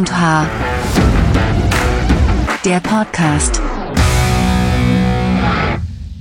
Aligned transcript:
und 0.00 0.18
H. 0.18 0.48
Der 2.64 2.80
Podcast. 2.80 3.60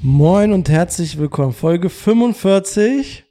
Moin 0.01 0.51
und 0.51 0.67
herzlich 0.67 1.17
willkommen. 1.17 1.53
Folge 1.53 1.89
45. 1.89 3.23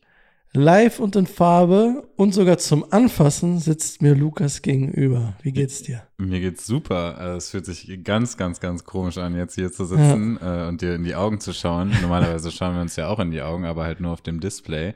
Live 0.54 1.00
und 1.00 1.16
in 1.16 1.26
Farbe 1.26 2.08
und 2.16 2.32
sogar 2.32 2.56
zum 2.56 2.90
Anfassen 2.90 3.58
sitzt 3.58 4.00
mir 4.00 4.14
Lukas 4.14 4.62
gegenüber. 4.62 5.36
Wie 5.42 5.52
geht's 5.52 5.82
dir? 5.82 6.04
Mir 6.16 6.40
geht's 6.40 6.66
super. 6.66 7.18
Also, 7.18 7.36
es 7.36 7.50
fühlt 7.50 7.66
sich 7.66 8.02
ganz, 8.02 8.38
ganz, 8.38 8.58
ganz 8.58 8.84
komisch 8.84 9.18
an, 9.18 9.36
jetzt 9.36 9.56
hier 9.56 9.70
zu 9.70 9.84
sitzen 9.84 10.38
ja. 10.40 10.64
äh, 10.64 10.68
und 10.68 10.80
dir 10.80 10.94
in 10.94 11.04
die 11.04 11.14
Augen 11.14 11.40
zu 11.40 11.52
schauen. 11.52 11.92
Normalerweise 12.00 12.50
schauen 12.52 12.74
wir 12.74 12.80
uns 12.80 12.96
ja 12.96 13.08
auch 13.08 13.18
in 13.18 13.32
die 13.32 13.42
Augen, 13.42 13.66
aber 13.66 13.84
halt 13.84 14.00
nur 14.00 14.12
auf 14.12 14.22
dem 14.22 14.40
Display. 14.40 14.94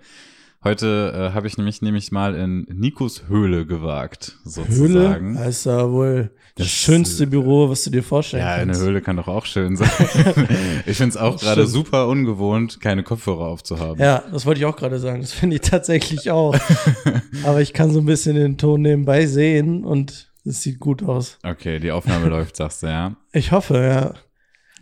Heute 0.64 1.12
äh, 1.12 1.34
habe 1.34 1.48
ich 1.48 1.58
nämlich 1.58 1.82
nämlich 1.82 2.12
mal 2.12 2.36
in 2.36 2.68
Nikos 2.72 3.24
Höhle 3.26 3.66
gewagt, 3.66 4.38
sozusagen. 4.44 5.36
Höhle 5.36 5.48
ist 5.48 5.66
ja 5.66 5.90
wohl 5.90 6.30
das, 6.54 6.66
das 6.66 6.68
schönste 6.68 7.26
Büro, 7.26 7.68
was 7.68 7.82
du 7.82 7.90
dir 7.90 8.04
vorstellen 8.04 8.44
ja, 8.44 8.58
kannst. 8.58 8.78
Ja, 8.78 8.80
eine 8.80 8.92
Höhle 8.92 9.02
kann 9.02 9.16
doch 9.16 9.26
auch 9.26 9.44
schön 9.44 9.76
sein. 9.76 9.90
ich 10.86 10.96
finde 10.96 11.10
es 11.10 11.16
auch 11.16 11.36
gerade 11.40 11.66
super 11.66 12.06
ungewohnt, 12.06 12.80
keine 12.80 13.02
Kopfhörer 13.02 13.46
aufzuhaben. 13.46 14.00
Ja, 14.00 14.22
das 14.30 14.46
wollte 14.46 14.60
ich 14.60 14.66
auch 14.66 14.76
gerade 14.76 15.00
sagen. 15.00 15.20
Das 15.20 15.32
finde 15.32 15.56
ich 15.56 15.62
tatsächlich 15.62 16.30
auch. 16.30 16.56
Aber 17.44 17.60
ich 17.60 17.72
kann 17.72 17.90
so 17.90 17.98
ein 17.98 18.06
bisschen 18.06 18.36
den 18.36 18.56
Ton 18.56 18.82
nebenbei 18.82 19.26
sehen 19.26 19.84
und 19.84 20.30
es 20.44 20.62
sieht 20.62 20.78
gut 20.78 21.02
aus. 21.02 21.38
Okay, 21.42 21.80
die 21.80 21.90
Aufnahme 21.90 22.28
läuft, 22.28 22.54
sagst 22.54 22.84
du, 22.84 22.86
ja? 22.86 23.16
Ich 23.32 23.50
hoffe, 23.50 23.78
ja. 23.78 24.14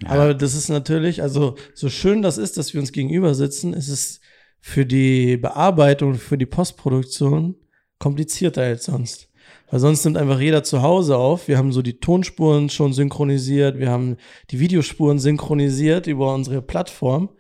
ja. 0.03 0.11
Aber 0.11 0.35
das 0.35 0.55
ist 0.55 0.69
natürlich, 0.69 1.23
also 1.23 1.57
so 1.73 1.89
schön 1.89 2.21
das 2.21 2.37
ist, 2.37 2.59
dass 2.59 2.75
wir 2.75 2.83
uns 2.83 2.93
gegenüber 2.93 3.35
sitzen, 3.35 3.73
ist 3.73 3.89
es 3.89 4.21
für 4.61 4.87
die 4.87 5.37
Bearbeitung, 5.37 6.15
für 6.15 6.39
die 6.39 6.47
Postproduktion 6.47 7.57
komplizierter 7.99 8.63
als 8.63 8.85
sonst. 8.85 9.29
Weil 9.71 9.81
sonst 9.81 10.05
nimmt 10.05 10.17
einfach 10.17 10.41
jeder 10.41 10.65
zu 10.65 10.83
Hause 10.83 11.17
auf. 11.17 11.49
Wir 11.49 11.59
haben 11.59 11.73
so 11.73 11.83
die 11.83 12.01
Tonspuren 12.01 12.71
schon 12.71 12.93
synchronisiert, 12.93 13.79
wir 13.79 13.91
haben 13.91 14.17
die 14.51 14.59
Videospuren 14.59 15.19
synchronisiert 15.19 16.07
über 16.07 16.35
unsere 16.35 16.63
Plattform. 16.63 17.31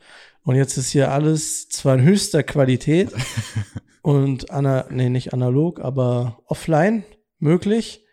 Und 0.44 0.56
jetzt 0.56 0.76
ist 0.76 0.90
hier 0.90 1.12
alles 1.12 1.68
zwar 1.68 1.96
in 1.96 2.02
höchster 2.02 2.42
Qualität 2.42 3.10
und 4.02 4.50
ana 4.50 4.86
nee, 4.90 5.10
nicht 5.10 5.34
analog, 5.34 5.80
aber 5.80 6.38
offline 6.46 7.04
möglich. 7.38 8.04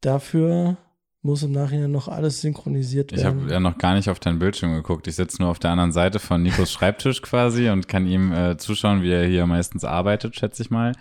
Dafür 0.00 0.78
muss 1.22 1.42
im 1.42 1.52
Nachhinein 1.52 1.90
noch 1.90 2.08
alles 2.08 2.40
synchronisiert 2.40 3.12
werden. 3.12 3.20
Ich 3.20 3.26
habe 3.26 3.52
ja 3.52 3.60
noch 3.60 3.76
gar 3.76 3.94
nicht 3.94 4.08
auf 4.08 4.20
deinen 4.20 4.38
Bildschirm 4.38 4.72
geguckt. 4.74 5.06
Ich 5.06 5.16
sitze 5.16 5.42
nur 5.42 5.50
auf 5.50 5.58
der 5.58 5.70
anderen 5.70 5.92
Seite 5.92 6.18
von 6.18 6.42
Nikos 6.42 6.72
Schreibtisch 6.72 7.20
quasi 7.20 7.68
und 7.68 7.88
kann 7.88 8.06
ihm 8.06 8.32
äh, 8.32 8.56
zuschauen, 8.56 9.02
wie 9.02 9.12
er 9.12 9.26
hier 9.26 9.46
meistens 9.46 9.84
arbeitet, 9.84 10.36
schätze 10.36 10.62
ich 10.62 10.70
mal. 10.70 10.92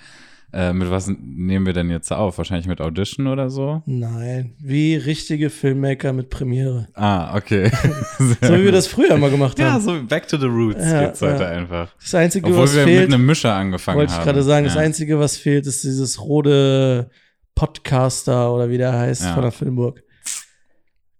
Äh, 0.52 0.74
mit 0.74 0.90
was 0.90 1.08
nehmen 1.08 1.68
wir 1.68 1.74
denn 1.74 1.92
jetzt 1.92 2.12
auf? 2.12 2.40
Wahrscheinlich 2.40 2.68
mit 2.68 2.82
Audition 2.82 3.28
oder 3.28 3.52
so? 3.52 3.84
Nein, 3.86 4.56
wie 4.58 4.96
richtige 4.96 5.52
Filmmaker 5.52 6.12
mit 6.12 6.32
Premiere. 6.32 6.88
Ah, 6.96 7.38
okay. 7.38 7.70
so 8.18 8.56
wie 8.56 8.64
wir 8.64 8.72
das 8.72 8.88
früher 8.88 9.16
mal 9.18 9.30
gemacht 9.30 9.60
haben. 9.60 9.68
Ja, 9.68 9.80
so 9.80 10.04
back 10.04 10.28
to 10.28 10.38
the 10.38 10.48
roots 10.48 10.84
ja, 10.84 11.06
geht's 11.06 11.22
heute 11.22 11.44
ja. 11.44 11.50
einfach. 11.50 11.94
Das 12.02 12.16
Einzige, 12.16 12.48
Obwohl 12.48 12.64
was 12.64 12.76
wir 12.76 12.84
fehlt, 12.84 13.10
mit 13.10 13.14
einem 13.14 13.28
Mischer 13.28 13.54
angefangen 13.54 14.00
wollte 14.00 14.12
haben. 14.12 14.18
Wollte 14.26 14.30
ich 14.30 14.34
gerade 14.34 14.44
sagen, 14.44 14.66
ja. 14.66 14.74
das 14.74 14.82
Einzige, 14.82 15.20
was 15.20 15.38
fehlt, 15.38 15.68
ist 15.68 15.84
dieses 15.84 16.20
rote 16.20 17.12
Podcaster 17.54 18.52
oder 18.52 18.70
wie 18.70 18.80
der 18.80 18.94
heißt 18.94 19.28
von 19.28 19.44
der 19.44 19.52
Filmburg. 19.52 20.02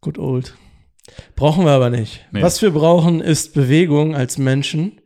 Good 0.02 0.18
old. 0.18 0.56
Brauchen 1.36 1.66
wir 1.66 1.72
aber 1.72 1.90
nicht. 1.90 2.26
Nee. 2.32 2.42
Was 2.42 2.62
wir 2.62 2.72
brauchen, 2.72 3.22
ist 3.22 3.54
Bewegung 3.54 4.16
als 4.16 4.38
Menschen. 4.38 5.02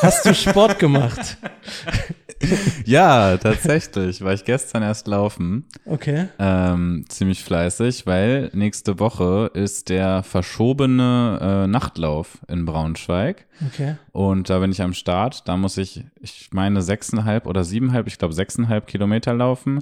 Hast 0.00 0.24
du 0.24 0.34
Sport 0.34 0.78
gemacht? 0.78 1.36
ja, 2.84 3.36
tatsächlich. 3.36 4.22
War 4.22 4.32
ich 4.32 4.44
gestern 4.44 4.82
erst 4.82 5.06
laufen. 5.08 5.66
Okay. 5.84 6.28
Ähm, 6.38 7.04
ziemlich 7.08 7.42
fleißig, 7.44 8.06
weil 8.06 8.50
nächste 8.54 8.98
Woche 8.98 9.50
ist 9.54 9.88
der 9.88 10.22
verschobene 10.22 11.38
äh, 11.40 11.66
Nachtlauf 11.66 12.38
in 12.48 12.64
Braunschweig. 12.64 13.46
Okay. 13.66 13.96
Und 14.12 14.48
da 14.48 14.58
bin 14.60 14.70
ich 14.70 14.82
am 14.82 14.94
Start. 14.94 15.48
Da 15.48 15.56
muss 15.56 15.76
ich, 15.76 16.04
ich 16.20 16.50
meine, 16.52 16.82
sechseinhalb 16.82 17.46
oder 17.46 17.64
siebeneinhalb, 17.64 18.06
ich 18.06 18.18
glaube 18.18 18.34
sechseinhalb 18.34 18.86
Kilometer 18.86 19.34
laufen. 19.34 19.80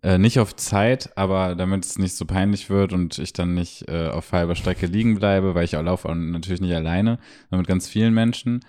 Äh, 0.00 0.18
nicht 0.18 0.38
auf 0.38 0.54
Zeit, 0.54 1.10
aber 1.16 1.56
damit 1.56 1.84
es 1.84 1.98
nicht 1.98 2.14
so 2.14 2.24
peinlich 2.24 2.70
wird 2.70 2.92
und 2.92 3.18
ich 3.18 3.32
dann 3.32 3.54
nicht 3.54 3.88
äh, 3.88 4.08
auf 4.08 4.30
halber 4.30 4.54
Strecke 4.54 4.86
liegen 4.86 5.16
bleibe, 5.16 5.56
weil 5.56 5.64
ich 5.64 5.76
auch 5.76 5.82
laufe 5.82 6.06
und 6.06 6.30
natürlich 6.30 6.60
nicht 6.60 6.74
alleine, 6.74 7.18
sondern 7.50 7.62
mit 7.62 7.66
ganz 7.66 7.88
vielen 7.88 8.14
Menschen. 8.14 8.60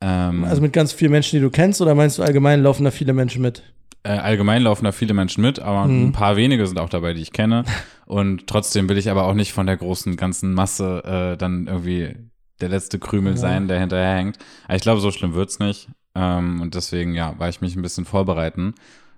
Ähm, 0.00 0.44
also 0.44 0.62
mit 0.62 0.72
ganz 0.72 0.92
vielen 0.92 1.12
Menschen, 1.12 1.36
die 1.36 1.42
du 1.42 1.50
kennst, 1.50 1.82
oder 1.82 1.94
meinst 1.94 2.16
du 2.16 2.22
allgemein 2.22 2.62
laufen 2.62 2.84
da 2.84 2.90
viele 2.90 3.12
Menschen 3.12 3.42
mit? 3.42 3.62
Äh, 4.04 4.12
allgemein 4.12 4.62
laufen 4.62 4.86
da 4.86 4.92
viele 4.92 5.12
Menschen 5.12 5.42
mit, 5.42 5.58
aber 5.58 5.84
mhm. 5.84 6.06
ein 6.06 6.12
paar 6.12 6.36
wenige 6.36 6.66
sind 6.66 6.78
auch 6.78 6.88
dabei, 6.88 7.12
die 7.12 7.20
ich 7.20 7.32
kenne. 7.32 7.64
Und 8.06 8.46
trotzdem 8.46 8.88
will 8.88 8.96
ich 8.96 9.10
aber 9.10 9.24
auch 9.24 9.34
nicht 9.34 9.52
von 9.52 9.66
der 9.66 9.76
großen 9.76 10.16
ganzen 10.16 10.54
Masse 10.54 11.04
äh, 11.04 11.36
dann 11.36 11.66
irgendwie 11.66 12.16
der 12.62 12.70
letzte 12.70 12.98
Krümel 12.98 13.34
ja. 13.34 13.38
sein, 13.38 13.68
der 13.68 13.78
hinterherhängt. 13.78 14.38
Aber 14.64 14.76
ich 14.76 14.82
glaube, 14.82 15.00
so 15.00 15.10
schlimm 15.10 15.34
wird's 15.34 15.58
nicht. 15.58 15.88
Ähm, 16.14 16.60
und 16.60 16.74
deswegen, 16.74 17.14
ja, 17.14 17.38
war 17.38 17.50
ich 17.50 17.60
mich 17.60 17.76
ein 17.76 17.82
bisschen 17.82 18.06
vorbereiten 18.06 18.74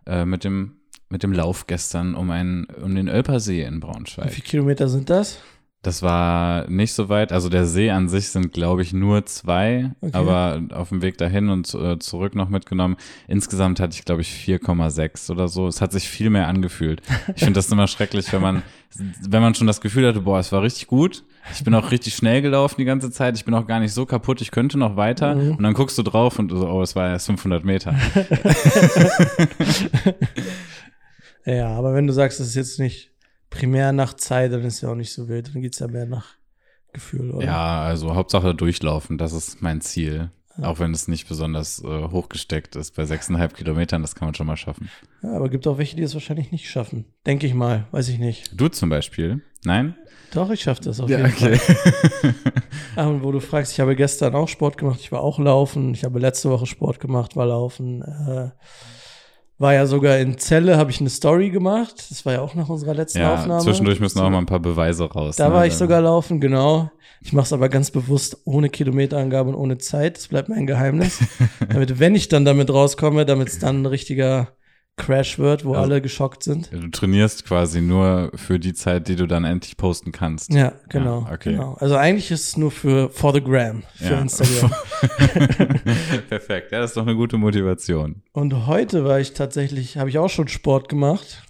äh, 0.07 0.25
mit 0.25 0.45
dem 0.45 0.82
mit 1.13 1.23
dem 1.23 1.33
Lauf 1.33 1.67
gestern 1.67 2.15
um, 2.15 2.31
einen, 2.31 2.65
um 2.83 2.95
den 2.95 3.07
Ölpersee 3.07 3.63
in 3.63 3.81
Braunschweig. 3.81 4.29
Wie 4.29 4.31
viele 4.31 4.47
Kilometer 4.47 4.89
sind 4.89 5.11
das? 5.11 5.39
Das 5.83 6.01
war 6.01 6.71
nicht 6.71 6.93
so 6.93 7.09
weit. 7.09 7.33
Also 7.33 7.49
der 7.49 7.67
See 7.67 7.91
an 7.91 8.09
sich 8.09 8.29
sind, 8.29 8.53
glaube 8.53 8.83
ich, 8.83 8.93
nur 8.93 9.27
zwei, 9.27 9.91
okay. 10.01 10.13
aber 10.15 10.63
auf 10.73 10.91
dem 10.91 11.03
Weg 11.03 11.19
dahin 11.19 11.49
und 11.49 11.75
äh, 11.75 11.99
zurück 11.99 12.37
noch 12.37 12.49
mitgenommen. 12.49 12.97
Insgesamt 13.27 13.81
hatte 13.81 13.95
ich, 13.95 14.05
glaube 14.05 14.23
ich, 14.23 14.29
4,6 14.29 15.31
oder 15.33 15.49
so. 15.49 15.67
Es 15.67 15.81
hat 15.81 15.91
sich 15.93 16.09
viel 16.09 16.31
mehr 16.31 16.47
angefühlt. 16.47 17.03
Ich 17.35 17.41
finde 17.43 17.55
das 17.55 17.71
immer 17.71 17.89
schrecklich, 17.89 18.33
wenn 18.33 18.41
man, 18.41 18.63
wenn 19.29 19.43
man 19.43 19.57
schon 19.57 19.67
das 19.67 19.81
Gefühl 19.81 20.07
hatte, 20.07 20.21
boah, 20.21 20.39
es 20.39 20.53
war 20.53 20.63
richtig 20.63 20.87
gut. 20.87 21.25
Ich 21.53 21.65
bin 21.65 21.75
auch 21.75 21.91
richtig 21.91 22.15
schnell 22.15 22.41
gelaufen 22.43 22.77
die 22.79 22.85
ganze 22.85 23.11
Zeit. 23.11 23.37
Ich 23.37 23.45
bin 23.45 23.53
auch 23.53 23.67
gar 23.67 23.81
nicht 23.81 23.93
so 23.93 24.07
kaputt. 24.07 24.41
Ich 24.41 24.53
könnte 24.53 24.79
noch 24.79 24.95
weiter. 24.97 25.35
Mhm. 25.35 25.57
Und 25.57 25.65
dann 25.65 25.75
guckst 25.75 25.99
du 25.99 26.05
drauf 26.05 26.39
und 26.39 26.53
so, 26.53 26.69
oh, 26.69 26.83
es 26.83 26.95
war 26.95 27.09
erst 27.11 27.27
500 27.27 27.65
Meter. 27.65 27.95
Ja, 31.45 31.71
aber 31.71 31.95
wenn 31.95 32.07
du 32.07 32.13
sagst, 32.13 32.41
es 32.41 32.49
ist 32.49 32.55
jetzt 32.55 32.79
nicht 32.79 33.11
primär 33.51 33.93
nach 33.93 34.15
Zeit, 34.15 34.53
dann 34.53 34.63
ist 34.63 34.81
ja 34.81 34.91
auch 34.91 34.95
nicht 34.95 35.13
so 35.13 35.29
wild. 35.29 35.55
Dann 35.55 35.63
geht 35.63 35.75
es 35.75 35.81
ja 35.81 35.89
mehr 35.89 36.07
nach 36.07 36.37
Gefühl, 36.93 37.31
oder? 37.31 37.47
Ja, 37.47 37.83
also 37.83 38.15
Hauptsache 38.15 38.55
durchlaufen, 38.55 39.19
das 39.19 39.33
ist 39.33 39.63
mein 39.63 39.81
Ziel. 39.81 40.31
Ja. 40.59 40.65
Auch 40.69 40.79
wenn 40.81 40.93
es 40.93 41.09
nicht 41.09 41.29
besonders 41.29 41.83
äh, 41.83 41.87
hochgesteckt 42.11 42.77
ist. 42.77 42.95
Bei 42.95 43.07
sechseinhalb 43.07 43.55
Kilometern, 43.55 44.03
das 44.03 44.15
kann 44.15 44.29
man 44.29 44.35
schon 44.35 44.47
mal 44.47 44.59
schaffen. 44.59 44.91
Ja, 45.23 45.35
aber 45.35 45.49
gibt 45.49 45.67
auch 45.67 45.79
welche, 45.79 45.97
die 45.97 46.03
es 46.03 46.13
wahrscheinlich 46.13 46.53
nicht 46.53 46.69
schaffen. 46.69 47.07
Denke 47.25 47.47
ich 47.47 47.55
mal, 47.55 47.87
weiß 47.91 48.09
ich 48.09 48.19
nicht. 48.19 48.51
Du 48.53 48.69
zum 48.69 48.91
Beispiel? 48.91 49.41
Nein? 49.65 49.95
Doch, 50.33 50.51
ich 50.51 50.61
schaffe 50.61 50.83
das 50.83 51.01
auf 51.01 51.09
ja, 51.09 51.19
jeden 51.19 51.33
okay. 51.33 51.57
Fall. 51.57 52.35
ah, 52.97 53.07
und 53.07 53.23
wo 53.23 53.33
du 53.33 53.41
fragst, 53.41 53.73
ich 53.73 53.81
habe 53.81 53.97
gestern 53.97 54.35
auch 54.35 54.49
Sport 54.49 54.77
gemacht, 54.77 55.01
ich 55.01 55.11
war 55.11 55.21
auch 55.21 55.39
laufen, 55.39 55.95
ich 55.95 56.05
habe 56.05 56.19
letzte 56.19 56.51
Woche 56.51 56.67
Sport 56.67 57.01
gemacht, 57.01 57.35
war 57.35 57.47
laufen. 57.47 58.03
Äh, 58.03 58.51
war 59.63 59.75
ja 59.75 59.87
sogar 59.87 60.19
in 60.19 60.37
Celle, 60.39 60.77
habe 60.77 60.91
ich 60.91 61.01
eine 61.01 61.09
Story 61.09 61.51
gemacht. 61.51 61.95
Das 62.11 62.27
war 62.27 62.33
ja 62.33 62.41
auch 62.41 62.57
nach 62.57 62.69
unserer 62.69 62.95
letzten 62.95 63.21
ja, 63.21 63.35
Aufnahme. 63.35 63.63
Zwischendurch 63.63 64.01
müssen 64.01 64.19
auch 64.19 64.29
mal 64.29 64.39
ein 64.39 64.47
paar 64.47 64.61
Beweise 64.61 65.05
raus. 65.05 65.37
Da 65.37 65.49
ne? 65.49 65.55
war 65.55 65.67
ich 65.67 65.75
sogar 65.75 66.03
laufen, 66.03 66.41
genau. 66.41 66.91
Ich 67.23 67.33
mache 67.33 67.47
es 67.47 67.53
aber 67.53 67.69
ganz 67.69 67.93
bewusst 67.93 68.39
ohne 68.45 68.69
Kilometerangabe 68.69 69.51
und 69.51 69.55
ohne 69.55 69.79
Zeit. 69.79 70.17
Das 70.17 70.27
bleibt 70.27 70.49
mein 70.49 70.67
Geheimnis. 70.67 71.21
damit, 71.69 72.01
wenn 72.01 72.17
ich 72.17 72.29
dann 72.29 72.45
damit 72.45 72.71
rauskomme, 72.71 73.25
damit 73.25 73.49
es 73.49 73.61
dann 73.61 73.83
ein 73.83 73.87
richtiger 73.87 74.49
Crash 74.97 75.39
wird, 75.39 75.65
wo 75.65 75.71
also, 75.71 75.83
alle 75.83 76.03
geschockt 76.03 76.43
sind. 76.43 76.71
Du 76.71 76.89
trainierst 76.89 77.47
quasi 77.47 77.81
nur 77.81 78.31
für 78.35 78.59
die 78.59 78.75
Zeit, 78.75 79.09
die 79.09 79.17
du 79.17 79.27
dann 79.27 79.45
endlich 79.45 79.77
posten 79.77 80.13
kannst. 80.13 80.53
Ja, 80.53 80.75
genau. 80.91 81.25
Ja, 81.27 81.33
okay. 81.33 81.53
Genau. 81.53 81.75
Also 81.81 81.97
eigentlich 81.97 82.31
ist 82.31 82.49
es 82.49 82.57
nur 82.57 82.71
für 82.71 83.09
for 83.09 83.33
the 83.33 83.41
gram, 83.43 83.83
für 83.95 84.13
ja. 84.13 84.21
Instagram. 84.21 84.71
Perfekt. 86.29 86.73
Ja, 86.73 86.81
das 86.81 86.91
ist 86.91 86.97
doch 86.97 87.03
eine 87.03 87.17
gute 87.17 87.39
Motivation. 87.39 88.23
Und 88.33 88.67
heute 88.67 89.05
war 89.05 89.19
ich 89.19 89.33
tatsächlich, 89.33 89.97
habe 89.97 90.11
ich 90.11 90.19
auch 90.19 90.29
schon 90.29 90.49
Sport 90.49 90.89
gemacht. 90.91 91.43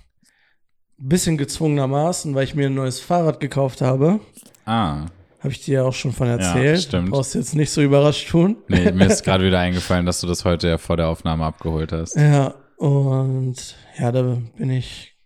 Bisschen 0.98 1.36
gezwungenermaßen, 1.36 2.34
weil 2.36 2.44
ich 2.44 2.54
mir 2.54 2.66
ein 2.66 2.74
neues 2.74 3.00
Fahrrad 3.00 3.40
gekauft 3.40 3.80
habe. 3.80 4.20
Ah. 4.66 5.06
Habe 5.40 5.50
ich 5.52 5.64
dir 5.64 5.74
ja 5.74 5.82
auch 5.82 5.92
schon 5.92 6.12
von 6.12 6.28
erzählt. 6.28 6.76
Ja, 6.76 6.82
stimmt. 6.82 7.10
Brauchst 7.10 7.34
du 7.34 7.38
jetzt 7.40 7.56
nicht 7.56 7.70
so 7.70 7.82
überrascht 7.82 8.30
tun. 8.30 8.58
Nee, 8.68 8.92
mir 8.92 9.06
ist 9.06 9.24
gerade 9.24 9.44
wieder 9.44 9.58
eingefallen, 9.58 10.06
dass 10.06 10.20
du 10.20 10.28
das 10.28 10.44
heute 10.44 10.68
ja 10.68 10.78
vor 10.78 10.96
der 10.96 11.08
Aufnahme 11.08 11.44
abgeholt 11.44 11.90
hast. 11.90 12.14
Ja, 12.14 12.54
und 12.82 13.76
ja, 13.96 14.11
da 14.11 14.38
bin 14.56 14.70
ich, 14.70 15.17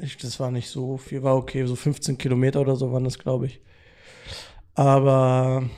ich, 0.00 0.16
das 0.16 0.40
war 0.40 0.50
nicht 0.50 0.70
so 0.70 0.96
viel, 0.96 1.22
war 1.22 1.36
okay, 1.36 1.66
so 1.66 1.76
15 1.76 2.16
Kilometer 2.16 2.62
oder 2.62 2.74
so 2.74 2.90
waren 2.90 3.04
das, 3.04 3.18
glaube 3.18 3.44
ich. 3.44 3.60
Aber 4.72 5.68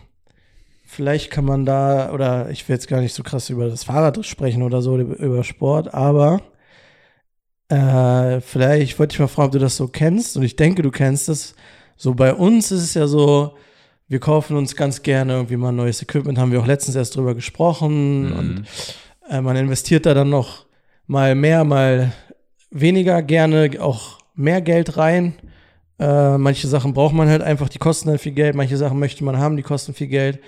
vielleicht 0.84 1.32
kann 1.32 1.44
man 1.44 1.66
da, 1.66 2.12
oder 2.12 2.50
ich 2.50 2.68
will 2.68 2.76
jetzt 2.76 2.86
gar 2.86 3.00
nicht 3.00 3.14
so 3.14 3.24
krass 3.24 3.50
über 3.50 3.68
das 3.68 3.82
Fahrrad 3.82 4.24
sprechen 4.24 4.62
oder 4.62 4.80
so, 4.80 4.96
über 4.96 5.42
Sport, 5.42 5.92
aber 5.92 6.40
äh, 7.68 8.40
vielleicht 8.40 8.96
wollte 9.00 9.14
ich 9.14 9.18
mal 9.18 9.26
fragen, 9.26 9.46
ob 9.46 9.52
du 9.54 9.58
das 9.58 9.76
so 9.76 9.88
kennst. 9.88 10.36
Und 10.36 10.44
ich 10.44 10.54
denke, 10.54 10.82
du 10.82 10.92
kennst 10.92 11.28
es. 11.28 11.56
So 11.96 12.14
bei 12.14 12.32
uns 12.32 12.70
ist 12.70 12.82
es 12.82 12.94
ja 12.94 13.08
so, 13.08 13.56
wir 14.06 14.20
kaufen 14.20 14.56
uns 14.56 14.76
ganz 14.76 15.02
gerne 15.02 15.32
irgendwie 15.32 15.56
mal 15.56 15.72
neues 15.72 16.00
Equipment, 16.00 16.38
haben 16.38 16.52
wir 16.52 16.60
auch 16.60 16.66
letztens 16.66 16.94
erst 16.94 17.16
drüber 17.16 17.34
gesprochen. 17.34 18.26
Mhm. 18.26 18.38
Und 18.38 18.64
äh, 19.28 19.40
man 19.40 19.56
investiert 19.56 20.06
da 20.06 20.14
dann 20.14 20.30
noch 20.30 20.63
mal 21.06 21.34
mehr, 21.34 21.64
mal 21.64 22.12
weniger 22.70 23.22
gerne, 23.22 23.70
auch 23.80 24.18
mehr 24.34 24.60
Geld 24.60 24.96
rein. 24.96 25.34
Äh, 25.98 26.38
manche 26.38 26.66
Sachen 26.66 26.92
braucht 26.92 27.14
man 27.14 27.28
halt 27.28 27.42
einfach, 27.42 27.68
die 27.68 27.78
kosten 27.78 28.08
dann 28.08 28.18
viel 28.18 28.32
Geld. 28.32 28.54
Manche 28.54 28.76
Sachen 28.76 28.98
möchte 28.98 29.24
man 29.24 29.38
haben, 29.38 29.56
die 29.56 29.62
kosten 29.62 29.94
viel 29.94 30.08
Geld. 30.08 30.40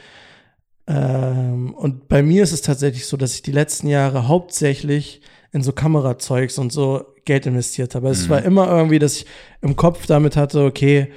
Ähm, 0.89 1.75
und 1.75 2.09
bei 2.09 2.23
mir 2.23 2.43
ist 2.43 2.53
es 2.53 2.63
tatsächlich 2.63 3.07
so, 3.07 3.17
dass 3.17 3.35
ich 3.35 3.43
die 3.43 3.53
letzten 3.53 3.89
Jahre 3.89 4.29
hauptsächlich 4.29 5.21
in 5.53 5.63
so 5.63 5.73
Kamerazeugs 5.73 6.59
und 6.59 6.73
so 6.73 7.05
Geld 7.25 7.47
investiert 7.47 7.95
habe. 7.95 8.07
Mhm. 8.07 8.13
Es 8.13 8.29
war 8.29 8.43
immer 8.43 8.69
irgendwie, 8.69 8.99
dass 8.99 9.17
ich 9.17 9.27
im 9.63 9.77
Kopf 9.77 10.07
damit 10.07 10.37
hatte, 10.37 10.65
okay, 10.65 11.13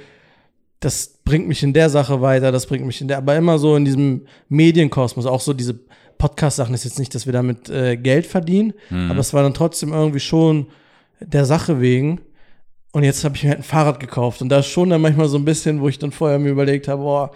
das 0.80 1.20
bringt 1.24 1.46
mich 1.46 1.62
in 1.62 1.72
der 1.72 1.90
Sache 1.90 2.20
weiter, 2.20 2.50
das 2.52 2.66
bringt 2.66 2.86
mich 2.86 3.00
in 3.00 3.08
der, 3.08 3.18
aber 3.18 3.36
immer 3.36 3.58
so 3.58 3.76
in 3.76 3.84
diesem 3.84 4.26
Medienkosmos, 4.48 5.26
auch 5.26 5.40
so 5.40 5.52
diese 5.52 5.78
Podcast-Sachen 6.20 6.74
ist 6.74 6.84
jetzt 6.84 6.98
nicht, 6.98 7.14
dass 7.14 7.26
wir 7.26 7.32
damit 7.32 7.68
äh, 7.68 7.96
Geld 7.96 8.26
verdienen, 8.26 8.74
mhm. 8.90 9.10
aber 9.10 9.20
es 9.20 9.34
war 9.34 9.42
dann 9.42 9.54
trotzdem 9.54 9.92
irgendwie 9.92 10.20
schon 10.20 10.68
der 11.20 11.44
Sache 11.44 11.80
wegen. 11.80 12.20
Und 12.92 13.04
jetzt 13.04 13.24
habe 13.24 13.36
ich 13.36 13.44
mir 13.44 13.50
halt 13.50 13.60
ein 13.60 13.64
Fahrrad 13.64 14.00
gekauft. 14.00 14.42
Und 14.42 14.48
da 14.48 14.58
ist 14.58 14.66
schon 14.66 14.90
dann 14.90 15.00
manchmal 15.00 15.28
so 15.28 15.38
ein 15.38 15.44
bisschen, 15.44 15.80
wo 15.80 15.88
ich 15.88 15.98
dann 15.98 16.12
vorher 16.12 16.38
mir 16.38 16.50
überlegt 16.50 16.88
habe, 16.88 17.02
boah, 17.02 17.30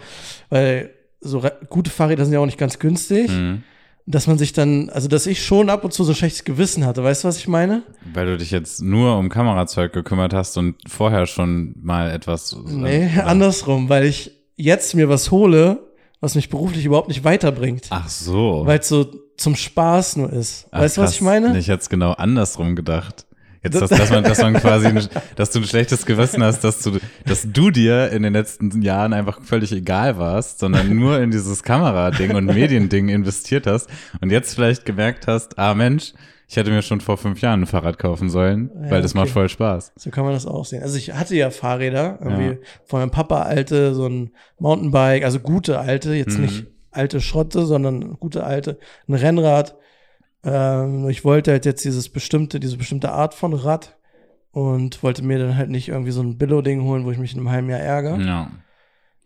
weil 0.49 0.91
so 1.21 1.41
gute 1.69 1.89
Fahrräder 1.89 2.25
sind 2.25 2.33
ja 2.33 2.39
auch 2.39 2.45
nicht 2.45 2.57
ganz 2.57 2.79
günstig. 2.79 3.29
Mhm 3.29 3.63
dass 4.07 4.27
man 4.27 4.37
sich 4.37 4.53
dann, 4.53 4.89
also 4.89 5.07
dass 5.07 5.25
ich 5.25 5.43
schon 5.43 5.69
ab 5.69 5.83
und 5.83 5.91
zu 5.91 6.03
so 6.03 6.11
ein 6.11 6.15
schlechtes 6.15 6.43
Gewissen 6.43 6.85
hatte. 6.85 7.03
Weißt 7.03 7.23
du, 7.23 7.27
was 7.27 7.37
ich 7.37 7.47
meine? 7.47 7.83
Weil 8.13 8.27
du 8.27 8.37
dich 8.37 8.51
jetzt 8.51 8.81
nur 8.81 9.17
um 9.17 9.29
Kamerazeug 9.29 9.93
gekümmert 9.93 10.33
hast 10.33 10.57
und 10.57 10.75
vorher 10.87 11.25
schon 11.25 11.73
mal 11.81 12.11
etwas. 12.11 12.55
Nee, 12.65 13.05
äh, 13.07 13.21
andersrum, 13.21 13.89
weil 13.89 14.05
ich 14.05 14.31
jetzt 14.55 14.93
mir 14.93 15.09
was 15.09 15.31
hole, 15.31 15.79
was 16.21 16.35
mich 16.35 16.49
beruflich 16.49 16.85
überhaupt 16.85 17.07
nicht 17.07 17.23
weiterbringt. 17.23 17.87
Ach 17.89 18.09
so. 18.09 18.63
Weil 18.65 18.79
es 18.79 18.87
so 18.87 19.05
zum 19.37 19.55
Spaß 19.55 20.17
nur 20.17 20.31
ist. 20.31 20.67
Ach, 20.71 20.81
weißt 20.81 20.97
du, 20.97 21.01
was 21.01 21.13
ich 21.13 21.21
meine? 21.21 21.57
Ich 21.57 21.67
hätte 21.67 21.81
es 21.81 21.89
genau 21.89 22.11
andersrum 22.13 22.75
gedacht. 22.75 23.24
Jetzt, 23.65 23.81
dass, 23.81 23.89
dass, 23.89 24.09
man, 24.11 24.23
dass 24.23 24.41
man 24.41 24.53
quasi, 24.53 24.91
dass 25.35 25.49
du 25.49 25.59
ein 25.59 25.65
schlechtes 25.65 26.05
Gewissen 26.05 26.43
hast, 26.43 26.63
dass 26.63 26.83
du, 26.83 26.99
dass 27.25 27.47
du 27.51 27.71
dir 27.71 28.11
in 28.11 28.21
den 28.21 28.33
letzten 28.33 28.81
Jahren 28.83 29.11
einfach 29.11 29.41
völlig 29.41 29.71
egal 29.71 30.19
warst, 30.19 30.59
sondern 30.59 30.95
nur 30.95 31.19
in 31.19 31.31
dieses 31.31 31.63
Kamerading 31.63 32.35
und 32.35 32.45
Mediending 32.45 33.09
investiert 33.09 33.65
hast 33.65 33.89
und 34.21 34.31
jetzt 34.31 34.53
vielleicht 34.53 34.85
gemerkt 34.85 35.25
hast, 35.25 35.57
ah 35.57 35.73
Mensch, 35.73 36.13
ich 36.47 36.57
hätte 36.57 36.69
mir 36.69 36.83
schon 36.83 37.01
vor 37.01 37.17
fünf 37.17 37.41
Jahren 37.41 37.63
ein 37.63 37.65
Fahrrad 37.65 37.97
kaufen 37.97 38.29
sollen, 38.29 38.69
ja, 38.83 38.91
weil 38.91 39.01
das 39.01 39.13
okay. 39.13 39.21
macht 39.21 39.29
voll 39.31 39.49
Spaß. 39.49 39.93
So 39.95 40.11
kann 40.11 40.25
man 40.25 40.33
das 40.33 40.45
auch 40.45 40.65
sehen. 40.65 40.83
Also 40.83 40.97
ich 40.97 41.11
hatte 41.11 41.35
ja 41.35 41.49
Fahrräder, 41.49 42.19
irgendwie 42.21 42.45
ja. 42.45 42.57
von 42.85 42.99
meinem 42.99 43.09
Papa 43.09 43.41
alte, 43.41 43.95
so 43.95 44.07
ein 44.07 44.29
Mountainbike, 44.59 45.23
also 45.23 45.39
gute 45.39 45.79
alte, 45.79 46.13
jetzt 46.13 46.37
mhm. 46.37 46.45
nicht 46.45 46.65
alte 46.91 47.19
Schrotte, 47.19 47.65
sondern 47.65 48.13
gute 48.19 48.43
alte, 48.43 48.77
ein 49.07 49.15
Rennrad 49.15 49.75
ähm, 50.45 51.09
ich 51.09 51.25
wollte 51.25 51.51
halt 51.51 51.65
jetzt 51.65 51.83
dieses 51.83 52.09
bestimmte, 52.09 52.59
diese 52.59 52.77
bestimmte 52.77 53.11
Art 53.11 53.33
von 53.33 53.53
Rad 53.53 53.97
und 54.51 55.01
wollte 55.03 55.23
mir 55.23 55.39
dann 55.39 55.57
halt 55.57 55.69
nicht 55.69 55.89
irgendwie 55.89 56.11
so 56.11 56.21
ein 56.21 56.37
Billo-Ding 56.37 56.83
holen, 56.83 57.03
wo 57.03 57.11
ich 57.11 57.17
mich 57.17 57.33
in 57.33 57.39
einem 57.39 57.51
halben 57.51 57.69
Jahr 57.69 57.79
ärgere. 57.79 58.21
Ja. 58.21 58.51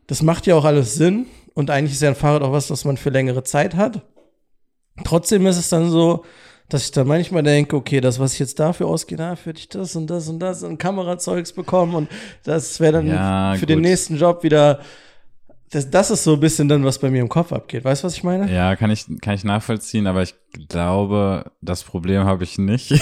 Das 0.08 0.24
macht 0.24 0.48
ja 0.48 0.56
auch 0.56 0.66
alles 0.66 0.96
Sinn 0.96 1.28
und 1.54 1.70
eigentlich 1.70 1.92
ist 1.92 2.02
ja 2.02 2.10
ein 2.10 2.16
Fahrrad 2.16 2.42
auch 2.42 2.54
was, 2.54 2.72
was 2.72 2.86
man 2.86 2.98
für 2.98 3.10
längere 3.10 3.44
Zeit 3.44 3.76
hat. 3.76 4.02
Trotzdem 5.04 5.46
ist 5.46 5.58
es 5.58 5.70
dann 5.70 5.92
so, 5.92 6.26
dass 6.70 6.86
ich 6.86 6.92
dann 6.92 7.08
manchmal 7.08 7.44
denke, 7.44 7.76
okay, 7.76 8.00
das, 8.00 8.20
was 8.20 8.34
ich 8.34 8.40
jetzt 8.40 8.60
dafür 8.60 8.88
ausgehe, 8.88 9.18
dafür 9.18 9.52
hätte 9.52 9.60
ich 9.60 9.70
das 9.70 9.96
und 9.96 10.08
das 10.08 10.30
und 10.30 10.40
das 10.40 10.64
und 10.64 10.78
Kamerazeugs 10.78 11.52
bekommen 11.52 11.96
und 11.96 12.10
das 12.44 12.80
wäre 12.80 12.94
dann 12.94 13.08
ja, 13.08 13.54
für 13.56 13.62
gut. 13.62 13.70
den 13.70 13.82
nächsten 13.82 14.18
Job 14.18 14.44
wieder 14.44 14.80
das, 15.72 15.90
das 15.90 16.10
ist 16.10 16.24
so 16.24 16.34
ein 16.34 16.40
bisschen 16.40 16.68
dann, 16.68 16.84
was 16.84 16.98
bei 16.98 17.12
mir 17.12 17.22
im 17.22 17.30
Kopf 17.30 17.54
abgeht. 17.54 17.84
Weißt 17.84 18.04
du, 18.04 18.08
was 18.08 18.16
ich 18.16 18.24
meine? 18.24 18.52
Ja, 18.52 18.76
kann 18.76 18.90
ich, 18.90 19.06
kann 19.22 19.36
ich 19.36 19.44
nachvollziehen, 19.44 20.08
aber 20.08 20.24
ich 20.24 20.34
glaube, 20.68 21.52
das 21.62 21.84
Problem 21.84 22.24
habe 22.24 22.44
ich 22.44 22.58
nicht. 22.58 22.92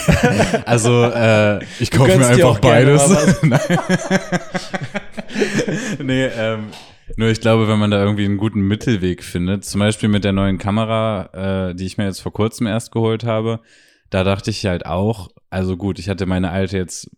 also, 0.65 1.05
äh, 1.05 1.63
ich 1.79 1.91
kaufe 1.91 2.17
mir 2.17 2.27
einfach 2.27 2.59
beides. 2.59 3.41
nee, 6.03 6.25
ähm, 6.25 6.67
nur 7.15 7.29
ich 7.29 7.39
glaube, 7.39 7.69
wenn 7.69 7.79
man 7.79 7.91
da 7.91 8.03
irgendwie 8.03 8.25
einen 8.25 8.37
guten 8.37 8.61
Mittelweg 8.61 9.23
findet, 9.23 9.63
zum 9.63 9.79
Beispiel 9.79 10.09
mit 10.09 10.25
der 10.25 10.33
neuen 10.33 10.57
Kamera, 10.57 11.69
äh, 11.69 11.75
die 11.75 11.85
ich 11.85 11.97
mir 11.97 12.05
jetzt 12.05 12.19
vor 12.19 12.33
kurzem 12.33 12.67
erst 12.67 12.91
geholt 12.91 13.23
habe, 13.23 13.61
da 14.09 14.25
dachte 14.25 14.49
ich 14.49 14.65
halt 14.65 14.85
auch, 14.85 15.29
also 15.49 15.77
gut, 15.77 15.99
ich 15.99 16.09
hatte 16.09 16.25
meine 16.25 16.51
alte 16.51 16.77
jetzt, 16.77 17.09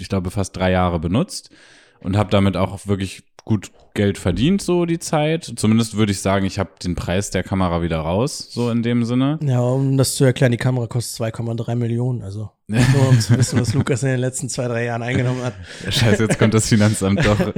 ich 0.00 0.08
glaube, 0.08 0.32
fast 0.32 0.56
drei 0.56 0.72
Jahre 0.72 0.98
benutzt 0.98 1.50
und 2.00 2.16
habe 2.16 2.30
damit 2.30 2.56
auch 2.56 2.86
wirklich 2.86 3.22
gut 3.44 3.70
Geld 3.94 4.18
verdient, 4.18 4.60
so 4.60 4.84
die 4.84 4.98
Zeit. 4.98 5.52
Zumindest 5.56 5.96
würde 5.96 6.12
ich 6.12 6.20
sagen, 6.20 6.44
ich 6.44 6.58
habe 6.58 6.70
den 6.84 6.94
Preis 6.94 7.30
der 7.30 7.42
Kamera 7.42 7.82
wieder 7.82 7.98
raus, 7.98 8.46
so 8.50 8.70
in 8.70 8.82
dem 8.82 9.04
Sinne. 9.04 9.38
Ja, 9.42 9.60
um 9.60 9.96
das 9.96 10.14
zu 10.14 10.24
erklären, 10.24 10.52
die 10.52 10.58
Kamera 10.58 10.86
kostet 10.86 11.34
2,3 11.34 11.74
Millionen. 11.74 12.22
Also 12.22 12.50
nur 12.66 13.08
um 13.08 13.18
zu 13.18 13.36
wissen, 13.36 13.58
was 13.58 13.72
Lukas 13.72 14.02
in 14.02 14.10
den 14.10 14.20
letzten 14.20 14.50
zwei, 14.50 14.68
drei 14.68 14.84
Jahren 14.84 15.02
eingenommen 15.02 15.42
hat. 15.42 15.54
Scheiße, 15.88 16.24
jetzt 16.24 16.38
kommt 16.38 16.54
das 16.54 16.68
Finanzamt 16.68 17.24
doch. 17.24 17.38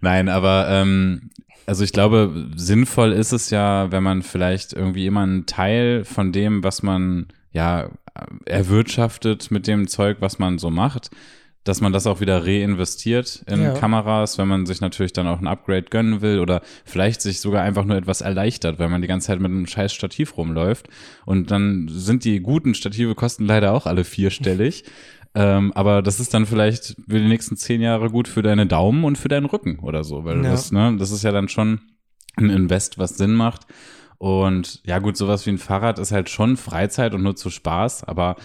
Nein, 0.00 0.28
aber 0.28 0.66
ähm, 0.70 1.30
also 1.66 1.84
ich 1.84 1.92
glaube, 1.92 2.48
sinnvoll 2.56 3.12
ist 3.12 3.32
es 3.32 3.50
ja, 3.50 3.92
wenn 3.92 4.02
man 4.02 4.22
vielleicht 4.22 4.72
irgendwie 4.72 5.06
immer 5.06 5.22
einen 5.22 5.46
Teil 5.46 6.04
von 6.04 6.32
dem, 6.32 6.64
was 6.64 6.82
man 6.82 7.28
ja 7.52 7.90
erwirtschaftet 8.44 9.50
mit 9.50 9.66
dem 9.66 9.88
Zeug, 9.88 10.18
was 10.20 10.38
man 10.38 10.58
so 10.58 10.70
macht, 10.70 11.10
dass 11.66 11.80
man 11.80 11.92
das 11.92 12.06
auch 12.06 12.20
wieder 12.20 12.46
reinvestiert 12.46 13.42
in 13.50 13.60
ja. 13.60 13.72
Kameras, 13.72 14.38
wenn 14.38 14.46
man 14.46 14.66
sich 14.66 14.80
natürlich 14.80 15.12
dann 15.12 15.26
auch 15.26 15.40
ein 15.40 15.48
Upgrade 15.48 15.86
gönnen 15.90 16.20
will 16.20 16.38
oder 16.38 16.62
vielleicht 16.84 17.20
sich 17.20 17.40
sogar 17.40 17.62
einfach 17.62 17.84
nur 17.84 17.96
etwas 17.96 18.20
erleichtert, 18.20 18.78
weil 18.78 18.88
man 18.88 19.02
die 19.02 19.08
ganze 19.08 19.26
Zeit 19.26 19.40
mit 19.40 19.50
einem 19.50 19.66
scheiß 19.66 19.92
Stativ 19.92 20.36
rumläuft. 20.36 20.88
Und 21.24 21.50
dann 21.50 21.88
sind 21.90 22.24
die 22.24 22.38
guten 22.40 22.74
Stative 22.74 23.16
kosten 23.16 23.46
leider 23.46 23.72
auch 23.72 23.86
alle 23.86 24.04
vierstellig. 24.04 24.84
ähm, 25.34 25.72
aber 25.72 26.02
das 26.02 26.20
ist 26.20 26.32
dann 26.34 26.46
vielleicht 26.46 26.96
für 27.08 27.18
die 27.18 27.28
nächsten 27.28 27.56
zehn 27.56 27.80
Jahre 27.80 28.10
gut 28.10 28.28
für 28.28 28.42
deine 28.42 28.66
Daumen 28.66 29.02
und 29.02 29.18
für 29.18 29.28
deinen 29.28 29.46
Rücken 29.46 29.80
oder 29.80 30.04
so, 30.04 30.24
weil 30.24 30.44
ja. 30.44 30.50
das, 30.52 30.70
ne, 30.70 30.94
das 30.96 31.10
ist 31.10 31.24
ja 31.24 31.32
dann 31.32 31.48
schon 31.48 31.80
ein 32.36 32.48
Invest, 32.48 32.96
was 32.96 33.16
Sinn 33.16 33.34
macht. 33.34 33.66
Und 34.18 34.80
ja, 34.84 35.00
gut, 35.00 35.16
sowas 35.16 35.44
wie 35.46 35.50
ein 35.50 35.58
Fahrrad 35.58 35.98
ist 35.98 36.12
halt 36.12 36.30
schon 36.30 36.56
Freizeit 36.56 37.12
und 37.12 37.22
nur 37.22 37.34
zu 37.34 37.50
Spaß, 37.50 38.04
aber 38.04 38.36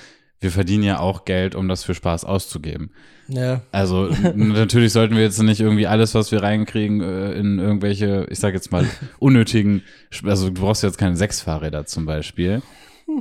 wir 0.42 0.52
verdienen 0.52 0.84
ja 0.84 1.00
auch 1.00 1.24
Geld, 1.24 1.56
um 1.56 1.68
das 1.68 1.84
für 1.84 1.94
Spaß 1.94 2.26
auszugeben. 2.26 2.90
Ja. 3.28 3.62
Also 3.72 4.10
natürlich 4.36 4.92
sollten 4.92 5.16
wir 5.16 5.22
jetzt 5.22 5.42
nicht 5.42 5.62
irgendwie 5.62 5.88
alles, 5.88 6.16
was 6.16 6.32
wir 6.32 6.42
reinkriegen, 6.44 7.02
äh, 7.02 7.34
in 7.34 7.60
irgendwelche, 7.60 8.28
ich 8.30 8.40
sag 8.40 8.54
jetzt 8.54 8.72
mal, 8.72 8.86
unnötigen, 9.20 9.84
also 10.26 10.50
du 10.50 10.62
brauchst 10.62 10.84
jetzt 10.84 10.98
keine 10.98 11.16
sechs 11.16 11.42
Fahrräder 11.42 11.86
zum 11.86 12.06
Beispiel. 12.06 12.62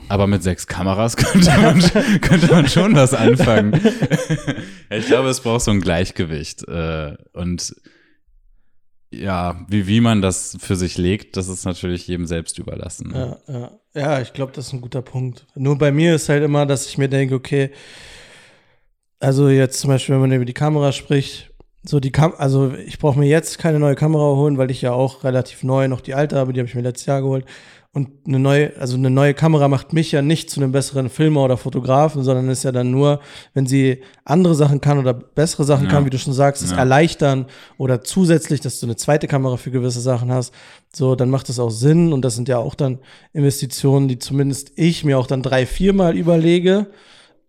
Aber 0.08 0.26
mit 0.26 0.42
sechs 0.42 0.66
Kameras 0.66 1.16
könnte 1.16 1.50
man, 1.58 1.80
könnte 2.20 2.46
man 2.46 2.68
schon 2.68 2.94
was 2.94 3.12
anfangen. 3.12 3.72
ich 4.90 5.06
glaube, 5.06 5.28
es 5.28 5.40
braucht 5.40 5.62
so 5.62 5.72
ein 5.72 5.80
Gleichgewicht. 5.80 6.66
Äh, 6.68 7.16
und 7.32 7.74
ja, 9.12 9.64
wie, 9.68 9.86
wie 9.86 10.00
man 10.00 10.22
das 10.22 10.56
für 10.60 10.76
sich 10.76 10.96
legt, 10.96 11.36
das 11.36 11.48
ist 11.48 11.64
natürlich 11.64 12.06
jedem 12.06 12.26
selbst 12.26 12.58
überlassen. 12.58 13.10
Ne? 13.10 13.38
Ja, 13.48 13.54
ja. 13.54 13.70
ja, 13.94 14.20
ich 14.20 14.32
glaube, 14.32 14.52
das 14.52 14.68
ist 14.68 14.72
ein 14.72 14.80
guter 14.80 15.02
Punkt. 15.02 15.46
Nur 15.54 15.76
bei 15.78 15.90
mir 15.90 16.14
ist 16.14 16.28
halt 16.28 16.44
immer, 16.44 16.64
dass 16.64 16.86
ich 16.86 16.96
mir 16.96 17.08
denke, 17.08 17.34
okay, 17.34 17.70
also 19.18 19.48
jetzt 19.48 19.80
zum 19.80 19.88
Beispiel, 19.88 20.14
wenn 20.14 20.22
man 20.22 20.32
über 20.32 20.44
die 20.44 20.54
Kamera 20.54 20.92
spricht, 20.92 21.50
so 21.82 21.98
die 21.98 22.12
Kam 22.12 22.34
also 22.36 22.74
ich 22.74 22.98
brauche 22.98 23.18
mir 23.18 23.26
jetzt 23.26 23.58
keine 23.58 23.78
neue 23.78 23.94
Kamera 23.94 24.36
holen, 24.36 24.58
weil 24.58 24.70
ich 24.70 24.82
ja 24.82 24.92
auch 24.92 25.24
relativ 25.24 25.62
neu 25.62 25.88
noch 25.88 26.00
die 26.02 26.14
alte 26.14 26.36
habe, 26.36 26.52
die 26.52 26.60
habe 26.60 26.68
ich 26.68 26.74
mir 26.74 26.82
letztes 26.82 27.06
Jahr 27.06 27.22
geholt. 27.22 27.46
Und 27.92 28.08
eine 28.24 28.38
neue, 28.38 28.76
also 28.76 28.96
eine 28.96 29.10
neue 29.10 29.34
Kamera 29.34 29.66
macht 29.66 29.92
mich 29.92 30.12
ja 30.12 30.22
nicht 30.22 30.48
zu 30.48 30.60
einem 30.60 30.70
besseren 30.70 31.08
Filmer 31.08 31.42
oder 31.42 31.56
Fotografen, 31.56 32.22
sondern 32.22 32.48
ist 32.48 32.62
ja 32.62 32.70
dann 32.70 32.92
nur, 32.92 33.18
wenn 33.52 33.66
sie 33.66 34.02
andere 34.24 34.54
Sachen 34.54 34.80
kann 34.80 35.00
oder 35.00 35.12
bessere 35.12 35.64
Sachen 35.64 35.86
ja. 35.86 35.90
kann, 35.90 36.06
wie 36.06 36.10
du 36.10 36.18
schon 36.18 36.32
sagst, 36.32 36.62
es 36.62 36.70
ja. 36.70 36.76
erleichtern 36.76 37.46
oder 37.78 38.02
zusätzlich, 38.02 38.60
dass 38.60 38.78
du 38.78 38.86
eine 38.86 38.94
zweite 38.94 39.26
Kamera 39.26 39.56
für 39.56 39.72
gewisse 39.72 40.00
Sachen 40.00 40.30
hast, 40.30 40.54
so, 40.94 41.16
dann 41.16 41.30
macht 41.30 41.48
das 41.48 41.58
auch 41.58 41.70
Sinn 41.70 42.12
und 42.12 42.24
das 42.24 42.36
sind 42.36 42.48
ja 42.48 42.58
auch 42.58 42.76
dann 42.76 43.00
Investitionen, 43.32 44.06
die 44.06 44.20
zumindest 44.20 44.70
ich 44.76 45.04
mir 45.04 45.18
auch 45.18 45.26
dann 45.26 45.42
drei, 45.42 45.66
viermal 45.66 46.16
überlege 46.16 46.86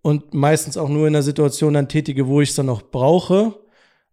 und 0.02 0.34
meistens 0.34 0.76
auch 0.76 0.90
nur 0.90 1.06
in 1.06 1.14
der 1.14 1.22
Situation 1.22 1.76
dann 1.76 1.88
tätige, 1.88 2.28
wo 2.28 2.42
ich 2.42 2.50
es 2.50 2.56
dann 2.56 2.66
noch 2.66 2.82
brauche. 2.82 3.54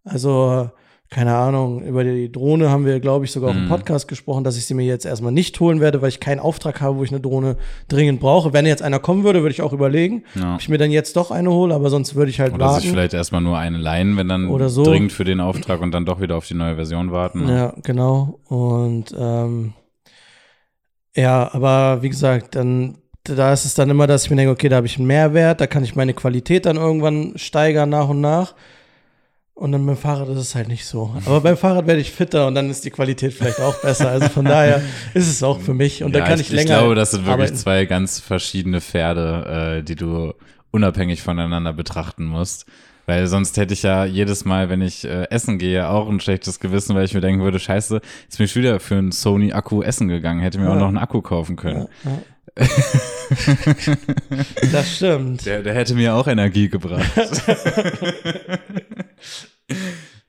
Also 0.03 0.69
keine 1.09 1.35
Ahnung, 1.35 1.81
über 1.83 2.03
die 2.03 2.31
Drohne 2.31 2.69
haben 2.69 2.85
wir, 2.85 2.99
glaube 2.99 3.25
ich, 3.25 3.31
sogar 3.31 3.49
auch 3.49 3.55
im 3.55 3.63
mhm. 3.63 3.69
Podcast 3.69 4.07
gesprochen, 4.07 4.43
dass 4.43 4.57
ich 4.57 4.65
sie 4.65 4.75
mir 4.75 4.85
jetzt 4.85 5.07
erstmal 5.07 5.31
nicht 5.31 5.59
holen 5.59 5.79
werde, 5.79 6.03
weil 6.03 6.09
ich 6.09 6.19
keinen 6.19 6.39
Auftrag 6.39 6.81
habe, 6.81 6.97
wo 6.97 7.03
ich 7.03 7.11
eine 7.11 7.19
Drohne 7.19 7.57
dringend 7.87 8.19
brauche. 8.19 8.53
Wenn 8.53 8.67
jetzt 8.67 8.83
einer 8.83 8.99
kommen 8.99 9.23
würde, 9.23 9.41
würde 9.41 9.51
ich 9.51 9.63
auch 9.63 9.73
überlegen, 9.73 10.23
ja. 10.35 10.53
ob 10.53 10.61
ich 10.61 10.69
mir 10.69 10.77
dann 10.77 10.91
jetzt 10.91 11.15
doch 11.15 11.31
eine 11.31 11.49
hole, 11.49 11.73
aber 11.73 11.89
sonst 11.89 12.13
würde 12.13 12.29
ich 12.29 12.39
halt 12.39 12.53
Oder 12.53 12.65
warten. 12.65 12.75
Oder 12.75 12.81
sich 12.81 12.91
vielleicht 12.91 13.15
erstmal 13.15 13.41
nur 13.41 13.57
eine 13.57 13.77
leihen, 13.77 14.17
wenn 14.17 14.27
dann 14.27 14.49
Oder 14.49 14.69
so. 14.69 14.83
dringend 14.83 15.11
für 15.11 15.23
den 15.23 15.39
Auftrag 15.39 15.81
und 15.81 15.91
dann 15.91 16.05
doch 16.05 16.21
wieder 16.21 16.37
auf 16.37 16.45
die 16.45 16.53
neue 16.53 16.75
Version 16.75 17.11
warten. 17.11 17.45
Ne? 17.45 17.55
Ja, 17.55 17.73
genau. 17.81 18.39
Und 18.47 19.05
ähm, 19.17 19.73
ja, 21.15 21.49
aber 21.51 22.03
wie 22.03 22.09
gesagt, 22.09 22.55
dann 22.55 22.99
da 23.23 23.51
ist 23.51 23.65
es 23.65 23.73
dann 23.73 23.89
immer, 23.89 24.07
dass 24.07 24.25
ich 24.25 24.29
mir 24.29 24.37
denke, 24.37 24.51
okay, 24.51 24.69
da 24.69 24.77
habe 24.77 24.87
ich 24.87 24.97
einen 24.97 25.07
Mehrwert, 25.07 25.59
da 25.59 25.67
kann 25.67 25.83
ich 25.83 25.95
meine 25.95 26.13
Qualität 26.13 26.65
dann 26.65 26.77
irgendwann 26.77 27.33
steigern 27.35 27.89
nach 27.89 28.09
und 28.09 28.21
nach. 28.21 28.53
Und 29.59 29.73
dann 29.73 29.85
beim 29.85 29.97
Fahrrad 29.97 30.29
ist 30.29 30.37
es 30.37 30.55
halt 30.55 30.69
nicht 30.69 30.85
so. 30.85 31.13
Aber 31.25 31.41
beim 31.41 31.57
Fahrrad 31.57 31.85
werde 31.85 31.99
ich 31.99 32.11
fitter 32.11 32.47
und 32.47 32.55
dann 32.55 32.69
ist 32.69 32.85
die 32.85 32.91
Qualität 32.91 33.33
vielleicht 33.33 33.59
auch 33.59 33.75
besser. 33.81 34.09
Also 34.09 34.29
von 34.29 34.45
daher 34.45 34.81
ist 35.13 35.27
es 35.27 35.43
auch 35.43 35.59
für 35.59 35.73
mich. 35.73 36.01
Und 36.01 36.15
ja, 36.15 36.21
da 36.21 36.27
kann 36.27 36.39
ich, 36.39 36.47
ich 36.47 36.53
länger. 36.53 36.75
Ich 36.75 36.79
glaube, 36.79 36.95
das 36.95 37.11
sind 37.11 37.25
wirklich 37.25 37.33
arbeiten. 37.33 37.57
zwei 37.57 37.83
ganz 37.83 38.21
verschiedene 38.21 38.79
Pferde, 38.79 39.79
äh, 39.79 39.83
die 39.83 39.95
du 39.95 40.33
unabhängig 40.71 41.21
voneinander 41.21 41.73
betrachten 41.73 42.23
musst. 42.23 42.67
Weil 43.05 43.27
sonst 43.27 43.57
hätte 43.57 43.73
ich 43.73 43.83
ja 43.83 44.05
jedes 44.05 44.45
Mal, 44.45 44.69
wenn 44.69 44.81
ich 44.81 45.03
äh, 45.03 45.27
essen 45.29 45.57
gehe, 45.57 45.89
auch 45.89 46.07
ein 46.07 46.21
schlechtes 46.21 46.61
Gewissen, 46.61 46.95
weil 46.95 47.03
ich 47.03 47.13
mir 47.13 47.19
denken 47.19 47.43
würde, 47.43 47.59
scheiße, 47.59 47.99
jetzt 48.23 48.37
bin 48.37 48.45
ich 48.45 48.55
wieder 48.55 48.79
für 48.79 48.95
einen 48.95 49.11
Sony-Akku 49.11 49.83
essen 49.83 50.07
gegangen, 50.07 50.39
hätte 50.39 50.59
mir 50.59 50.67
ja. 50.67 50.71
auch 50.71 50.79
noch 50.79 50.87
einen 50.87 50.97
Akku 50.97 51.21
kaufen 51.21 51.57
können. 51.57 51.89
Ja, 52.55 52.65
das 54.71 54.95
stimmt. 54.95 55.45
Der, 55.45 55.61
der 55.61 55.75
hätte 55.75 55.93
mir 55.93 56.15
auch 56.15 56.27
Energie 56.27 56.67
gebracht. 56.67 57.05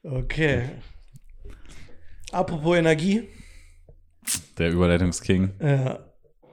okay. 0.02 0.70
Apropos 2.32 2.76
Energie. 2.76 3.28
Der 4.59 4.70
Überleitungsking. 4.70 5.50
Ja. 5.61 5.99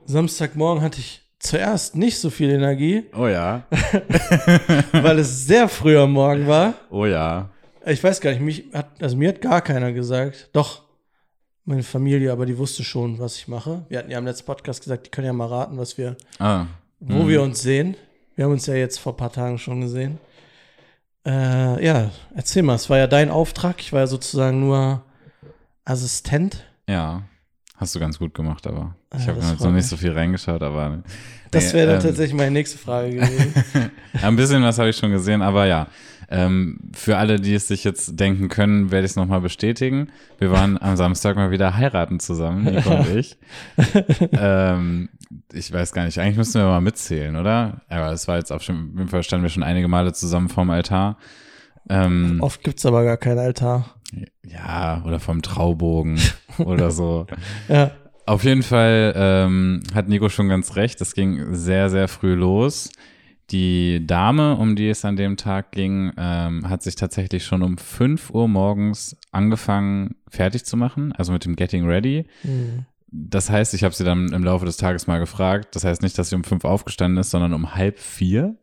Samstagmorgen 0.06 0.82
hatte 0.82 1.00
ich 1.00 1.22
zuerst 1.40 1.96
nicht 1.96 2.18
so 2.18 2.30
viel 2.30 2.50
Energie. 2.50 3.04
Oh 3.16 3.28
ja. 3.28 3.64
weil 4.92 5.20
es 5.20 5.46
sehr 5.46 5.68
früh 5.68 5.98
am 5.98 6.14
Morgen 6.14 6.48
war. 6.48 6.74
Oh 6.90 7.06
ja. 7.06 7.50
Ich 7.86 8.04
weiß 8.04 8.22
gar 8.22 8.32
nicht, 8.32 8.42
mich 8.42 8.66
hat, 8.74 9.02
also 9.02 9.16
mir 9.16 9.30
hat 9.30 9.42
gar 9.42 9.62
keiner 9.62 9.94
gesagt. 9.94 10.50
Doch, 10.54 10.84
meine 11.64 11.84
Familie, 11.84 12.32
aber 12.32 12.46
die 12.46 12.58
wusste 12.58 12.84
schon, 12.84 13.20
was 13.20 13.36
ich 13.36 13.48
mache. 13.48 13.86
Wir 13.90 14.00
hatten 14.00 14.12
ja 14.12 14.18
im 14.18 14.26
letzten 14.26 14.46
Podcast 14.46 14.82
gesagt, 14.82 15.06
die 15.06 15.12
können 15.12 15.28
ja 15.28 15.34
mal 15.34 15.48
raten, 15.48 15.78
was 15.78 15.98
wir, 15.98 16.16
ah. 16.40 16.66
wo 17.00 17.24
mhm. 17.24 17.28
wir 17.28 17.42
uns 17.42 17.62
sehen. 17.62 17.96
Wir 18.36 18.46
haben 18.46 18.54
uns 18.54 18.66
ja 18.66 18.76
jetzt 18.76 19.00
vor 19.00 19.14
ein 19.14 19.18
paar 19.18 19.32
Tagen 19.32 19.58
schon 19.58 19.82
gesehen. 19.82 20.20
Äh, 21.28 21.86
ja, 21.86 22.10
erzähl 22.36 22.64
mal, 22.64 22.76
es 22.76 22.90
war 22.90 22.98
ja 22.98 23.08
dein 23.08 23.30
Auftrag. 23.30 23.82
Ich 23.82 23.92
war 23.92 24.00
ja 24.00 24.08
sozusagen 24.08 24.62
nur 24.62 25.04
Assistent. 25.84 26.64
Ja. 26.88 27.24
Hast 27.78 27.94
du 27.94 28.00
ganz 28.00 28.18
gut 28.18 28.34
gemacht, 28.34 28.66
aber 28.66 28.96
ich 29.16 29.22
ja, 29.22 29.28
habe 29.28 29.40
jetzt 29.40 29.62
noch 29.62 29.72
nicht 29.72 29.88
so 29.88 29.98
viel 29.98 30.12
reingeschaut, 30.12 30.64
aber. 30.64 31.04
Das 31.52 31.74
wäre 31.74 31.86
dann 31.86 31.96
ähm, 31.98 32.02
tatsächlich 32.02 32.36
meine 32.36 32.50
nächste 32.50 32.80
Frage 32.80 33.12
gewesen. 33.12 33.54
ein 34.22 34.36
bisschen 34.36 34.64
was 34.64 34.80
habe 34.80 34.90
ich 34.90 34.98
schon 34.98 35.12
gesehen, 35.12 35.44
aber 35.44 35.66
ja. 35.66 35.88
Ähm, 36.30 36.80
für 36.94 37.18
alle, 37.18 37.40
die 37.40 37.54
es 37.54 37.68
sich 37.68 37.84
jetzt 37.84 38.20
denken 38.20 38.50
können, 38.50 38.92
werde 38.92 39.06
ich 39.06 39.12
es 39.12 39.16
nochmal 39.16 39.42
bestätigen. 39.42 40.10
Wir 40.40 40.52
waren 40.52 40.82
am 40.82 40.98
Samstag 40.98 41.38
mal 41.38 41.52
wieder 41.52 41.78
heiraten 41.78 42.20
zusammen, 42.20 42.66
Nico 42.66 42.90
und 42.90 43.16
ich. 43.16 43.38
ähm, 44.34 45.10
ich 45.54 45.72
weiß 45.72 45.94
gar 45.94 46.04
nicht, 46.04 46.20
eigentlich 46.20 46.36
müssten 46.36 46.60
wir 46.60 46.66
mal 46.66 46.82
mitzählen, 46.82 47.36
oder? 47.36 47.82
Aber 47.88 48.12
es 48.12 48.28
war 48.28 48.38
jetzt 48.38 48.52
auf 48.52 48.62
jeden 48.64 49.08
Fall 49.08 49.24
standen 49.24 49.44
wir 49.44 49.50
schon 49.50 49.64
einige 49.64 49.88
Male 49.88 50.14
zusammen 50.14 50.50
vorm 50.50 50.72
Altar. 50.72 51.18
Ähm, 51.90 52.40
Oft 52.42 52.64
gibt's 52.64 52.86
aber 52.86 53.04
gar 53.04 53.18
keinen 53.18 53.40
Altar. 53.40 53.96
Ja, 54.46 55.04
oder 55.06 55.20
vom 55.20 55.42
Traubogen 55.42 56.20
oder 56.60 56.92
so. 56.92 57.28
Ja. 57.68 57.92
Auf 58.26 58.44
jeden 58.44 58.64
Fall 58.64 59.14
ähm, 59.16 59.82
hat 59.94 60.10
Nico 60.10 60.28
schon 60.28 60.50
ganz 60.50 60.76
recht. 60.76 61.00
Es 61.00 61.14
ging 61.14 61.54
sehr, 61.54 61.90
sehr 61.90 62.08
früh 62.10 62.34
los. 62.34 62.90
Die 63.52 64.06
Dame, 64.06 64.58
um 64.58 64.76
die 64.76 64.90
es 64.90 65.06
an 65.06 65.16
dem 65.16 65.38
Tag 65.38 65.72
ging, 65.72 66.12
ähm, 66.18 66.70
hat 66.70 66.84
sich 66.84 66.96
tatsächlich 66.96 67.46
schon 67.46 67.64
um 67.64 67.78
5 67.78 68.32
Uhr 68.32 68.50
morgens 68.50 69.16
angefangen, 69.32 70.16
fertig 70.28 70.66
zu 70.66 70.76
machen, 70.76 71.14
also 71.14 71.32
mit 71.32 71.46
dem 71.46 71.56
Getting 71.56 71.88
Ready. 71.88 72.26
Mhm. 72.44 72.86
Das 73.10 73.50
heißt, 73.50 73.74
ich 73.74 73.86
habe 73.86 73.96
sie 73.96 74.04
dann 74.04 74.34
im 74.34 74.44
Laufe 74.44 74.66
des 74.66 74.76
Tages 74.76 75.08
mal 75.08 75.20
gefragt. 75.20 75.76
Das 75.76 75.86
heißt 75.86 76.02
nicht, 76.02 76.18
dass 76.18 76.30
sie 76.30 76.36
um 76.36 76.44
fünf 76.44 76.66
aufgestanden 76.66 77.18
ist, 77.20 77.32
sondern 77.32 77.54
um 77.54 77.74
halb 77.74 78.00
vier. 78.00 78.56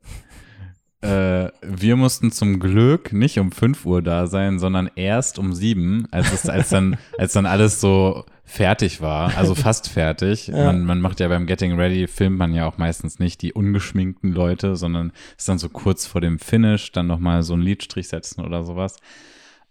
Äh, 1.04 1.52
wir 1.60 1.96
mussten 1.96 2.32
zum 2.32 2.60
Glück 2.60 3.12
nicht 3.12 3.38
um 3.38 3.52
5 3.52 3.84
Uhr 3.84 4.00
da 4.00 4.26
sein, 4.26 4.58
sondern 4.58 4.90
erst 4.96 5.38
um 5.38 5.52
7, 5.52 6.08
als, 6.10 6.32
es, 6.32 6.48
als, 6.48 6.70
dann, 6.70 6.96
als 7.18 7.34
dann 7.34 7.44
alles 7.44 7.80
so 7.80 8.24
fertig 8.44 9.02
war, 9.02 9.36
also 9.36 9.54
fast 9.54 9.90
fertig. 9.90 10.46
Ja. 10.46 10.66
Man, 10.66 10.84
man 10.84 11.00
macht 11.00 11.20
ja 11.20 11.28
beim 11.28 11.46
Getting 11.46 11.78
Ready, 11.78 12.06
filmt 12.06 12.38
man 12.38 12.54
ja 12.54 12.66
auch 12.66 12.78
meistens 12.78 13.18
nicht 13.18 13.42
die 13.42 13.52
ungeschminkten 13.52 14.32
Leute, 14.32 14.76
sondern 14.76 15.12
ist 15.36 15.48
dann 15.48 15.58
so 15.58 15.68
kurz 15.68 16.06
vor 16.06 16.22
dem 16.22 16.38
Finish, 16.38 16.92
dann 16.92 17.06
nochmal 17.06 17.42
so 17.42 17.52
einen 17.52 17.62
Lidstrich 17.62 18.08
setzen 18.08 18.42
oder 18.42 18.64
sowas. 18.64 18.96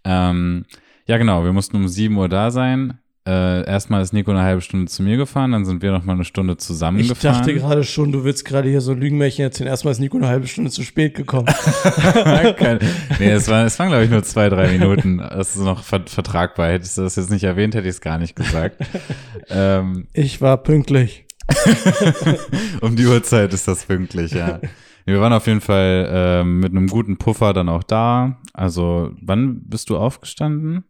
Ähm, 0.04 0.66
ja, 1.08 1.18
genau, 1.18 1.44
wir 1.44 1.54
mussten 1.54 1.78
um 1.78 1.88
7 1.88 2.16
Uhr 2.16 2.30
da 2.30 2.52
sein. 2.52 3.00
Äh, 3.26 3.66
erstmal 3.66 4.02
ist 4.02 4.12
Nico 4.12 4.32
eine 4.32 4.42
halbe 4.42 4.60
Stunde 4.60 4.92
zu 4.92 5.02
mir 5.02 5.16
gefahren, 5.16 5.54
dann 5.54 5.64
sind 5.64 5.82
wir 5.82 5.94
noch 5.94 6.04
mal 6.04 6.14
eine 6.14 6.26
Stunde 6.26 6.58
zusammengefahren. 6.58 7.18
Ich 7.18 7.22
dachte 7.22 7.54
gerade 7.54 7.86
schon, 7.86 8.12
du 8.12 8.26
willst 8.26 8.44
gerade 8.44 8.68
hier 8.68 8.82
so 8.82 8.92
ein 8.92 9.00
Lügenmärchen 9.00 9.44
erzählen. 9.46 9.70
Erstmal 9.70 9.94
ist 9.94 10.00
Nico 10.00 10.18
eine 10.18 10.28
halbe 10.28 10.46
Stunde 10.46 10.72
zu 10.72 10.84
spät 10.84 11.16
gekommen. 11.16 11.48
nee, 13.20 13.30
es 13.32 13.48
waren, 13.48 13.66
es 13.66 13.80
waren 13.80 13.88
glaube 13.88 14.04
ich, 14.04 14.10
nur 14.10 14.24
zwei, 14.24 14.50
drei 14.50 14.68
Minuten. 14.78 15.20
Das 15.20 15.56
ist 15.56 15.64
noch 15.64 15.84
vertragbar. 15.84 16.70
Hättest 16.70 16.98
du 16.98 17.04
das 17.04 17.16
jetzt 17.16 17.32
nicht 17.32 17.46
erwähnt, 17.46 17.76
hätte 17.76 17.88
ich 17.88 17.96
es 17.96 18.02
gar 18.02 18.18
nicht 18.18 18.36
gesagt. 18.36 18.86
ähm, 19.50 20.08
ich 20.12 20.42
war 20.42 20.58
pünktlich. 20.58 21.26
um 22.82 22.98
die 22.98 23.06
Uhrzeit 23.06 23.54
ist 23.54 23.70
das 23.70 23.86
pünktlich, 23.86 24.32
ja. 24.34 24.60
Wir 25.06 25.22
waren 25.22 25.34
auf 25.34 25.48
jeden 25.48 25.62
Fall 25.62 26.10
äh, 26.12 26.44
mit 26.44 26.72
einem 26.72 26.88
guten 26.88 27.18
Puffer 27.18 27.54
dann 27.54 27.70
auch 27.70 27.84
da. 27.84 28.38
Also, 28.54 29.12
wann 29.22 29.62
bist 29.64 29.90
du 29.90 29.98
aufgestanden? 29.98 30.84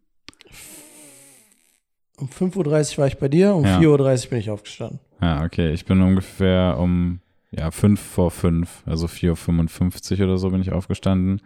Um 2.23 2.29
5.30 2.29 2.93
Uhr 2.93 2.97
war 2.99 3.07
ich 3.07 3.17
bei 3.17 3.27
dir, 3.27 3.53
um 3.53 3.65
ja. 3.65 3.79
4.30 3.79 4.23
Uhr 4.23 4.29
bin 4.29 4.39
ich 4.39 4.49
aufgestanden. 4.49 4.99
Ja, 5.21 5.43
okay. 5.43 5.73
Ich 5.73 5.83
bin 5.83 6.01
ungefähr 6.01 6.77
um 6.79 7.19
ja, 7.51 7.69
5 7.69 7.99
vor 7.99 8.31
5, 8.31 8.83
also 8.85 9.07
4.55 9.07 10.19
Uhr 10.19 10.25
oder 10.25 10.37
so 10.37 10.49
bin 10.49 10.61
ich 10.61 10.71
aufgestanden. 10.71 11.41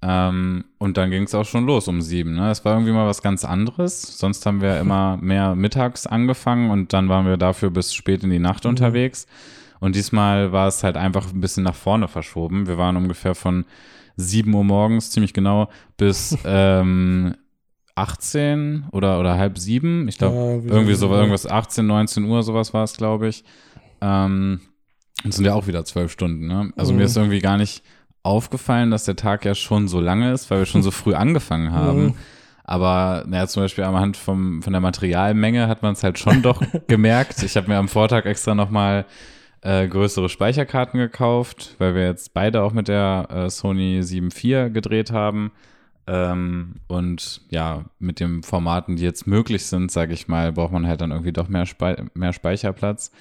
Ähm, 0.00 0.64
und 0.78 0.96
dann 0.96 1.10
ging 1.10 1.24
es 1.24 1.34
auch 1.34 1.44
schon 1.44 1.66
los 1.66 1.88
um 1.88 2.00
7. 2.00 2.34
Ne? 2.34 2.50
Es 2.50 2.64
war 2.64 2.72
irgendwie 2.72 2.92
mal 2.92 3.06
was 3.06 3.20
ganz 3.20 3.44
anderes. 3.44 4.18
Sonst 4.18 4.46
haben 4.46 4.62
wir 4.62 4.80
immer 4.80 5.16
mehr 5.20 5.54
mittags 5.54 6.06
angefangen 6.06 6.70
und 6.70 6.94
dann 6.94 7.10
waren 7.10 7.26
wir 7.26 7.36
dafür 7.36 7.70
bis 7.70 7.92
spät 7.92 8.24
in 8.24 8.30
die 8.30 8.38
Nacht 8.38 8.64
mhm. 8.64 8.70
unterwegs. 8.70 9.26
Und 9.78 9.94
diesmal 9.94 10.52
war 10.52 10.68
es 10.68 10.82
halt 10.82 10.96
einfach 10.96 11.30
ein 11.30 11.40
bisschen 11.42 11.64
nach 11.64 11.74
vorne 11.74 12.08
verschoben. 12.08 12.66
Wir 12.66 12.78
waren 12.78 12.96
ungefähr 12.96 13.34
von 13.34 13.66
7 14.16 14.52
Uhr 14.54 14.64
morgens, 14.64 15.10
ziemlich 15.10 15.34
genau, 15.34 15.68
bis 15.98 16.38
ähm, 16.46 17.34
18 17.94 18.86
oder, 18.92 19.20
oder 19.20 19.36
halb 19.36 19.58
sieben. 19.58 20.08
Ich 20.08 20.18
glaube, 20.18 20.36
ja, 20.66 20.74
irgendwie 20.74 20.94
so 20.94 21.12
irgendwas 21.12 21.46
18, 21.46 21.86
19 21.86 22.24
Uhr, 22.24 22.42
sowas 22.42 22.72
war 22.72 22.84
es, 22.84 22.96
glaube 22.96 23.28
ich. 23.28 23.44
Ähm, 24.00 24.60
das 25.24 25.36
sind 25.36 25.44
ja 25.44 25.54
auch 25.54 25.66
wieder 25.66 25.84
zwölf 25.84 26.10
Stunden. 26.10 26.46
Ne? 26.46 26.72
Also 26.76 26.92
mhm. 26.92 26.98
mir 26.98 27.04
ist 27.04 27.16
irgendwie 27.16 27.40
gar 27.40 27.56
nicht 27.56 27.82
aufgefallen, 28.22 28.90
dass 28.90 29.04
der 29.04 29.16
Tag 29.16 29.44
ja 29.44 29.54
schon 29.54 29.88
so 29.88 30.00
lange 30.00 30.32
ist, 30.32 30.50
weil 30.50 30.60
wir 30.60 30.66
schon 30.66 30.82
so 30.82 30.90
früh 30.92 31.14
angefangen 31.14 31.72
haben. 31.72 32.04
Mhm. 32.04 32.14
Aber 32.64 33.24
naja, 33.26 33.46
zum 33.48 33.64
Beispiel 33.64 33.84
anhand 33.84 34.16
vom, 34.16 34.62
von 34.62 34.72
der 34.72 34.80
Materialmenge 34.80 35.68
hat 35.68 35.82
man 35.82 35.92
es 35.92 36.02
halt 36.02 36.18
schon 36.18 36.42
doch 36.42 36.62
gemerkt. 36.86 37.42
Ich 37.42 37.56
habe 37.56 37.68
mir 37.68 37.76
am 37.76 37.88
Vortag 37.88 38.24
extra 38.24 38.54
nochmal 38.54 39.04
äh, 39.62 39.86
größere 39.86 40.28
Speicherkarten 40.28 40.98
gekauft, 40.98 41.76
weil 41.78 41.94
wir 41.94 42.04
jetzt 42.04 42.34
beide 42.34 42.62
auch 42.62 42.72
mit 42.72 42.88
der 42.88 43.28
äh, 43.30 43.50
Sony 43.50 44.00
7.4 44.00 44.70
gedreht 44.70 45.10
haben. 45.10 45.52
Ähm, 46.06 46.76
und 46.88 47.42
ja, 47.50 47.84
mit 47.98 48.20
den 48.20 48.42
Formaten, 48.42 48.96
die 48.96 49.04
jetzt 49.04 49.26
möglich 49.26 49.66
sind, 49.66 49.90
sage 49.90 50.14
ich 50.14 50.28
mal, 50.28 50.52
braucht 50.52 50.72
man 50.72 50.86
halt 50.86 51.00
dann 51.00 51.10
irgendwie 51.10 51.32
doch 51.32 51.48
mehr, 51.48 51.66
Spe 51.66 52.06
mehr 52.14 52.32
Speicherplatz. 52.32 53.12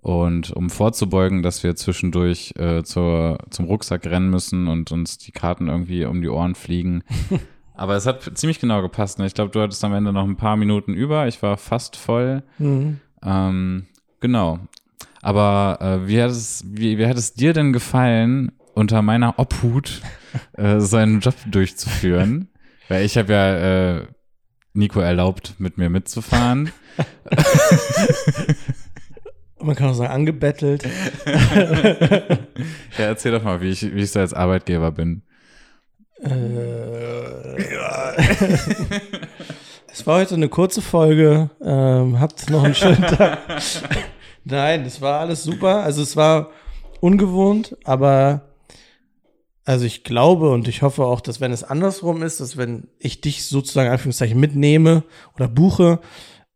Und 0.00 0.50
um 0.50 0.68
vorzubeugen, 0.68 1.42
dass 1.42 1.62
wir 1.62 1.76
zwischendurch 1.76 2.54
äh, 2.58 2.82
zur, 2.82 3.38
zum 3.50 3.66
Rucksack 3.66 4.04
rennen 4.06 4.30
müssen 4.30 4.66
und 4.66 4.90
uns 4.90 5.18
die 5.18 5.30
Karten 5.30 5.68
irgendwie 5.68 6.04
um 6.06 6.22
die 6.22 6.28
Ohren 6.28 6.56
fliegen. 6.56 7.04
Aber 7.74 7.94
es 7.96 8.06
hat 8.06 8.36
ziemlich 8.36 8.58
genau 8.58 8.82
gepasst. 8.82 9.18
Ne? 9.18 9.26
Ich 9.26 9.34
glaube, 9.34 9.50
du 9.50 9.60
hattest 9.60 9.84
am 9.84 9.94
Ende 9.94 10.12
noch 10.12 10.24
ein 10.24 10.36
paar 10.36 10.56
Minuten 10.56 10.92
über. 10.92 11.28
Ich 11.28 11.42
war 11.42 11.56
fast 11.56 11.96
voll. 11.96 12.42
Mhm. 12.58 12.98
Ähm, 13.22 13.86
genau. 14.20 14.58
Aber 15.22 15.78
äh, 15.80 16.08
wie, 16.08 16.20
hat 16.20 16.30
es, 16.30 16.64
wie, 16.66 16.98
wie 16.98 17.06
hat 17.06 17.16
es 17.16 17.34
dir 17.34 17.52
denn 17.52 17.72
gefallen, 17.72 18.52
unter 18.74 19.02
meiner 19.02 19.38
Obhut 19.38 20.00
äh, 20.54 20.80
seinen 20.80 21.20
Job 21.20 21.34
durchzuführen. 21.46 22.48
Weil 22.88 23.04
ich 23.04 23.16
habe 23.16 23.32
ja 23.32 23.98
äh, 23.98 24.06
Nico 24.74 25.00
erlaubt, 25.00 25.54
mit 25.58 25.78
mir 25.78 25.90
mitzufahren. 25.90 26.72
Man 29.60 29.76
kann 29.76 29.90
auch 29.90 29.94
sagen, 29.94 30.12
angebettelt. 30.12 30.82
ja, 31.24 33.04
erzähl 33.04 33.30
doch 33.32 33.44
mal, 33.44 33.60
wie 33.60 33.68
ich, 33.70 33.94
wie 33.94 34.00
ich 34.00 34.10
so 34.10 34.18
als 34.18 34.34
Arbeitgeber 34.34 34.90
bin. 34.90 35.22
Äh, 36.20 36.28
es 39.92 40.04
war 40.06 40.18
heute 40.18 40.34
eine 40.34 40.48
kurze 40.48 40.82
Folge. 40.82 41.50
Ähm, 41.62 42.18
habt 42.18 42.50
noch 42.50 42.64
einen 42.64 42.74
schönen 42.74 43.02
Tag. 43.02 43.38
Nein, 44.44 44.84
es 44.84 45.00
war 45.00 45.20
alles 45.20 45.44
super. 45.44 45.84
Also 45.84 46.02
es 46.02 46.16
war 46.16 46.50
ungewohnt, 47.00 47.76
aber 47.84 48.51
also 49.64 49.84
ich 49.84 50.04
glaube 50.04 50.50
und 50.50 50.66
ich 50.68 50.82
hoffe 50.82 51.04
auch, 51.04 51.20
dass 51.20 51.40
wenn 51.40 51.52
es 51.52 51.62
andersrum 51.62 52.22
ist, 52.22 52.40
dass 52.40 52.56
wenn 52.56 52.88
ich 52.98 53.20
dich 53.20 53.46
sozusagen 53.46 53.90
Anführungszeichen 53.90 54.38
mitnehme 54.38 55.04
oder 55.34 55.48
buche, 55.48 56.00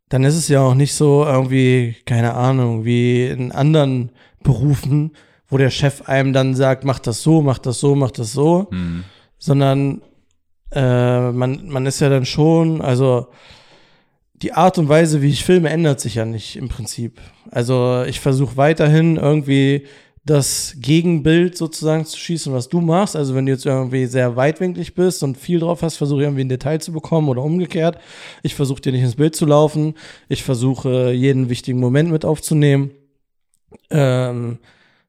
dann 0.08 0.24
ist 0.24 0.36
es 0.36 0.48
ja 0.48 0.60
auch 0.60 0.74
nicht 0.74 0.94
so 0.94 1.24
irgendwie, 1.24 1.96
keine 2.04 2.34
Ahnung, 2.34 2.84
wie 2.84 3.26
in 3.26 3.52
anderen 3.52 4.10
Berufen, 4.42 5.12
wo 5.48 5.56
der 5.56 5.70
Chef 5.70 6.08
einem 6.08 6.32
dann 6.32 6.54
sagt, 6.54 6.84
mach 6.84 6.98
das 6.98 7.22
so, 7.22 7.42
mach 7.42 7.58
das 7.58 7.80
so, 7.80 7.94
mach 7.94 8.10
das 8.10 8.32
so, 8.32 8.68
mhm. 8.70 9.04
sondern 9.38 10.02
äh, 10.72 11.30
man, 11.30 11.68
man 11.68 11.86
ist 11.86 12.00
ja 12.00 12.08
dann 12.08 12.26
schon, 12.26 12.80
also 12.80 13.28
die 14.34 14.52
Art 14.52 14.78
und 14.78 14.88
Weise, 14.88 15.22
wie 15.22 15.30
ich 15.30 15.44
filme, 15.44 15.70
ändert 15.70 16.00
sich 16.00 16.16
ja 16.16 16.24
nicht 16.24 16.56
im 16.56 16.68
Prinzip. 16.68 17.20
Also 17.50 18.04
ich 18.06 18.20
versuche 18.20 18.56
weiterhin 18.56 19.16
irgendwie 19.16 19.86
das 20.26 20.74
Gegenbild 20.80 21.56
sozusagen 21.56 22.04
zu 22.04 22.18
schießen, 22.18 22.52
was 22.52 22.68
du 22.68 22.80
machst. 22.80 23.14
Also 23.14 23.36
wenn 23.36 23.46
du 23.46 23.52
jetzt 23.52 23.64
irgendwie 23.64 24.06
sehr 24.06 24.34
weitwinklig 24.34 24.96
bist 24.96 25.22
und 25.22 25.38
viel 25.38 25.60
drauf 25.60 25.82
hast, 25.82 25.96
versuche 25.96 26.20
ich 26.20 26.26
irgendwie 26.26 26.42
ein 26.42 26.48
Detail 26.48 26.80
zu 26.80 26.92
bekommen 26.92 27.28
oder 27.28 27.42
umgekehrt. 27.42 27.98
Ich 28.42 28.56
versuche 28.56 28.80
dir 28.80 28.90
nicht 28.90 29.02
ins 29.02 29.14
Bild 29.14 29.36
zu 29.36 29.46
laufen. 29.46 29.94
Ich 30.28 30.42
versuche 30.42 31.12
jeden 31.12 31.48
wichtigen 31.48 31.78
Moment 31.78 32.10
mit 32.10 32.24
aufzunehmen. 32.24 32.90
Ähm, 33.88 34.58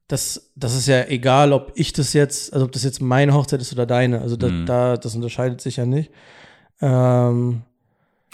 das, 0.07 0.51
das 0.55 0.75
ist 0.75 0.87
ja 0.87 1.07
egal, 1.07 1.51
ob 1.51 1.71
ich 1.73 1.93
das 1.93 2.13
jetzt, 2.13 2.53
also 2.53 2.65
ob 2.65 2.71
das 2.71 2.83
jetzt 2.83 3.01
meine 3.01 3.33
Hochzeit 3.33 3.59
ist 3.59 3.73
oder 3.73 3.87
deine. 3.87 4.21
Also 4.21 4.35
da, 4.35 4.49
mhm. 4.49 4.67
da 4.67 4.97
das 4.97 5.15
unterscheidet 5.15 5.61
sich 5.61 5.77
ja 5.77 5.87
nicht. 5.87 6.11
Ähm, 6.79 7.63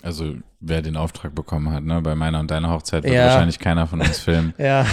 also 0.03 0.35
wer 0.59 0.81
den 0.81 0.97
Auftrag 0.97 1.33
bekommen 1.33 1.71
hat, 1.71 1.83
ne? 1.83 2.01
Bei 2.01 2.13
meiner 2.13 2.41
und 2.41 2.51
deiner 2.51 2.69
Hochzeit 2.69 3.03
wird 3.03 3.15
ja. 3.15 3.27
wahrscheinlich 3.27 3.57
keiner 3.57 3.87
von 3.87 4.01
uns 4.01 4.19
filmen. 4.19 4.53
ja. 4.57 4.85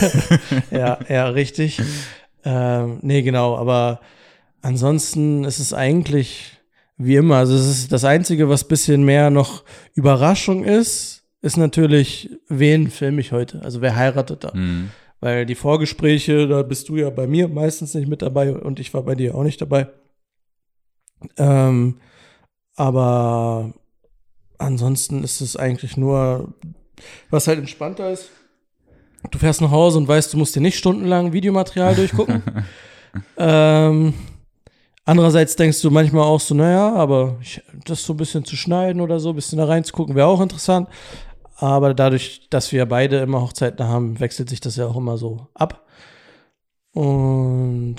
ja, 0.70 0.98
ja, 1.08 1.28
richtig. 1.28 1.82
Ähm, 2.44 3.00
nee, 3.02 3.22
genau, 3.22 3.56
aber 3.56 4.00
ansonsten 4.62 5.44
ist 5.44 5.58
es 5.58 5.74
eigentlich 5.74 6.58
wie 6.96 7.16
immer. 7.16 7.36
Also 7.36 7.56
es 7.56 7.66
ist 7.66 7.92
das 7.92 8.04
Einzige, 8.04 8.48
was 8.48 8.68
bisschen 8.68 9.04
mehr 9.04 9.30
noch 9.30 9.64
Überraschung 9.94 10.64
ist, 10.64 11.24
ist 11.42 11.56
natürlich, 11.56 12.30
wen 12.48 12.88
filme 12.88 13.20
ich 13.20 13.32
heute? 13.32 13.62
Also 13.62 13.80
wer 13.80 13.96
heiratet 13.96 14.44
da? 14.44 14.52
Mhm. 14.54 14.90
Weil 15.18 15.44
die 15.44 15.56
Vorgespräche, 15.56 16.46
da 16.46 16.62
bist 16.62 16.88
du 16.88 16.96
ja 16.96 17.10
bei 17.10 17.26
mir 17.26 17.48
meistens 17.48 17.94
nicht 17.94 18.08
mit 18.08 18.22
dabei 18.22 18.54
und 18.54 18.78
ich 18.78 18.94
war 18.94 19.02
bei 19.02 19.16
dir 19.16 19.34
auch 19.34 19.42
nicht 19.42 19.60
dabei. 19.60 19.88
Ähm, 21.36 21.98
aber 22.76 23.72
ansonsten 24.58 25.24
ist 25.24 25.40
es 25.40 25.56
eigentlich 25.56 25.96
nur, 25.96 26.54
was 27.30 27.46
halt 27.48 27.58
entspannter 27.58 28.10
ist. 28.10 28.30
Du 29.30 29.38
fährst 29.38 29.60
nach 29.60 29.70
Hause 29.70 29.98
und 29.98 30.08
weißt, 30.08 30.32
du 30.32 30.36
musst 30.38 30.54
dir 30.54 30.60
nicht 30.60 30.78
stundenlang 30.78 31.32
Videomaterial 31.32 31.94
durchgucken. 31.96 32.42
ähm, 33.36 34.14
andererseits 35.04 35.56
denkst 35.56 35.80
du 35.82 35.90
manchmal 35.90 36.24
auch 36.24 36.40
so, 36.40 36.54
naja, 36.54 36.94
aber 36.94 37.38
ich, 37.40 37.62
das 37.84 38.04
so 38.04 38.12
ein 38.12 38.18
bisschen 38.18 38.44
zu 38.44 38.56
schneiden 38.56 39.00
oder 39.00 39.18
so, 39.20 39.30
ein 39.30 39.36
bisschen 39.36 39.58
da 39.58 39.64
reinzugucken, 39.64 40.14
wäre 40.14 40.28
auch 40.28 40.40
interessant. 40.40 40.88
Aber 41.58 41.94
dadurch, 41.94 42.48
dass 42.50 42.70
wir 42.72 42.84
beide 42.86 43.18
immer 43.18 43.40
Hochzeiten 43.40 43.86
haben, 43.86 44.20
wechselt 44.20 44.50
sich 44.50 44.60
das 44.60 44.76
ja 44.76 44.86
auch 44.86 44.96
immer 44.96 45.16
so 45.16 45.48
ab. 45.54 45.86
Und 46.92 47.96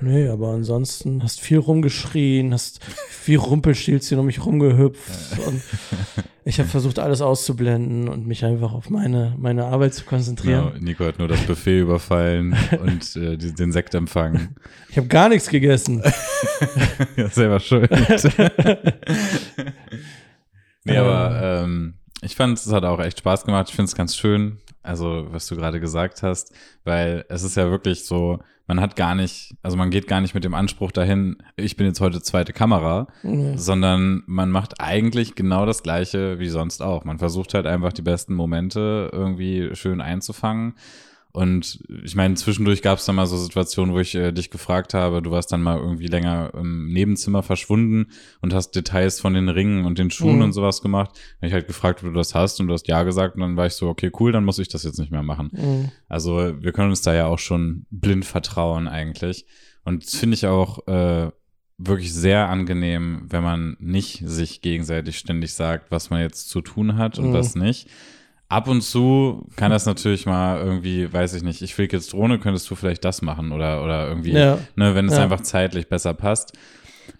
Nee, 0.00 0.28
aber 0.28 0.48
ansonsten 0.48 1.22
hast 1.22 1.40
viel 1.40 1.58
rumgeschrien, 1.58 2.52
hast 2.52 2.84
viel 2.84 3.38
Rumpelstilzchen 3.38 4.18
um 4.18 4.26
mich 4.26 4.44
rumgehüpft 4.44 5.38
und 5.46 5.62
ich 6.44 6.60
habe 6.60 6.68
versucht, 6.68 7.00
alles 7.00 7.22
auszublenden 7.22 8.08
und 8.08 8.26
mich 8.26 8.44
einfach 8.44 8.72
auf 8.72 8.88
meine, 8.88 9.34
meine 9.36 9.64
Arbeit 9.64 9.94
zu 9.94 10.04
konzentrieren. 10.04 10.72
Genau, 10.74 10.84
Nico 10.84 11.04
hat 11.04 11.18
nur 11.18 11.26
das 11.26 11.40
Buffet 11.42 11.80
überfallen 11.80 12.56
und 12.80 13.16
äh, 13.16 13.36
den 13.36 13.72
Sekt 13.72 13.94
empfangen. 13.94 14.54
Ich 14.88 14.96
habe 14.96 15.08
gar 15.08 15.28
nichts 15.28 15.48
gegessen. 15.48 16.02
ja, 17.16 17.28
selber 17.30 17.58
schuld. 17.58 17.90
nee, 20.84 20.96
aber 20.96 21.64
ähm, 21.64 21.94
ich 22.20 22.36
fand, 22.36 22.58
es 22.58 22.70
hat 22.70 22.84
auch 22.84 23.00
echt 23.00 23.18
Spaß 23.18 23.44
gemacht. 23.44 23.68
Ich 23.68 23.74
finde 23.74 23.88
es 23.88 23.96
ganz 23.96 24.16
schön, 24.16 24.58
also 24.82 25.26
was 25.30 25.48
du 25.48 25.56
gerade 25.56 25.80
gesagt 25.80 26.22
hast, 26.22 26.54
weil 26.84 27.24
es 27.28 27.42
ist 27.42 27.56
ja 27.56 27.70
wirklich 27.70 28.04
so, 28.04 28.38
man 28.66 28.80
hat 28.80 28.96
gar 28.96 29.14
nicht, 29.14 29.54
also 29.62 29.76
man 29.76 29.90
geht 29.90 30.08
gar 30.08 30.20
nicht 30.20 30.34
mit 30.34 30.44
dem 30.44 30.54
Anspruch 30.54 30.90
dahin, 30.92 31.36
ich 31.56 31.76
bin 31.76 31.86
jetzt 31.86 32.00
heute 32.00 32.20
zweite 32.20 32.52
Kamera, 32.52 33.06
mhm. 33.22 33.56
sondern 33.56 34.22
man 34.26 34.50
macht 34.50 34.80
eigentlich 34.80 35.34
genau 35.34 35.66
das 35.66 35.82
gleiche 35.82 36.38
wie 36.38 36.48
sonst 36.48 36.82
auch. 36.82 37.04
Man 37.04 37.18
versucht 37.18 37.54
halt 37.54 37.66
einfach 37.66 37.92
die 37.92 38.02
besten 38.02 38.34
Momente 38.34 39.10
irgendwie 39.12 39.70
schön 39.74 40.00
einzufangen 40.00 40.74
und 41.36 41.80
ich 42.02 42.16
meine, 42.16 42.34
zwischendurch 42.34 42.80
gab 42.80 42.98
es 42.98 43.04
dann 43.04 43.16
mal 43.16 43.26
so 43.26 43.36
Situationen, 43.36 43.94
wo 43.94 43.98
ich 43.98 44.14
äh, 44.14 44.32
dich 44.32 44.48
gefragt 44.48 44.94
habe, 44.94 45.20
du 45.20 45.32
warst 45.32 45.52
dann 45.52 45.62
mal 45.62 45.76
irgendwie 45.76 46.06
länger 46.06 46.52
im 46.54 46.90
Nebenzimmer 46.90 47.42
verschwunden 47.42 48.06
und 48.40 48.54
hast 48.54 48.70
Details 48.70 49.20
von 49.20 49.34
den 49.34 49.50
Ringen 49.50 49.84
und 49.84 49.98
den 49.98 50.10
Schuhen 50.10 50.36
mhm. 50.36 50.44
und 50.44 50.52
sowas 50.54 50.80
gemacht. 50.80 51.10
Habe 51.36 51.48
ich 51.48 51.52
halt 51.52 51.66
gefragt, 51.66 52.02
ob 52.02 52.08
du 52.08 52.14
das 52.14 52.34
hast 52.34 52.58
und 52.58 52.68
du 52.68 52.72
hast 52.72 52.88
ja 52.88 53.02
gesagt 53.02 53.34
und 53.34 53.42
dann 53.42 53.54
war 53.58 53.66
ich 53.66 53.74
so, 53.74 53.86
okay, 53.86 54.10
cool, 54.18 54.32
dann 54.32 54.46
muss 54.46 54.58
ich 54.58 54.68
das 54.68 54.82
jetzt 54.84 54.98
nicht 54.98 55.12
mehr 55.12 55.22
machen. 55.22 55.50
Mhm. 55.52 55.90
Also 56.08 56.54
wir 56.58 56.72
können 56.72 56.88
uns 56.88 57.02
da 57.02 57.14
ja 57.14 57.26
auch 57.26 57.38
schon 57.38 57.84
blind 57.90 58.24
vertrauen 58.24 58.88
eigentlich. 58.88 59.44
Und 59.84 60.06
das 60.06 60.14
finde 60.14 60.36
ich 60.36 60.46
auch 60.46 60.88
äh, 60.88 61.30
wirklich 61.76 62.14
sehr 62.14 62.48
angenehm, 62.48 63.26
wenn 63.28 63.42
man 63.42 63.76
nicht 63.78 64.22
sich 64.26 64.62
gegenseitig 64.62 65.18
ständig 65.18 65.52
sagt, 65.52 65.90
was 65.90 66.08
man 66.08 66.22
jetzt 66.22 66.48
zu 66.48 66.62
tun 66.62 66.96
hat 66.96 67.18
und 67.18 67.28
mhm. 67.28 67.34
was 67.34 67.56
nicht 67.56 67.90
ab 68.48 68.68
und 68.68 68.82
zu 68.82 69.46
kann 69.56 69.70
das 69.70 69.86
natürlich 69.86 70.26
mal 70.26 70.60
irgendwie, 70.60 71.12
weiß 71.12 71.34
ich 71.34 71.42
nicht, 71.42 71.62
ich 71.62 71.74
fliege 71.74 71.96
jetzt 71.96 72.12
Drohne, 72.12 72.38
könntest 72.38 72.70
du 72.70 72.74
vielleicht 72.74 73.04
das 73.04 73.22
machen 73.22 73.52
oder, 73.52 73.82
oder 73.82 74.08
irgendwie, 74.08 74.32
ja. 74.32 74.58
ne, 74.76 74.94
wenn 74.94 75.06
es 75.06 75.16
ja. 75.16 75.24
einfach 75.24 75.40
zeitlich 75.40 75.88
besser 75.88 76.14
passt. 76.14 76.52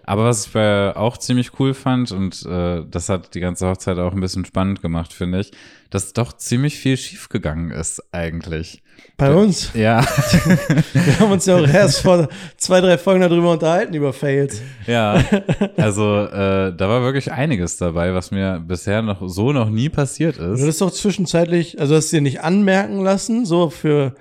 Aber 0.04 0.24
was 0.24 0.46
ich 0.46 0.52
bei 0.52 0.94
auch 0.94 1.16
ziemlich 1.16 1.58
cool 1.58 1.74
fand 1.74 2.12
und 2.12 2.44
äh, 2.46 2.84
das 2.88 3.08
hat 3.08 3.34
die 3.34 3.40
ganze 3.40 3.68
Hochzeit 3.68 3.98
auch 3.98 4.12
ein 4.12 4.20
bisschen 4.20 4.44
spannend 4.44 4.82
gemacht, 4.82 5.12
finde 5.12 5.40
ich, 5.40 5.50
dass 5.90 6.12
doch 6.12 6.32
ziemlich 6.32 6.78
viel 6.78 6.96
schiefgegangen 6.96 7.70
ist 7.70 8.02
eigentlich. 8.12 8.82
Bei 9.16 9.32
uns? 9.34 9.72
Ja. 9.72 10.02
Wir 10.92 11.20
haben 11.20 11.32
uns 11.32 11.46
ja 11.46 11.56
auch 11.56 11.66
erst 11.72 12.00
vor 12.00 12.28
zwei, 12.58 12.80
drei 12.80 12.98
Folgen 12.98 13.22
darüber 13.22 13.52
unterhalten, 13.52 13.94
über 13.94 14.12
Fails. 14.12 14.60
Ja, 14.86 15.24
also 15.76 16.24
äh, 16.24 16.76
da 16.76 16.88
war 16.88 17.02
wirklich 17.02 17.32
einiges 17.32 17.78
dabei, 17.78 18.12
was 18.12 18.30
mir 18.30 18.60
bisher 18.60 19.00
noch 19.00 19.26
so 19.26 19.52
noch 19.52 19.70
nie 19.70 19.88
passiert 19.88 20.36
ist. 20.36 20.60
Du 20.60 20.66
hast 20.66 20.80
doch 20.80 20.90
zwischenzeitlich, 20.90 21.80
also 21.80 21.94
hast 21.94 22.12
du 22.12 22.16
dir 22.16 22.22
nicht 22.22 22.42
anmerken 22.42 23.00
lassen, 23.00 23.46
so 23.46 23.70
für 23.70 24.14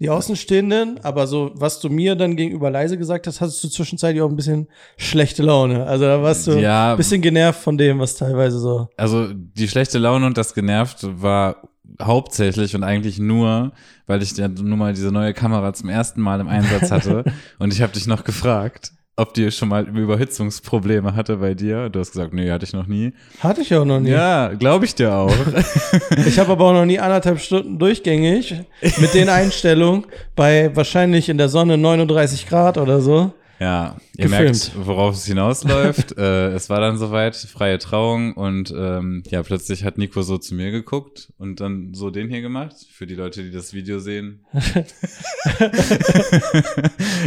die 0.00 0.08
Außenstehenden, 0.08 0.98
aber 1.02 1.26
so, 1.26 1.50
was 1.54 1.78
du 1.78 1.90
mir 1.90 2.16
dann 2.16 2.34
gegenüber 2.34 2.70
leise 2.70 2.96
gesagt 2.96 3.26
hast, 3.26 3.42
hattest 3.42 3.62
du 3.62 3.68
zwischenzeitlich 3.68 4.22
auch 4.22 4.30
ein 4.30 4.36
bisschen 4.36 4.66
schlechte 4.96 5.42
Laune. 5.42 5.86
Also 5.86 6.06
da 6.06 6.22
warst 6.22 6.46
du 6.46 6.52
ja, 6.52 6.92
ein 6.92 6.96
bisschen 6.96 7.20
genervt 7.20 7.60
von 7.60 7.76
dem, 7.76 7.98
was 7.98 8.16
teilweise 8.16 8.58
so. 8.58 8.88
Also 8.96 9.28
die 9.32 9.68
schlechte 9.68 9.98
Laune 9.98 10.24
und 10.24 10.38
das 10.38 10.54
genervt 10.54 11.00
war 11.02 11.68
hauptsächlich 12.00 12.74
und 12.74 12.84
eigentlich 12.84 13.18
nur, 13.18 13.72
weil 14.06 14.22
ich 14.22 14.36
ja 14.36 14.48
nun 14.48 14.78
mal 14.78 14.92
diese 14.92 15.12
neue 15.12 15.34
Kamera 15.34 15.72
zum 15.72 15.88
ersten 15.88 16.20
Mal 16.20 16.40
im 16.40 16.48
Einsatz 16.48 16.90
hatte 16.90 17.24
und 17.58 17.72
ich 17.72 17.82
habe 17.82 17.92
dich 17.92 18.06
noch 18.06 18.24
gefragt 18.24 18.92
ob 19.20 19.34
die 19.34 19.50
schon 19.50 19.68
mal 19.68 19.86
Überhitzungsprobleme 19.86 21.14
hatte 21.14 21.36
bei 21.36 21.52
dir. 21.52 21.90
Du 21.90 22.00
hast 22.00 22.12
gesagt, 22.12 22.32
nee, 22.32 22.50
hatte 22.50 22.64
ich 22.64 22.72
noch 22.72 22.86
nie. 22.86 23.12
Hatte 23.40 23.60
ich 23.60 23.74
auch 23.74 23.84
noch 23.84 24.00
nie. 24.00 24.10
Ja, 24.10 24.48
glaube 24.54 24.86
ich 24.86 24.94
dir 24.94 25.14
auch. 25.14 25.34
ich 26.26 26.38
habe 26.38 26.52
aber 26.52 26.64
auch 26.64 26.72
noch 26.72 26.86
nie 26.86 26.98
anderthalb 26.98 27.38
Stunden 27.38 27.78
durchgängig 27.78 28.54
mit 28.98 29.12
den 29.12 29.28
Einstellungen 29.28 30.06
bei 30.34 30.74
wahrscheinlich 30.74 31.28
in 31.28 31.36
der 31.36 31.50
Sonne 31.50 31.76
39 31.76 32.48
Grad 32.48 32.78
oder 32.78 33.02
so 33.02 33.34
ja, 33.60 33.96
ihr 34.16 34.24
gefilmt. 34.24 34.74
merkt, 34.74 34.86
worauf 34.86 35.14
es 35.14 35.26
hinausläuft. 35.26 36.12
äh, 36.18 36.48
es 36.52 36.70
war 36.70 36.80
dann 36.80 36.96
soweit, 36.96 37.36
freie 37.36 37.78
Trauung 37.78 38.32
und 38.32 38.72
ähm, 38.74 39.22
ja, 39.26 39.42
plötzlich 39.42 39.84
hat 39.84 39.98
Nico 39.98 40.22
so 40.22 40.38
zu 40.38 40.54
mir 40.54 40.70
geguckt 40.70 41.30
und 41.36 41.60
dann 41.60 41.92
so 41.92 42.08
den 42.08 42.30
hier 42.30 42.40
gemacht, 42.40 42.74
für 42.90 43.06
die 43.06 43.14
Leute, 43.14 43.42
die 43.42 43.50
das 43.50 43.74
Video 43.74 43.98
sehen. 43.98 44.46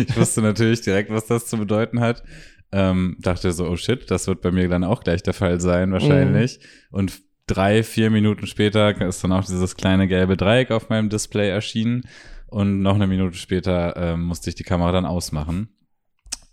ich 0.07 0.17
wusste 0.17 0.41
natürlich 0.41 0.81
direkt, 0.81 1.11
was 1.11 1.27
das 1.27 1.45
zu 1.45 1.57
bedeuten 1.57 1.99
hat. 1.99 2.23
Ähm, 2.71 3.17
dachte 3.19 3.51
so, 3.51 3.67
oh 3.69 3.75
shit, 3.75 4.09
das 4.09 4.25
wird 4.25 4.41
bei 4.41 4.49
mir 4.49 4.67
dann 4.67 4.83
auch 4.83 5.03
gleich 5.03 5.21
der 5.21 5.35
Fall 5.35 5.61
sein, 5.61 5.91
wahrscheinlich. 5.91 6.57
Mhm. 6.57 6.97
Und 6.97 7.21
drei, 7.45 7.83
vier 7.83 8.09
Minuten 8.09 8.47
später 8.47 8.99
ist 9.05 9.23
dann 9.23 9.33
auch 9.33 9.45
dieses 9.45 9.75
kleine 9.75 10.07
gelbe 10.07 10.35
Dreieck 10.35 10.71
auf 10.71 10.89
meinem 10.89 11.09
Display 11.09 11.49
erschienen. 11.49 12.05
Und 12.47 12.81
noch 12.81 12.95
eine 12.95 13.05
Minute 13.05 13.37
später 13.37 13.95
ähm, 13.95 14.23
musste 14.23 14.49
ich 14.49 14.55
die 14.55 14.63
Kamera 14.63 14.91
dann 14.91 15.05
ausmachen. 15.05 15.69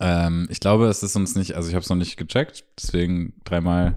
Ähm, 0.00 0.48
ich 0.50 0.60
glaube, 0.60 0.86
es 0.86 1.02
ist 1.02 1.14
uns 1.14 1.36
nicht, 1.36 1.54
also 1.54 1.68
ich 1.68 1.74
habe 1.74 1.82
es 1.82 1.90
noch 1.90 1.96
nicht 1.96 2.16
gecheckt, 2.16 2.64
deswegen 2.78 3.34
dreimal. 3.44 3.96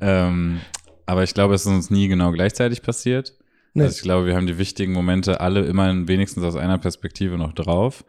ähm, 0.00 0.60
aber 1.06 1.22
ich 1.22 1.32
glaube, 1.32 1.54
es 1.54 1.62
ist 1.62 1.72
uns 1.72 1.90
nie 1.90 2.08
genau 2.08 2.32
gleichzeitig 2.32 2.82
passiert. 2.82 3.32
Nee. 3.72 3.84
Also 3.84 3.96
ich 3.96 4.02
glaube, 4.02 4.26
wir 4.26 4.36
haben 4.36 4.46
die 4.46 4.58
wichtigen 4.58 4.92
Momente 4.92 5.40
alle 5.40 5.64
immer 5.64 6.06
wenigstens 6.06 6.44
aus 6.44 6.56
einer 6.56 6.78
Perspektive 6.78 7.38
noch 7.38 7.52
drauf. 7.52 8.04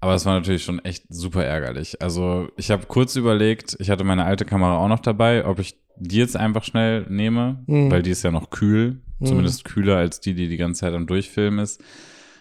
Aber 0.00 0.14
es 0.14 0.26
war 0.26 0.34
natürlich 0.34 0.62
schon 0.62 0.84
echt 0.84 1.04
super 1.08 1.44
ärgerlich. 1.44 2.02
Also 2.02 2.48
ich 2.56 2.70
habe 2.70 2.86
kurz 2.86 3.16
überlegt, 3.16 3.76
ich 3.80 3.88
hatte 3.88 4.04
meine 4.04 4.24
alte 4.24 4.44
Kamera 4.44 4.76
auch 4.76 4.88
noch 4.88 5.00
dabei, 5.00 5.46
ob 5.46 5.58
ich 5.58 5.76
die 5.96 6.18
jetzt 6.18 6.36
einfach 6.36 6.64
schnell 6.64 7.06
nehme, 7.08 7.62
mhm. 7.66 7.90
weil 7.90 8.02
die 8.02 8.10
ist 8.10 8.22
ja 8.22 8.30
noch 8.30 8.50
kühl, 8.50 9.00
mhm. 9.18 9.26
zumindest 9.26 9.64
kühler 9.64 9.96
als 9.96 10.20
die, 10.20 10.34
die 10.34 10.48
die 10.48 10.58
ganze 10.58 10.80
Zeit 10.80 10.92
am 10.92 11.06
Durchfilmen 11.06 11.60
ist. 11.60 11.82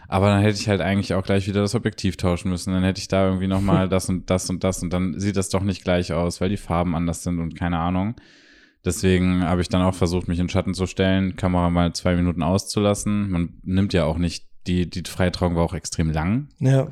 Aber 0.07 0.27
dann 0.27 0.41
hätte 0.41 0.59
ich 0.59 0.69
halt 0.69 0.81
eigentlich 0.81 1.13
auch 1.13 1.23
gleich 1.23 1.47
wieder 1.47 1.61
das 1.61 1.75
Objektiv 1.75 2.17
tauschen 2.17 2.49
müssen. 2.49 2.73
Dann 2.73 2.83
hätte 2.83 2.99
ich 2.99 3.07
da 3.07 3.25
irgendwie 3.27 3.47
nochmal 3.47 3.89
das 3.89 4.09
und 4.09 4.29
das 4.29 4.49
und 4.49 4.63
das 4.63 4.81
und 4.83 4.91
dann 4.93 5.19
sieht 5.19 5.35
das 5.37 5.49
doch 5.49 5.63
nicht 5.63 5.83
gleich 5.83 6.13
aus, 6.13 6.41
weil 6.41 6.49
die 6.49 6.57
Farben 6.57 6.95
anders 6.95 7.23
sind 7.23 7.39
und 7.39 7.55
keine 7.55 7.79
Ahnung. 7.79 8.15
Deswegen 8.83 9.43
habe 9.43 9.61
ich 9.61 9.69
dann 9.69 9.81
auch 9.81 9.95
versucht, 9.95 10.27
mich 10.27 10.37
in 10.39 10.47
Schatten 10.49 10.75
zu 10.75 10.85
stellen, 10.85 11.35
Kamera 11.35 11.71
mal 11.71 11.93
zwei 11.93 12.15
Minuten 12.15 12.43
auszulassen. 12.43 13.31
Man 13.31 13.55
nimmt 13.63 13.93
ja 13.93 14.03
auch 14.05 14.19
nicht, 14.19 14.45
die, 14.67 14.87
die 14.87 15.03
Freitrauung 15.09 15.55
war 15.55 15.63
auch 15.63 15.73
extrem 15.73 16.11
lang. 16.11 16.49
Ja. 16.59 16.87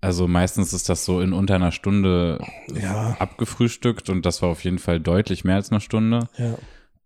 Also 0.00 0.26
meistens 0.26 0.72
ist 0.72 0.88
das 0.88 1.04
so 1.04 1.20
in 1.20 1.32
unter 1.32 1.54
einer 1.54 1.70
Stunde 1.72 2.40
Ja. 2.74 3.16
abgefrühstückt 3.20 4.10
und 4.10 4.26
das 4.26 4.42
war 4.42 4.48
auf 4.48 4.64
jeden 4.64 4.78
Fall 4.78 5.00
deutlich 5.00 5.44
mehr 5.44 5.54
als 5.56 5.70
eine 5.70 5.80
Stunde. 5.80 6.28
Ja. 6.36 6.58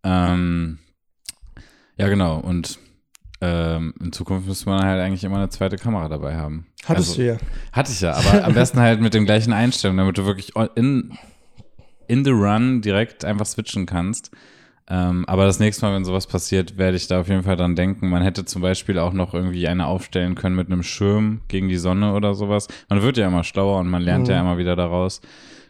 Ähm, 0.05 0.79
ja, 1.99 2.09
genau. 2.09 2.39
Und 2.39 2.79
ähm, 3.41 3.95
in 4.01 4.13
Zukunft 4.13 4.47
müsste 4.47 4.69
man 4.69 4.85
halt 4.85 5.01
eigentlich 5.01 5.25
immer 5.25 5.37
eine 5.37 5.49
zweite 5.49 5.77
Kamera 5.77 6.09
dabei 6.09 6.37
haben. 6.37 6.67
Hattest 6.85 7.11
Also- 7.11 7.23
du 7.23 7.29
ja. 7.29 7.37
Hatte 7.73 7.93
ich 7.93 8.01
ja, 8.01 8.13
aber 8.15 8.45
am 8.45 8.55
besten 8.55 8.81
halt 8.81 9.01
mit 9.01 9.15
den 9.15 9.25
gleichen 9.25 9.53
Einstellungen, 9.53 9.99
damit 9.99 10.19
du 10.19 10.27
wirklich 10.27 10.53
in, 10.75 11.13
in 12.07 12.25
the 12.25 12.31
run 12.31 12.81
direkt 12.83 13.25
einfach 13.25 13.47
switchen 13.47 13.87
kannst. 13.87 14.31
Ähm, 14.93 15.25
aber 15.29 15.45
das 15.47 15.61
nächste 15.61 15.87
Mal, 15.87 15.95
wenn 15.95 16.05
sowas 16.05 16.27
passiert, 16.27 16.77
werde 16.77 16.97
ich 16.97 17.07
da 17.07 17.21
auf 17.21 17.29
jeden 17.29 17.45
Fall 17.45 17.57
dran 17.57 17.77
denken. 17.77 18.09
Man 18.11 18.23
hätte 18.23 18.45
zum 18.45 18.61
Beispiel 18.61 18.99
auch 18.99 19.13
noch 19.13 19.35
irgendwie 19.35 19.69
eine 19.69 19.87
aufstellen 19.87 20.35
können 20.35 20.57
mit 20.57 20.67
einem 20.67 20.83
Schirm 20.83 21.43
gegen 21.47 21.69
die 21.69 21.77
Sonne 21.77 22.13
oder 22.13 22.35
sowas. 22.35 22.67
Man 22.89 23.01
wird 23.01 23.17
ja 23.17 23.29
immer 23.29 23.45
schlauer 23.45 23.79
und 23.79 23.89
man 23.89 24.03
lernt 24.03 24.27
ja 24.27 24.41
immer 24.41 24.59
wieder 24.59 24.75
daraus. 24.75 25.21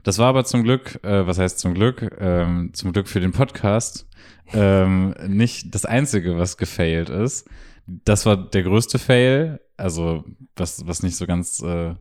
Das 0.03 0.19
war 0.19 0.29
aber 0.29 0.45
zum 0.45 0.63
Glück, 0.63 0.99
äh, 1.05 1.27
was 1.27 1.39
heißt 1.39 1.59
zum 1.59 1.75
Glück, 1.75 2.17
ähm, 2.21 2.71
zum 2.73 2.93
Glück 2.93 3.09
für 3.09 3.21
den 3.21 3.33
Podcast, 3.33 4.07
ähm, 4.53 5.15
nicht 5.27 5.75
das 5.75 5.85
Einzige, 5.85 6.39
was 6.39 6.57
gefailt 6.57 7.11
ist. 7.11 7.49
Das 7.87 8.27
war 8.27 8.37
der 8.37 8.63
größte 8.63 8.99
Fail, 8.99 9.61
also 9.77 10.25
was, 10.57 10.87
was 10.87 11.03
nicht 11.03 11.17
so 11.17 11.27
ganz 11.27 11.63
äh, 11.63 11.95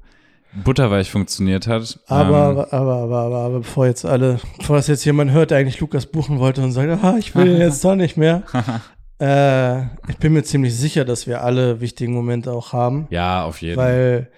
butterweich 0.64 1.12
funktioniert 1.12 1.68
hat. 1.68 2.00
Aber, 2.08 2.28
Ähm, 2.28 2.34
aber, 2.34 2.74
aber, 2.74 2.96
aber, 2.96 3.18
aber, 3.20 3.38
aber 3.38 3.60
bevor 3.60 3.86
jetzt 3.88 4.06
alle, 4.06 4.40
bevor 4.58 4.78
das 4.78 4.88
jetzt 4.88 5.06
jemand 5.06 5.32
hört, 5.32 5.52
der 5.52 5.60
eigentlich 5.60 5.80
Lukas 5.80 6.06
buchen 6.06 6.40
wollte 6.40 6.62
und 6.62 6.72
sagt, 6.72 7.04
ah, 7.04 7.16
ich 7.18 7.36
will 7.36 7.48
ihn 7.48 7.58
jetzt 7.60 7.84
doch 7.84 7.96
nicht 7.96 8.18
mehr. 8.18 8.44
äh, 9.20 9.82
ich 10.10 10.18
bin 10.20 10.34
mir 10.34 10.44
ziemlich 10.44 10.76
sicher, 10.76 11.06
dass 11.06 11.28
wir 11.28 11.44
alle 11.44 11.82
wichtigen 11.82 12.14
Momente 12.14 12.52
auch 12.52 12.74
haben. 12.74 13.08
ja, 13.10 13.44
auf 13.44 13.62
jeden 13.62 13.76
Fall. 13.76 13.88
weil 13.88 14.32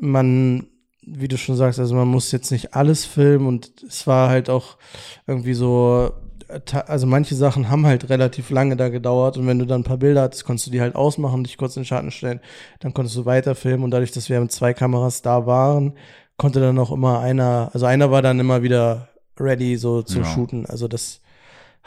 man, 0.00 0.68
wie 1.14 1.28
du 1.28 1.36
schon 1.38 1.56
sagst, 1.56 1.78
also 1.78 1.94
man 1.94 2.08
muss 2.08 2.32
jetzt 2.32 2.50
nicht 2.50 2.74
alles 2.74 3.04
filmen 3.04 3.46
und 3.46 3.70
es 3.88 4.06
war 4.06 4.28
halt 4.28 4.50
auch 4.50 4.76
irgendwie 5.26 5.54
so, 5.54 6.10
äh, 6.48 6.60
also 6.86 7.06
manche 7.06 7.34
Sachen 7.34 7.70
haben 7.70 7.86
halt 7.86 8.08
relativ 8.10 8.50
lange 8.50 8.76
da 8.76 8.88
gedauert 8.88 9.36
und 9.36 9.46
wenn 9.46 9.58
du 9.58 9.64
dann 9.66 9.80
ein 9.80 9.84
paar 9.84 9.96
Bilder 9.98 10.22
hattest, 10.22 10.44
konntest 10.44 10.66
du 10.66 10.70
die 10.70 10.80
halt 10.80 10.94
ausmachen, 10.94 11.44
dich 11.44 11.56
kurz 11.56 11.76
in 11.76 11.82
den 11.82 11.86
Schatten 11.86 12.10
stellen, 12.10 12.40
dann 12.80 12.94
konntest 12.94 13.16
du 13.16 13.24
weiter 13.24 13.54
filmen 13.54 13.84
und 13.84 13.90
dadurch, 13.90 14.12
dass 14.12 14.28
wir 14.28 14.40
mit 14.40 14.52
zwei 14.52 14.74
Kameras 14.74 15.22
da 15.22 15.46
waren, 15.46 15.94
konnte 16.36 16.60
dann 16.60 16.78
auch 16.78 16.92
immer 16.92 17.20
einer, 17.20 17.70
also 17.72 17.86
einer 17.86 18.10
war 18.10 18.22
dann 18.22 18.38
immer 18.40 18.62
wieder 18.62 19.08
ready 19.38 19.76
so 19.76 20.02
zu 20.02 20.18
Ja. 20.20 20.24
shooten, 20.24 20.66
also 20.66 20.88
das 20.88 21.20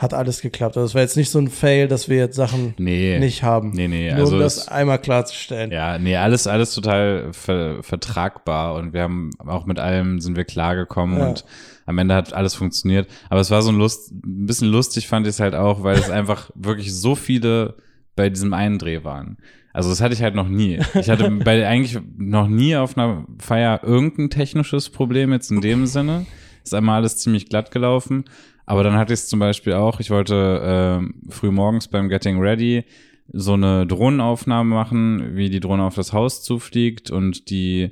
hat 0.01 0.13
alles 0.13 0.41
geklappt. 0.41 0.77
Also 0.77 0.87
es 0.87 0.95
war 0.95 1.01
jetzt 1.01 1.15
nicht 1.17 1.29
so 1.29 1.37
ein 1.39 1.47
Fail, 1.49 1.87
dass 1.87 2.09
wir 2.09 2.17
jetzt 2.17 2.35
Sachen 2.35 2.73
Nee. 2.77 3.19
nicht 3.19 3.43
haben. 3.43 3.71
Nee, 3.71 3.87
nee, 3.87 4.09
Nur 4.09 4.19
also 4.21 4.33
um 4.35 4.39
das 4.41 4.67
einmal 4.67 4.99
klarzustellen. 4.99 5.71
Ja, 5.71 5.99
nee, 5.99 6.15
alles, 6.17 6.47
alles 6.47 6.73
total 6.73 7.31
ver 7.33 7.83
vertragbar 7.83 8.75
und 8.75 8.93
wir 8.93 9.03
haben 9.03 9.29
auch 9.37 9.65
mit 9.65 9.79
allem 9.79 10.19
sind 10.19 10.35
wir 10.35 10.43
klargekommen 10.45 11.19
Ja. 11.19 11.27
und 11.29 11.45
am 11.85 11.97
Ende 11.97 12.15
hat 12.15 12.33
alles 12.33 12.55
funktioniert. 12.55 13.07
Aber 13.29 13.39
es 13.41 13.51
war 13.51 13.61
so 13.61 13.69
ein 13.69 13.77
Lust, 13.77 14.11
ein 14.11 14.45
bisschen 14.45 14.69
lustig 14.69 15.07
fand 15.07 15.27
ich 15.27 15.31
es 15.31 15.39
halt 15.39 15.55
auch, 15.55 15.83
weil 15.83 15.97
es 15.97 16.09
einfach 16.11 16.49
wirklich 16.55 16.93
so 16.93 17.15
viele 17.15 17.75
bei 18.15 18.29
diesem 18.29 18.53
einen 18.53 18.77
Dreh 18.79 19.03
waren. 19.03 19.37
Also 19.73 19.89
das 19.89 20.01
hatte 20.01 20.13
ich 20.13 20.21
halt 20.21 20.35
noch 20.35 20.47
nie. 20.49 20.79
Ich 20.95 21.09
hatte 21.09 21.29
bei 21.45 21.65
eigentlich 21.67 21.97
noch 22.17 22.47
nie 22.47 22.75
auf 22.75 22.97
einer 22.97 23.25
Feier 23.39 23.81
irgendein 23.83 24.29
technisches 24.29 24.89
Problem 24.89 25.31
jetzt 25.31 25.51
in 25.51 25.61
dem 25.61 25.85
Sinne. 25.85 26.25
Ist 26.63 26.73
einmal 26.75 26.97
alles 26.97 27.17
ziemlich 27.17 27.49
glatt 27.49 27.71
gelaufen. 27.71 28.25
Aber 28.71 28.85
dann 28.85 28.93
hatte 28.93 29.11
ich 29.11 29.19
es 29.19 29.27
zum 29.27 29.41
Beispiel 29.41 29.73
auch, 29.73 29.99
ich 29.99 30.11
wollte 30.11 30.61
ähm, 30.63 31.15
früh 31.27 31.51
morgens 31.51 31.89
beim 31.89 32.07
Getting 32.07 32.39
Ready 32.39 32.85
so 33.33 33.55
eine 33.55 33.85
Drohnenaufnahme 33.85 34.73
machen, 34.73 35.35
wie 35.35 35.49
die 35.49 35.59
Drohne 35.59 35.83
auf 35.83 35.95
das 35.95 36.13
Haus 36.13 36.41
zufliegt 36.41 37.11
und 37.11 37.49
die 37.49 37.91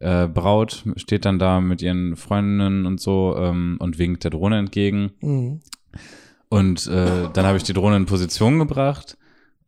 äh, 0.00 0.28
Braut 0.28 0.84
steht 0.96 1.24
dann 1.24 1.38
da 1.38 1.62
mit 1.62 1.80
ihren 1.80 2.14
Freundinnen 2.14 2.84
und 2.84 3.00
so 3.00 3.36
ähm, 3.38 3.78
und 3.78 3.98
winkt 3.98 4.22
der 4.22 4.30
Drohne 4.30 4.58
entgegen. 4.58 5.12
Mhm. 5.22 5.60
Und 6.50 6.86
äh, 6.88 7.30
dann 7.32 7.46
habe 7.46 7.56
ich 7.56 7.62
die 7.62 7.72
Drohne 7.72 7.96
in 7.96 8.04
Position 8.04 8.58
gebracht 8.58 9.16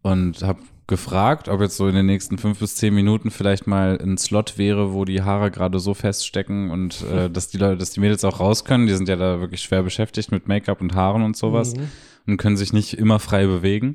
und 0.02 0.42
habe 0.42 0.60
gefragt, 0.90 1.48
ob 1.48 1.62
jetzt 1.62 1.78
so 1.78 1.88
in 1.88 1.94
den 1.94 2.04
nächsten 2.04 2.36
fünf 2.36 2.58
bis 2.58 2.76
zehn 2.76 2.94
Minuten 2.94 3.30
vielleicht 3.30 3.66
mal 3.66 3.98
ein 4.02 4.18
Slot 4.18 4.58
wäre, 4.58 4.92
wo 4.92 5.06
die 5.06 5.22
Haare 5.22 5.50
gerade 5.50 5.78
so 5.78 5.94
feststecken 5.94 6.70
und 6.70 7.02
äh, 7.10 7.30
dass 7.32 7.48
die 7.48 7.56
Leute, 7.56 7.78
dass 7.78 7.92
die 7.92 8.00
Mädels 8.00 8.22
auch 8.24 8.38
raus 8.40 8.66
können. 8.66 8.86
Die 8.86 8.92
sind 8.94 9.08
ja 9.08 9.16
da 9.16 9.40
wirklich 9.40 9.62
schwer 9.62 9.82
beschäftigt 9.82 10.30
mit 10.30 10.46
Make-up 10.48 10.82
und 10.82 10.94
Haaren 10.94 11.22
und 11.22 11.34
sowas 11.36 11.74
Mhm. 11.74 11.88
und 12.26 12.36
können 12.36 12.58
sich 12.58 12.74
nicht 12.74 12.92
immer 12.94 13.18
frei 13.18 13.46
bewegen. 13.46 13.92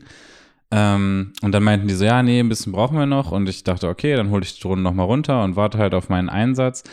Ähm, 0.72 1.34
und 1.44 1.52
dann 1.52 1.64
meinten 1.64 1.88
die 1.88 1.94
so, 1.94 2.06
ja, 2.06 2.24
nee, 2.24 2.40
ein 2.40 2.50
bisschen 2.50 2.72
brauchen 2.72 2.98
wir 2.98 3.06
noch. 3.06 3.32
Und 3.32 3.48
ich 3.48 3.64
dachte, 3.64 3.88
okay, 3.88 4.16
dann 4.16 4.32
hole 4.32 4.44
ich 4.44 4.56
die 4.56 4.62
Drohne 4.62 4.82
nochmal 4.82 5.06
runter 5.06 5.44
und 5.44 5.56
warte 5.56 5.78
halt 5.78 5.94
auf 5.94 6.10
meinen 6.10 6.30
Einsatz. 6.30 6.84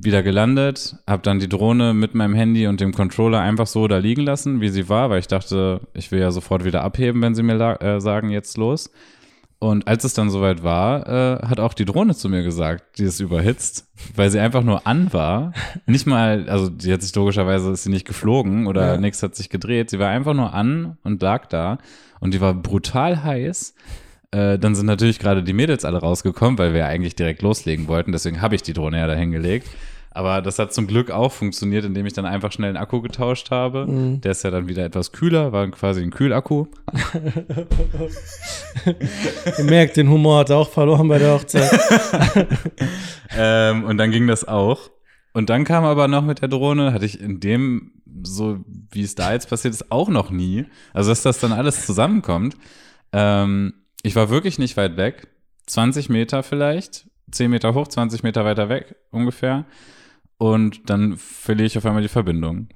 Wieder 0.00 0.22
gelandet, 0.22 0.96
habe 1.08 1.22
dann 1.22 1.38
die 1.38 1.48
Drohne 1.48 1.94
mit 1.94 2.14
meinem 2.14 2.34
Handy 2.34 2.66
und 2.66 2.80
dem 2.80 2.92
Controller 2.92 3.40
einfach 3.40 3.66
so 3.66 3.86
da 3.88 3.98
liegen 3.98 4.22
lassen, 4.22 4.60
wie 4.60 4.68
sie 4.68 4.88
war, 4.88 5.08
weil 5.08 5.20
ich 5.20 5.28
dachte, 5.28 5.80
ich 5.94 6.10
will 6.10 6.20
ja 6.20 6.30
sofort 6.30 6.64
wieder 6.64 6.82
abheben, 6.82 7.22
wenn 7.22 7.34
sie 7.34 7.42
mir 7.42 7.80
äh, 7.80 8.00
sagen, 8.00 8.30
jetzt 8.30 8.56
los. 8.58 8.90
Und 9.60 9.88
als 9.88 10.04
es 10.04 10.12
dann 10.12 10.28
soweit 10.28 10.62
war, 10.62 11.08
äh, 11.08 11.46
hat 11.46 11.58
auch 11.58 11.72
die 11.72 11.86
Drohne 11.86 12.14
zu 12.14 12.28
mir 12.28 12.42
gesagt, 12.42 12.98
die 12.98 13.04
ist 13.04 13.20
überhitzt, 13.20 13.86
weil 14.14 14.28
sie 14.30 14.40
einfach 14.40 14.62
nur 14.62 14.86
an 14.86 15.12
war. 15.14 15.52
Nicht 15.86 16.06
mal, 16.06 16.50
also 16.50 16.68
die 16.68 16.92
hat 16.92 17.00
sich 17.00 17.14
logischerweise 17.14 17.70
ist 17.70 17.84
sie 17.84 17.90
nicht 17.90 18.06
geflogen 18.06 18.66
oder 18.66 18.94
Ja. 18.94 19.00
nichts 19.00 19.22
hat 19.22 19.34
sich 19.36 19.48
gedreht. 19.48 19.88
Sie 19.88 19.98
war 19.98 20.10
einfach 20.10 20.34
nur 20.34 20.52
an 20.52 20.98
und 21.02 21.22
lag 21.22 21.46
da 21.46 21.78
und 22.20 22.34
die 22.34 22.42
war 22.42 22.52
brutal 22.52 23.22
heiß. 23.22 23.74
Äh, 24.34 24.58
dann 24.58 24.74
sind 24.74 24.86
natürlich 24.86 25.20
gerade 25.20 25.44
die 25.44 25.52
Mädels 25.52 25.84
alle 25.84 25.98
rausgekommen, 25.98 26.58
weil 26.58 26.72
wir 26.72 26.80
ja 26.80 26.86
eigentlich 26.88 27.14
direkt 27.14 27.42
loslegen 27.42 27.86
wollten. 27.86 28.10
Deswegen 28.10 28.42
habe 28.42 28.56
ich 28.56 28.62
die 28.62 28.72
Drohne 28.72 28.98
ja 28.98 29.06
dahin 29.06 29.30
gelegt. 29.30 29.68
Aber 30.10 30.42
das 30.42 30.58
hat 30.58 30.74
zum 30.74 30.88
Glück 30.88 31.12
auch 31.12 31.30
funktioniert, 31.30 31.84
indem 31.84 32.04
ich 32.06 32.14
dann 32.14 32.26
einfach 32.26 32.50
schnell 32.50 32.70
einen 32.70 32.76
Akku 32.76 33.00
getauscht 33.00 33.52
habe. 33.52 33.86
Mhm. 33.86 34.20
Der 34.22 34.32
ist 34.32 34.42
ja 34.42 34.50
dann 34.50 34.66
wieder 34.66 34.84
etwas 34.84 35.12
kühler, 35.12 35.52
war 35.52 35.68
quasi 35.70 36.02
ein 36.02 36.10
Kühlakku. 36.10 36.66
Ihr 39.58 39.64
merkt, 39.64 39.96
den 39.96 40.08
Humor 40.08 40.40
hat 40.40 40.50
er 40.50 40.58
auch 40.58 40.70
verloren 40.70 41.06
bei 41.06 41.18
der 41.18 41.34
Hochzeit. 41.34 41.70
ähm, 43.36 43.84
und 43.84 43.98
dann 43.98 44.10
ging 44.10 44.26
das 44.26 44.46
auch. 44.46 44.90
Und 45.32 45.48
dann 45.50 45.64
kam 45.64 45.84
aber 45.84 46.08
noch 46.08 46.24
mit 46.24 46.42
der 46.42 46.48
Drohne, 46.48 46.92
hatte 46.92 47.06
ich 47.06 47.20
in 47.20 47.38
dem, 47.38 47.92
so 48.22 48.64
wie 48.90 49.02
es 49.02 49.14
da 49.14 49.32
jetzt 49.32 49.48
passiert 49.48 49.74
ist, 49.74 49.92
auch 49.92 50.08
noch 50.08 50.30
nie. 50.30 50.66
Also, 50.92 51.10
dass 51.10 51.22
das 51.22 51.38
dann 51.38 51.52
alles 51.52 51.86
zusammenkommt. 51.86 52.56
Ähm, 53.12 53.74
ich 54.04 54.14
war 54.14 54.30
wirklich 54.30 54.58
nicht 54.60 54.76
weit 54.76 54.96
weg. 54.96 55.26
20 55.66 56.08
Meter 56.08 56.42
vielleicht. 56.42 57.08
10 57.32 57.50
Meter 57.50 57.74
hoch, 57.74 57.88
20 57.88 58.22
Meter 58.22 58.44
weiter 58.44 58.68
weg 58.68 58.94
ungefähr. 59.10 59.64
Und 60.38 60.88
dann 60.90 61.16
verliere 61.16 61.66
ich 61.66 61.78
auf 61.78 61.86
einmal 61.86 62.02
die 62.02 62.08
Verbindung. 62.08 62.68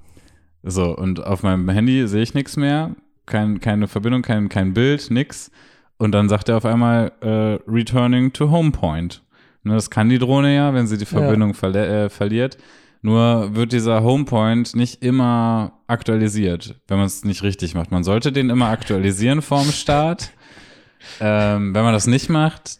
So, 0.63 0.95
und 0.95 1.23
auf 1.23 1.43
meinem 1.43 1.69
Handy 1.69 2.07
sehe 2.07 2.23
ich 2.23 2.33
nichts 2.33 2.57
mehr. 2.57 2.95
Kein, 3.25 3.59
keine 3.61 3.87
Verbindung, 3.87 4.23
kein, 4.23 4.49
kein 4.49 4.73
Bild, 4.73 5.11
nix. 5.11 5.51
Und 5.97 6.11
dann 6.13 6.29
sagt 6.29 6.49
er 6.49 6.57
auf 6.57 6.65
einmal, 6.65 7.11
äh, 7.21 7.59
returning 7.71 8.33
to 8.33 8.49
home 8.49 8.71
point. 8.71 9.21
Ne, 9.63 9.75
das 9.75 9.89
kann 9.89 10.09
die 10.09 10.19
Drohne 10.19 10.55
ja, 10.55 10.73
wenn 10.73 10.87
sie 10.87 10.97
die 10.97 11.05
Verbindung 11.05 11.51
verle- 11.53 12.05
äh, 12.05 12.09
verliert. 12.09 12.57
Nur 13.01 13.55
wird 13.55 13.71
dieser 13.71 14.03
Homepoint 14.03 14.75
nicht 14.75 15.03
immer 15.03 15.73
aktualisiert, 15.87 16.75
wenn 16.87 16.97
man 16.97 17.05
es 17.07 17.23
nicht 17.23 17.43
richtig 17.43 17.73
macht. 17.75 17.91
Man 17.91 18.03
sollte 18.03 18.31
den 18.33 18.49
immer 18.49 18.69
aktualisieren 18.69 19.41
vorm 19.41 19.71
Start. 19.71 20.31
Ähm, 21.19 21.73
wenn 21.73 21.83
man 21.83 21.93
das 21.93 22.07
nicht 22.07 22.29
macht, 22.29 22.79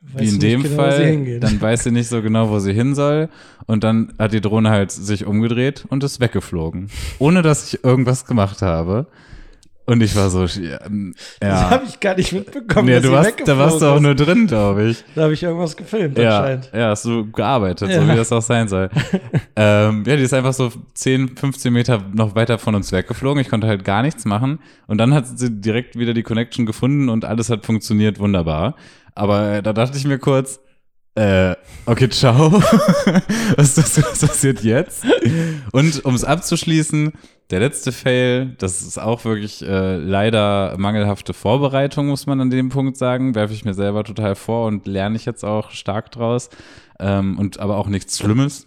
wie 0.00 0.28
in 0.28 0.40
dem 0.40 0.62
genau, 0.62 0.76
Fall, 0.76 1.38
dann 1.40 1.60
weiß 1.60 1.84
sie 1.84 1.90
nicht 1.92 2.08
so 2.08 2.22
genau, 2.22 2.50
wo 2.50 2.58
sie 2.58 2.72
hin 2.72 2.94
soll. 2.94 3.28
Und 3.66 3.84
dann 3.84 4.12
hat 4.18 4.32
die 4.32 4.40
Drohne 4.40 4.70
halt 4.70 4.90
sich 4.90 5.26
umgedreht 5.26 5.84
und 5.88 6.02
ist 6.02 6.20
weggeflogen. 6.20 6.90
Ohne 7.18 7.42
dass 7.42 7.72
ich 7.72 7.84
irgendwas 7.84 8.26
gemacht 8.26 8.62
habe. 8.62 9.06
Und 9.84 10.00
ich 10.00 10.14
war 10.14 10.30
so, 10.30 10.44
ja. 10.44 10.78
Das 10.78 10.90
ja. 11.42 11.70
habe 11.70 11.84
ich 11.86 11.98
gar 11.98 12.16
nicht 12.16 12.32
mitbekommen. 12.32 12.88
Dass 12.88 13.02
du 13.02 13.10
warst, 13.10 13.34
da 13.44 13.58
warst 13.58 13.82
du 13.82 13.86
auch 13.86 13.98
nur 14.00 14.14
drin, 14.14 14.46
glaube 14.46 14.84
ich. 14.84 15.04
Da 15.14 15.22
habe 15.22 15.32
ich 15.34 15.42
irgendwas 15.42 15.76
gefilmt 15.76 16.16
Ja, 16.18 16.38
anscheinend. 16.38 16.70
ja, 16.72 16.90
hast 16.90 17.04
du 17.04 17.30
gearbeitet, 17.30 17.90
so 17.90 18.00
Ja. 18.00 18.08
wie 18.08 18.16
das 18.16 18.30
auch 18.30 18.42
sein 18.42 18.68
soll. 18.68 18.90
ähm, 19.56 20.04
ja, 20.06 20.16
die 20.16 20.22
ist 20.22 20.34
einfach 20.34 20.52
so 20.52 20.70
10, 20.94 21.36
15 21.36 21.72
Meter 21.72 22.00
noch 22.14 22.34
weiter 22.36 22.58
von 22.58 22.74
uns 22.76 22.92
weggeflogen. 22.92 23.40
Ich 23.40 23.48
konnte 23.48 23.66
halt 23.66 23.84
gar 23.84 24.02
nichts 24.02 24.24
machen. 24.24 24.60
Und 24.86 24.98
dann 24.98 25.12
hat 25.12 25.26
sie 25.38 25.50
direkt 25.50 25.98
wieder 25.98 26.14
die 26.14 26.22
Connection 26.22 26.64
gefunden 26.64 27.08
und 27.08 27.24
alles 27.24 27.50
hat 27.50 27.66
funktioniert 27.66 28.20
wunderbar. 28.20 28.76
Aber 29.14 29.48
äh, 29.54 29.62
da 29.62 29.72
dachte 29.72 29.98
ich 29.98 30.04
mir 30.04 30.18
kurz, 30.18 30.60
äh, 31.14 31.54
okay, 31.84 32.08
ciao. 32.08 32.52
was, 33.56 33.76
was, 33.76 34.02
was 34.02 34.20
passiert 34.20 34.62
jetzt? 34.62 35.04
Und 35.72 36.04
um 36.04 36.14
es 36.14 36.24
abzuschließen, 36.24 37.12
der 37.52 37.60
letzte 37.60 37.92
Fail, 37.92 38.54
das 38.56 38.80
ist 38.80 38.98
auch 38.98 39.26
wirklich 39.26 39.60
äh, 39.60 39.96
leider 39.96 40.74
mangelhafte 40.78 41.34
Vorbereitung, 41.34 42.06
muss 42.06 42.26
man 42.26 42.40
an 42.40 42.48
dem 42.48 42.70
Punkt 42.70 42.96
sagen. 42.96 43.34
Werfe 43.34 43.52
ich 43.52 43.66
mir 43.66 43.74
selber 43.74 44.04
total 44.04 44.36
vor 44.36 44.66
und 44.66 44.86
lerne 44.86 45.16
ich 45.16 45.26
jetzt 45.26 45.44
auch 45.44 45.70
stark 45.70 46.10
draus. 46.10 46.48
Ähm, 46.98 47.38
und 47.38 47.60
aber 47.60 47.76
auch 47.76 47.88
nichts 47.88 48.18
Schlimmes. 48.18 48.66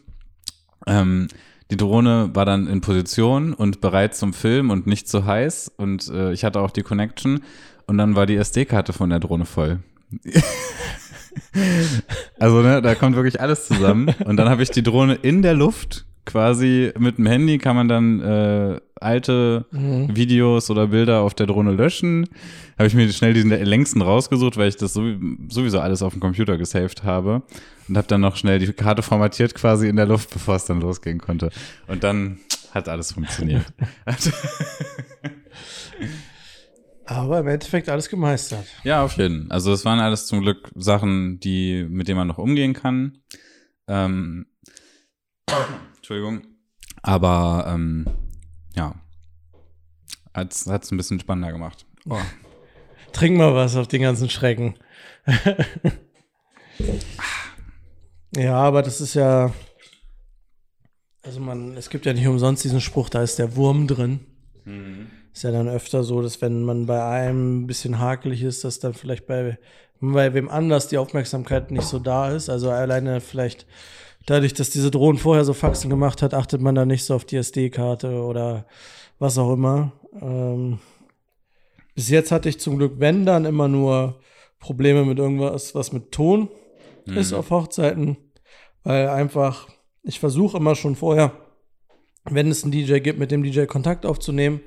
Ähm, 0.86 1.30
die 1.71 1.78
Drohne 1.78 2.30
war 2.34 2.45
dann 2.45 2.67
in 2.67 2.82
Position 2.82 3.56
und 3.56 3.82
bereit 3.82 4.15
zum 4.15 4.34
Film 4.34 4.69
und 4.69 4.86
nicht 4.86 5.10
zu 5.10 5.26
heiß. 5.26 5.71
Und 5.78 6.08
äh, 6.10 6.32
ich 6.32 6.45
hatte 6.45 6.60
auch 6.60 6.69
die 6.69 6.84
Connection. 6.84 7.41
Und 7.88 7.98
dann 7.98 8.15
war 8.15 8.28
die 8.28 8.36
SD-Karte 8.36 8.93
von 8.93 9.10
der 9.10 9.19
Drohne 9.19 9.45
voll. 9.45 9.80
also, 12.39 12.62
ne, 12.62 12.84
da 12.84 12.93
kommt 12.93 13.15
wirklich 13.15 13.41
alles 13.41 13.65
zusammen. 13.65 14.13
Und 14.26 14.38
dann 14.38 14.48
habe 14.48 14.62
ich 14.62 14.69
die 14.69 14.84
Drohne 14.84 15.15
in 15.15 15.41
der 15.41 15.56
Luft 15.56 16.06
quasi 16.26 16.92
mit 16.98 17.18
dem 17.18 17.26
Handy 17.26 17.58
kann 17.58 17.76
man 17.76 17.88
dann 17.88 18.22
äh, 18.22 18.80
alte 18.96 19.66
mhm. 19.72 20.16
Videos 20.16 20.70
oder 20.70 20.88
Bilder 20.88 21.22
auf 21.22 21.34
der 21.34 21.48
Drohne 21.48 21.72
löschen. 21.72 22.28
Habe 22.78 22.88
ich 22.88 22.94
mir 22.94 23.12
schnell 23.12 23.34
diesen 23.34 23.52
längsten 23.52 24.02
rausgesucht, 24.02 24.58
weil 24.58 24.70
ich 24.70 24.78
das 24.78 24.94
sowieso 24.94 25.80
alles 25.80 26.02
auf 26.02 26.14
dem 26.14 26.20
Computer 26.20 26.58
gesaved 26.58 27.04
habe 27.04 27.44
und 27.88 27.98
habe 27.98 28.08
dann 28.08 28.22
noch 28.22 28.36
schnell 28.36 28.60
die 28.60 28.72
Karte 28.74 29.02
formatiert 29.02 29.56
quasi 29.56 29.88
in 29.88 29.96
der 29.96 30.08
Luft, 30.08 30.30
bevor 30.32 30.56
es 30.56 30.66
dann 30.66 30.82
losgehen 30.82 31.20
konnte. 31.20 31.50
Und 31.88 32.04
dann 32.04 32.40
hat 32.72 32.90
alles 32.90 33.14
funktioniert. 33.14 33.66
Aber 37.06 37.40
im 37.40 37.48
Endeffekt 37.48 37.88
alles 37.88 38.10
gemeistert. 38.10 38.66
Ja, 38.84 39.04
auf 39.04 39.16
jeden. 39.18 39.44
Fall. 39.44 39.52
Also 39.52 39.72
es 39.72 39.86
waren 39.86 40.00
alles 40.00 40.26
zum 40.26 40.42
Glück 40.42 40.72
Sachen, 40.76 41.40
die 41.40 41.86
mit 41.88 42.08
denen 42.08 42.18
man 42.18 42.28
noch 42.28 42.40
umgehen 42.40 42.74
kann. 42.74 43.20
Ähm, 43.88 44.48
Entschuldigung. 46.06 46.44
Aber 47.02 47.65
ähm, 47.68 48.06
ja, 48.76 48.94
hat 50.36 50.54
es 50.54 50.68
ein 50.68 50.98
bisschen 50.98 51.20
spannender 51.20 51.52
gemacht. 51.52 51.88
Oh. 52.08 52.20
Trink 53.12 53.38
mal 53.38 53.56
was 53.56 53.76
auf 53.76 53.88
den 53.88 54.04
ganzen 54.04 54.30
Schrecken. 54.30 54.76
ja, 58.36 58.56
aber 58.56 58.84
das 58.84 59.02
ist 59.02 59.15
ja. 59.15 59.52
Also 61.24 61.39
man, 61.39 61.76
es 61.76 61.89
gibt 61.89 62.06
ja 62.06 62.13
nicht 62.13 62.28
umsonst 62.28 62.63
diesen 62.63 62.82
Spruch, 62.82 63.10
da 63.10 63.24
ist 63.24 63.39
der 63.39 63.56
Wurm 63.56 63.88
drin. 63.88 64.20
Mhm. 64.63 65.08
Ist 65.34 65.44
ja 65.44 65.50
dann 65.50 65.68
öfter 65.68 66.04
so, 66.04 66.22
dass 66.22 66.39
wenn 66.39 66.62
man 66.62 66.86
bei 66.86 67.04
einem 67.04 67.63
ein 67.63 67.68
bisschen 67.68 67.98
hakelig 67.98 68.44
ist, 68.44 68.63
dass 68.63 68.78
dann 68.78 68.94
vielleicht 68.94 69.26
bei, 69.26 69.58
bei 70.02 70.36
wem 70.36 70.50
anders 70.50 70.88
die 70.88 71.00
Aufmerksamkeit 71.00 71.72
nicht 71.72 71.88
so 71.88 71.98
da 71.98 72.30
ist. 72.30 72.48
Also 72.48 72.70
alleine 72.70 73.22
vielleicht 73.22 73.65
dadurch, 74.26 74.54
dass 74.54 74.70
diese 74.70 74.92
Drohnen 74.92 75.20
vorher 75.20 75.46
so 75.46 75.54
Faxen 75.54 75.90
gemacht 75.90 76.22
hat, 76.22 76.34
achtet 76.34 76.62
man 76.62 76.76
da 76.76 76.86
nicht 76.86 77.04
so 77.04 77.16
auf 77.16 77.26
die 77.26 77.38
SD-Karte 77.38 78.22
oder 78.24 78.66
was 79.20 79.38
auch 79.38 79.54
immer. 79.54 79.92
Ähm, 80.22 80.80
bis 81.94 82.10
jetzt 82.10 82.32
hatte 82.32 82.50
ich 82.50 82.60
zum 82.60 82.78
Glück, 82.78 82.94
wenn 82.98 83.26
dann, 83.26 83.46
immer 83.46 83.68
nur 83.68 84.20
Probleme 84.60 85.06
mit 85.06 85.18
irgendwas, 85.18 85.76
was 85.76 85.92
mit 85.94 86.12
Ton 86.12 86.50
mhm. 87.06 87.18
ist 87.18 87.34
auf 87.34 87.50
Hochzeiten. 87.52 88.18
Weil 88.84 89.10
einfach, 89.10 89.68
ich 90.04 90.20
versuche 90.20 90.58
immer 90.58 90.76
schon 90.76 90.96
vorher, 90.96 91.32
wenn 92.26 92.50
es 92.50 92.64
einen 92.64 92.72
DJ 92.72 93.00
gibt, 93.00 93.20
mit 93.20 93.32
dem 93.32 93.44
DJ 93.44 93.66
Kontakt 93.66 94.06
aufzunehmen, 94.06 94.62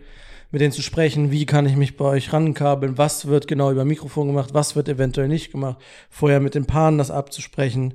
mit 0.50 0.60
denen 0.60 0.72
zu 0.72 0.82
sprechen, 0.82 1.30
wie 1.30 1.44
kann 1.44 1.66
ich 1.66 1.76
mich 1.76 1.96
bei 1.96 2.06
euch 2.06 2.32
rankabeln, 2.32 2.96
was 2.96 3.26
wird 3.26 3.48
genau 3.48 3.70
über 3.70 3.84
Mikrofon 3.84 4.28
gemacht, 4.28 4.54
was 4.54 4.76
wird 4.76 4.88
eventuell 4.88 5.28
nicht 5.28 5.52
gemacht, 5.52 5.78
vorher 6.08 6.40
mit 6.40 6.54
den 6.54 6.64
Paaren 6.64 6.98
das 6.98 7.10
abzusprechen. 7.10 7.94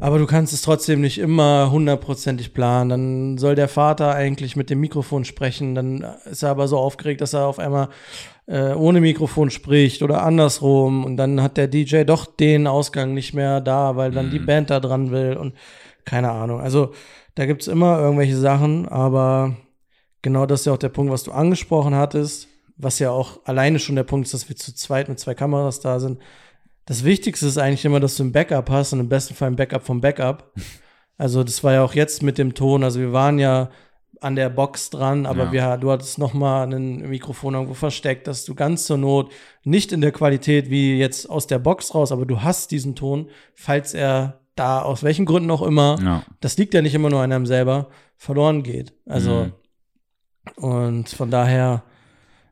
Aber 0.00 0.18
du 0.18 0.26
kannst 0.26 0.54
es 0.54 0.62
trotzdem 0.62 1.00
nicht 1.00 1.18
immer 1.18 1.70
hundertprozentig 1.70 2.54
planen. 2.54 2.88
Dann 2.88 3.38
soll 3.38 3.54
der 3.54 3.68
Vater 3.68 4.14
eigentlich 4.14 4.56
mit 4.56 4.70
dem 4.70 4.80
Mikrofon 4.80 5.24
sprechen. 5.24 5.74
Dann 5.74 6.06
ist 6.24 6.42
er 6.42 6.50
aber 6.50 6.66
so 6.66 6.78
aufgeregt, 6.78 7.20
dass 7.20 7.34
er 7.34 7.46
auf 7.46 7.58
einmal 7.58 7.88
äh, 8.46 8.72
ohne 8.72 9.00
Mikrofon 9.00 9.50
spricht 9.50 10.02
oder 10.02 10.22
andersrum. 10.22 11.04
Und 11.04 11.18
dann 11.18 11.42
hat 11.42 11.58
der 11.58 11.68
DJ 11.68 12.04
doch 12.04 12.24
den 12.24 12.66
Ausgang 12.66 13.12
nicht 13.12 13.34
mehr 13.34 13.60
da, 13.60 13.96
weil 13.96 14.12
dann 14.12 14.26
mhm. 14.26 14.30
die 14.30 14.38
Band 14.38 14.70
da 14.70 14.80
dran 14.80 15.10
will. 15.10 15.36
Und 15.36 15.54
keine 16.04 16.30
Ahnung. 16.30 16.60
Also 16.60 16.92
da 17.34 17.46
gibt's 17.46 17.66
immer 17.66 17.98
irgendwelche 17.98 18.36
Sachen, 18.36 18.88
aber 18.88 19.56
genau 20.20 20.46
das 20.46 20.60
ist 20.60 20.66
ja 20.66 20.72
auch 20.72 20.78
der 20.78 20.90
Punkt, 20.90 21.12
was 21.12 21.22
du 21.22 21.32
angesprochen 21.32 21.94
hattest, 21.94 22.48
was 22.76 22.98
ja 22.98 23.10
auch 23.10 23.40
alleine 23.44 23.78
schon 23.78 23.96
der 23.96 24.02
Punkt 24.04 24.26
ist, 24.26 24.34
dass 24.34 24.48
wir 24.48 24.56
zu 24.56 24.74
zweit 24.74 25.08
mit 25.08 25.18
zwei 25.18 25.34
Kameras 25.34 25.80
da 25.80 26.00
sind. 26.00 26.18
Das 26.84 27.04
Wichtigste 27.04 27.46
ist 27.46 27.58
eigentlich 27.58 27.84
immer, 27.84 28.00
dass 28.00 28.16
du 28.16 28.24
ein 28.24 28.32
Backup 28.32 28.70
hast 28.70 28.92
und 28.92 29.00
im 29.00 29.08
besten 29.08 29.34
Fall 29.34 29.48
ein 29.48 29.56
Backup 29.56 29.84
vom 29.84 30.00
Backup. 30.00 30.52
Also 31.18 31.44
das 31.44 31.62
war 31.62 31.74
ja 31.74 31.84
auch 31.84 31.94
jetzt 31.94 32.22
mit 32.22 32.36
dem 32.36 32.54
Ton, 32.54 32.82
also 32.82 32.98
wir 32.98 33.12
waren 33.12 33.38
ja 33.38 33.68
an 34.20 34.34
der 34.34 34.48
Box 34.48 34.90
dran, 34.90 35.26
aber 35.26 35.44
ja. 35.44 35.52
wir, 35.52 35.76
du 35.76 35.92
hattest 35.92 36.18
noch 36.18 36.32
mal 36.32 36.64
ein 36.64 37.08
Mikrofon 37.08 37.54
irgendwo 37.54 37.74
versteckt, 37.74 38.26
dass 38.26 38.44
du 38.44 38.56
ganz 38.56 38.86
zur 38.86 38.96
Not 38.96 39.30
nicht 39.62 39.92
in 39.92 40.00
der 40.00 40.10
Qualität 40.10 40.68
wie 40.70 40.98
jetzt 40.98 41.30
aus 41.30 41.46
der 41.46 41.60
Box 41.60 41.94
raus, 41.94 42.10
aber 42.10 42.26
du 42.26 42.42
hast 42.42 42.72
diesen 42.72 42.96
Ton, 42.96 43.28
falls 43.54 43.94
er 43.94 44.40
da 44.56 44.82
aus 44.82 45.04
welchen 45.04 45.26
Gründen 45.26 45.50
auch 45.50 45.62
immer, 45.62 45.98
ja. 46.02 46.24
das 46.40 46.56
liegt 46.56 46.74
ja 46.74 46.82
nicht 46.82 46.94
immer 46.94 47.10
nur 47.10 47.20
an 47.20 47.30
einem 47.30 47.46
selber, 47.46 47.90
verloren 48.16 48.62
geht. 48.64 48.94
Also 49.06 49.44
mhm. 49.44 49.52
Und 50.56 51.08
von 51.08 51.30
daher, 51.30 51.84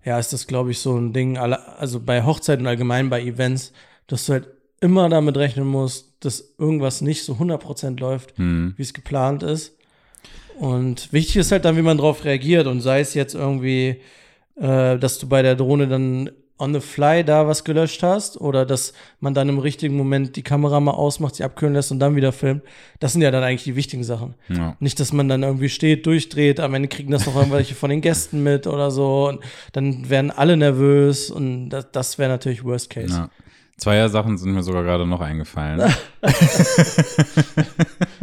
ja, 0.04 0.18
ist 0.18 0.32
das, 0.32 0.46
glaube 0.46 0.70
ich, 0.70 0.78
so 0.78 0.96
ein 0.96 1.12
Ding, 1.12 1.36
also 1.38 2.00
bei 2.00 2.24
Hochzeiten 2.24 2.66
allgemein, 2.66 3.10
bei 3.10 3.22
Events, 3.22 3.72
dass 4.10 4.26
du 4.26 4.32
halt 4.32 4.48
immer 4.80 5.08
damit 5.08 5.36
rechnen 5.36 5.66
musst, 5.66 6.12
dass 6.20 6.54
irgendwas 6.58 7.00
nicht 7.00 7.24
so 7.24 7.34
100% 7.34 8.00
läuft, 8.00 8.38
mhm. 8.38 8.74
wie 8.76 8.82
es 8.82 8.92
geplant 8.92 9.42
ist. 9.42 9.72
Und 10.58 11.12
wichtig 11.12 11.36
ist 11.36 11.52
halt 11.52 11.64
dann, 11.64 11.76
wie 11.76 11.82
man 11.82 11.96
drauf 11.96 12.24
reagiert 12.24 12.66
und 12.66 12.80
sei 12.80 13.00
es 13.00 13.14
jetzt 13.14 13.34
irgendwie, 13.34 14.00
äh, 14.56 14.98
dass 14.98 15.18
du 15.18 15.28
bei 15.28 15.42
der 15.42 15.54
Drohne 15.54 15.86
dann 15.88 16.30
on 16.58 16.74
the 16.74 16.80
fly 16.80 17.24
da 17.24 17.46
was 17.46 17.64
gelöscht 17.64 18.02
hast 18.02 18.38
oder 18.38 18.66
dass 18.66 18.92
man 19.20 19.32
dann 19.32 19.48
im 19.48 19.58
richtigen 19.58 19.96
Moment 19.96 20.36
die 20.36 20.42
Kamera 20.42 20.78
mal 20.80 20.90
ausmacht, 20.90 21.36
sie 21.36 21.44
abkühlen 21.44 21.72
lässt 21.72 21.90
und 21.90 22.00
dann 22.00 22.16
wieder 22.16 22.32
filmt. 22.32 22.62
Das 22.98 23.12
sind 23.12 23.22
ja 23.22 23.30
dann 23.30 23.42
eigentlich 23.42 23.64
die 23.64 23.76
wichtigen 23.76 24.04
Sachen. 24.04 24.34
Ja. 24.48 24.76
Nicht, 24.80 25.00
dass 25.00 25.14
man 25.14 25.28
dann 25.28 25.42
irgendwie 25.42 25.70
steht, 25.70 26.04
durchdreht, 26.04 26.60
am 26.60 26.74
Ende 26.74 26.88
kriegen 26.88 27.12
das 27.12 27.24
noch 27.24 27.36
irgendwelche 27.36 27.74
von 27.74 27.88
den 27.88 28.02
Gästen 28.02 28.42
mit 28.42 28.66
oder 28.66 28.90
so 28.90 29.28
und 29.28 29.40
dann 29.72 30.10
werden 30.10 30.30
alle 30.30 30.56
nervös 30.58 31.30
und 31.30 31.70
das, 31.70 31.86
das 31.92 32.18
wäre 32.18 32.28
natürlich 32.28 32.64
Worst 32.64 32.90
Case. 32.90 33.14
Ja. 33.14 33.30
Zwei 33.80 34.06
Sachen 34.08 34.36
sind 34.36 34.52
mir 34.52 34.62
sogar 34.62 34.82
gerade 34.82 35.06
noch 35.06 35.22
eingefallen. 35.22 35.80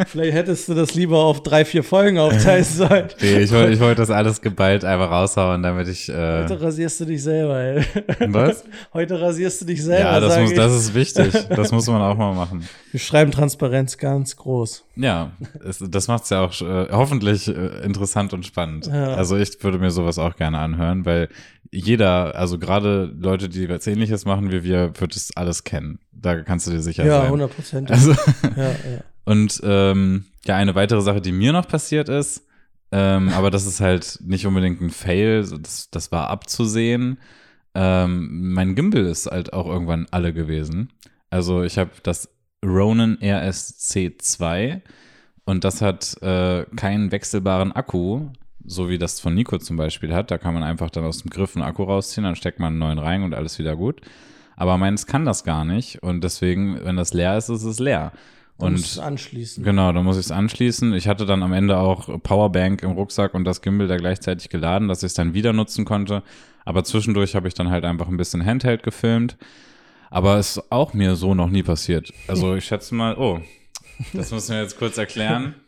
Vielleicht 0.08 0.34
hättest 0.34 0.70
du 0.70 0.76
das 0.76 0.94
lieber 0.94 1.18
auf 1.18 1.42
drei, 1.42 1.66
vier 1.66 1.84
Folgen 1.84 2.20
aufteilen 2.20 2.64
sollen. 2.64 3.08
nee, 3.20 3.40
ich 3.40 3.52
wollte 3.52 3.74
ich 3.74 3.80
wollt 3.80 3.98
das 3.98 4.12
alles 4.12 4.40
geballt 4.42 4.86
einfach 4.86 5.10
raushauen, 5.10 5.64
damit 5.64 5.88
ich. 5.88 6.08
Äh 6.10 6.44
Heute 6.44 6.62
rasierst 6.62 7.00
du 7.00 7.06
dich 7.06 7.24
selber, 7.24 7.60
ey. 7.60 7.84
Was? 8.28 8.66
Heute 8.94 9.20
rasierst 9.20 9.62
du 9.62 9.66
dich 9.66 9.84
selber. 9.84 10.12
Ja, 10.12 10.20
das, 10.20 10.40
muss, 10.40 10.54
das 10.54 10.76
ist 10.76 10.94
wichtig. 10.94 11.34
Das 11.50 11.72
muss 11.72 11.88
man 11.88 12.04
auch 12.04 12.16
mal 12.16 12.36
machen. 12.36 12.68
Wir 12.92 13.00
schreiben 13.00 13.32
Transparenz 13.32 13.98
ganz 13.98 14.36
groß. 14.36 14.86
Ja, 14.96 15.32
es, 15.68 15.80
das 15.80 16.08
macht 16.08 16.26
es 16.26 16.30
ja 16.30 16.46
auch 16.46 16.54
äh, 16.62 16.90
hoffentlich 16.92 17.48
äh, 17.48 17.84
interessant 17.84 18.34
und 18.34 18.46
spannend. 18.46 18.86
Ja. 18.88 19.16
Also 19.16 19.38
ich 19.38 19.64
würde 19.64 19.80
mir 19.80 19.90
sowas 19.92 20.20
auch 20.20 20.36
gerne 20.36 20.60
anhören, 20.60 21.06
weil 21.06 21.30
jeder, 21.72 22.36
also 22.36 22.58
gerade 22.60 23.14
Leute, 23.18 23.50
die 23.50 23.70
was 23.70 23.88
ähnliches 23.88 24.26
machen 24.26 24.52
wie 24.52 24.64
wir, 24.64 25.00
wird 25.00 25.16
es 25.16 25.36
alles 25.36 25.64
kennen. 25.64 26.00
Da 26.12 26.42
kannst 26.44 26.68
du 26.68 26.72
dir 26.72 26.82
sicher 26.82 27.06
ja, 27.06 27.14
sein. 27.14 27.22
Ja, 27.22 27.26
100 27.28 27.56
Prozent. 27.56 27.92
Also, 27.92 28.12
ja, 28.56 28.70
ja. 28.70 29.02
Und 29.26 29.60
ähm, 29.64 30.26
ja, 30.46 30.56
eine 30.56 30.76
weitere 30.76 31.02
Sache, 31.02 31.20
die 31.20 31.34
mir 31.34 31.52
noch 31.52 31.68
passiert 31.68 32.08
ist, 32.08 32.46
ähm, 32.92 33.30
aber 33.30 33.52
das 33.52 33.66
ist 33.66 33.82
halt 33.82 34.20
nicht 34.24 34.46
unbedingt 34.46 34.82
ein 34.82 34.90
Fail, 34.90 35.46
das, 35.62 35.90
das 35.92 36.12
war 36.12 36.30
abzusehen. 36.30 37.20
Ähm, 37.76 38.54
mein 38.54 38.76
Gimbal 38.76 39.06
ist 39.06 39.28
halt 39.28 39.52
auch 39.52 39.68
irgendwann 39.68 40.08
alle 40.12 40.34
gewesen. 40.34 40.94
Also 41.30 41.64
ich 41.64 41.78
habe 41.78 41.92
das 42.04 42.30
Ronin 42.66 43.18
RSC2 43.18 44.82
und 45.46 45.64
das 45.64 45.82
hat 45.82 46.22
äh, 46.22 46.66
keinen 46.76 47.12
wechselbaren 47.12 47.74
Akku 47.74 48.30
so 48.66 48.90
wie 48.90 48.98
das 48.98 49.20
von 49.20 49.34
Nico 49.34 49.58
zum 49.58 49.78
Beispiel 49.78 50.14
hat. 50.14 50.32
Da 50.32 50.38
kann 50.38 50.54
man 50.54 50.64
einfach 50.64 50.90
dann 50.90 51.06
aus 51.06 51.20
dem 51.20 51.30
Griff 51.30 51.56
einen 51.56 51.66
Akku 51.66 51.84
rausziehen, 51.84 52.24
dann 52.24 52.36
steckt 52.36 52.60
man 52.60 52.74
einen 52.74 52.80
neuen 52.80 53.00
rein 53.00 53.24
und 53.24 53.34
alles 53.34 53.60
wieder 53.60 53.76
gut. 53.76 54.02
Aber 54.56 54.78
meins 54.78 55.06
kann 55.06 55.26
das 55.26 55.44
gar 55.44 55.66
nicht 55.66 56.02
und 56.02 56.24
deswegen, 56.24 56.84
wenn 56.84 56.96
das 56.96 57.14
leer 57.14 57.38
ist, 57.38 57.50
ist 57.50 57.64
es 57.64 57.80
leer. 57.80 58.12
Und 58.58 58.72
du 58.72 58.78
musst 58.78 58.94
es 58.94 59.00
anschließen. 59.00 59.64
Genau, 59.64 59.92
da 59.92 60.02
muss 60.02 60.18
ich 60.18 60.26
es 60.26 60.32
anschließen. 60.32 60.94
Ich 60.96 61.08
hatte 61.08 61.28
dann 61.28 61.44
am 61.44 61.54
Ende 61.54 61.78
auch 61.78 62.22
Powerbank 62.24 62.82
im 62.82 62.92
Rucksack 62.92 63.36
und 63.36 63.44
das 63.44 63.62
Gimbal 63.62 63.88
da 63.88 63.98
gleichzeitig 63.98 64.50
geladen, 64.50 64.88
dass 64.88 65.04
ich 65.04 65.08
es 65.08 65.14
dann 65.14 65.36
wieder 65.36 65.54
nutzen 65.54 65.86
konnte. 65.86 66.24
Aber 66.66 66.84
zwischendurch 66.84 67.36
habe 67.36 67.48
ich 67.48 67.54
dann 67.54 67.70
halt 67.70 67.86
einfach 67.86 68.08
ein 68.08 68.18
bisschen 68.18 68.44
Handheld 68.44 68.82
gefilmt. 68.82 69.38
Aber 70.10 70.40
ist 70.40 70.72
auch 70.72 70.94
mir 70.94 71.16
so 71.16 71.36
noch 71.36 71.50
nie 71.50 71.64
passiert. 71.64 72.12
Also 72.28 72.56
ich 72.56 72.66
schätze 72.66 72.96
mal, 72.96 73.16
oh, 73.18 73.42
das 74.14 74.32
müssen 74.32 74.56
wir 74.56 74.62
jetzt 74.62 74.78
kurz 74.78 74.98
erklären. 74.98 75.56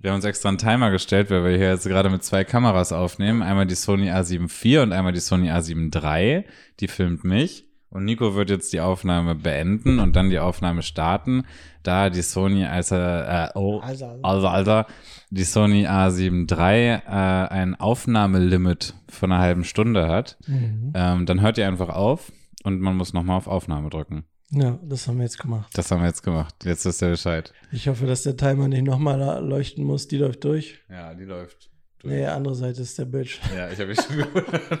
Wir 0.00 0.10
haben 0.10 0.16
uns 0.16 0.24
extra 0.24 0.48
einen 0.48 0.56
Timer 0.56 0.90
gestellt, 0.90 1.30
weil 1.30 1.44
wir 1.44 1.56
hier 1.58 1.68
jetzt 1.68 1.86
gerade 1.86 2.08
mit 2.08 2.24
zwei 2.24 2.42
Kameras 2.42 2.90
aufnehmen. 2.90 3.42
Einmal 3.42 3.66
die 3.66 3.74
Sony 3.74 4.10
A7 4.10 4.44
IV 4.44 4.82
und 4.82 4.92
einmal 4.92 5.12
die 5.12 5.20
Sony 5.20 5.50
A7 5.50 5.94
III. 5.94 6.44
Die 6.80 6.88
filmt 6.88 7.22
mich. 7.22 7.66
Und 7.90 8.04
Nico 8.04 8.34
wird 8.34 8.50
jetzt 8.50 8.72
die 8.72 8.80
Aufnahme 8.80 9.34
beenden 9.34 9.98
und 9.98 10.14
dann 10.14 10.30
die 10.30 10.38
Aufnahme 10.38 10.82
starten, 10.82 11.44
da 11.82 12.08
die 12.08 12.22
Sony 12.22 12.64
also, 12.64 12.94
äh, 12.94 13.48
oh, 13.56 13.80
also, 13.80 14.06
also, 14.22 14.46
also 14.46 14.84
die 15.30 15.42
Sony 15.42 15.88
A7 15.88 16.48
III 16.48 17.00
äh, 17.04 17.48
ein 17.48 17.74
Aufnahmelimit 17.74 18.94
von 19.08 19.32
einer 19.32 19.42
halben 19.42 19.64
Stunde 19.64 20.06
hat. 20.06 20.38
Mhm. 20.46 20.92
Ähm, 20.94 21.26
dann 21.26 21.40
hört 21.40 21.58
ihr 21.58 21.66
einfach 21.66 21.88
auf 21.88 22.30
und 22.62 22.80
man 22.80 22.96
muss 22.96 23.12
nochmal 23.12 23.36
auf 23.36 23.48
Aufnahme 23.48 23.90
drücken. 23.90 24.24
Ja, 24.52 24.78
das 24.82 25.06
haben 25.06 25.18
wir 25.18 25.24
jetzt 25.24 25.38
gemacht. 25.38 25.70
Das 25.74 25.90
haben 25.90 26.00
wir 26.00 26.08
jetzt 26.08 26.22
gemacht. 26.22 26.54
Jetzt 26.64 26.84
ist 26.84 27.00
der 27.00 27.10
Bescheid. 27.10 27.52
Ich 27.70 27.86
hoffe, 27.86 28.06
dass 28.06 28.24
der 28.24 28.36
Timer 28.36 28.66
nicht 28.66 28.82
nochmal 28.82 29.44
leuchten 29.44 29.84
muss. 29.84 30.08
Die 30.08 30.16
läuft 30.16 30.42
durch. 30.44 30.80
Ja, 30.88 31.14
die 31.14 31.24
läuft 31.24 31.70
durch. 32.00 32.14
Nee, 32.14 32.26
andere 32.26 32.54
Seite 32.56 32.82
ist 32.82 32.98
der 32.98 33.04
Bitch. 33.04 33.38
Ja, 33.54 33.70
ich 33.70 33.78
habe 33.78 33.88
mich 33.88 34.00
schon 34.00 34.16
gehört. 34.16 34.80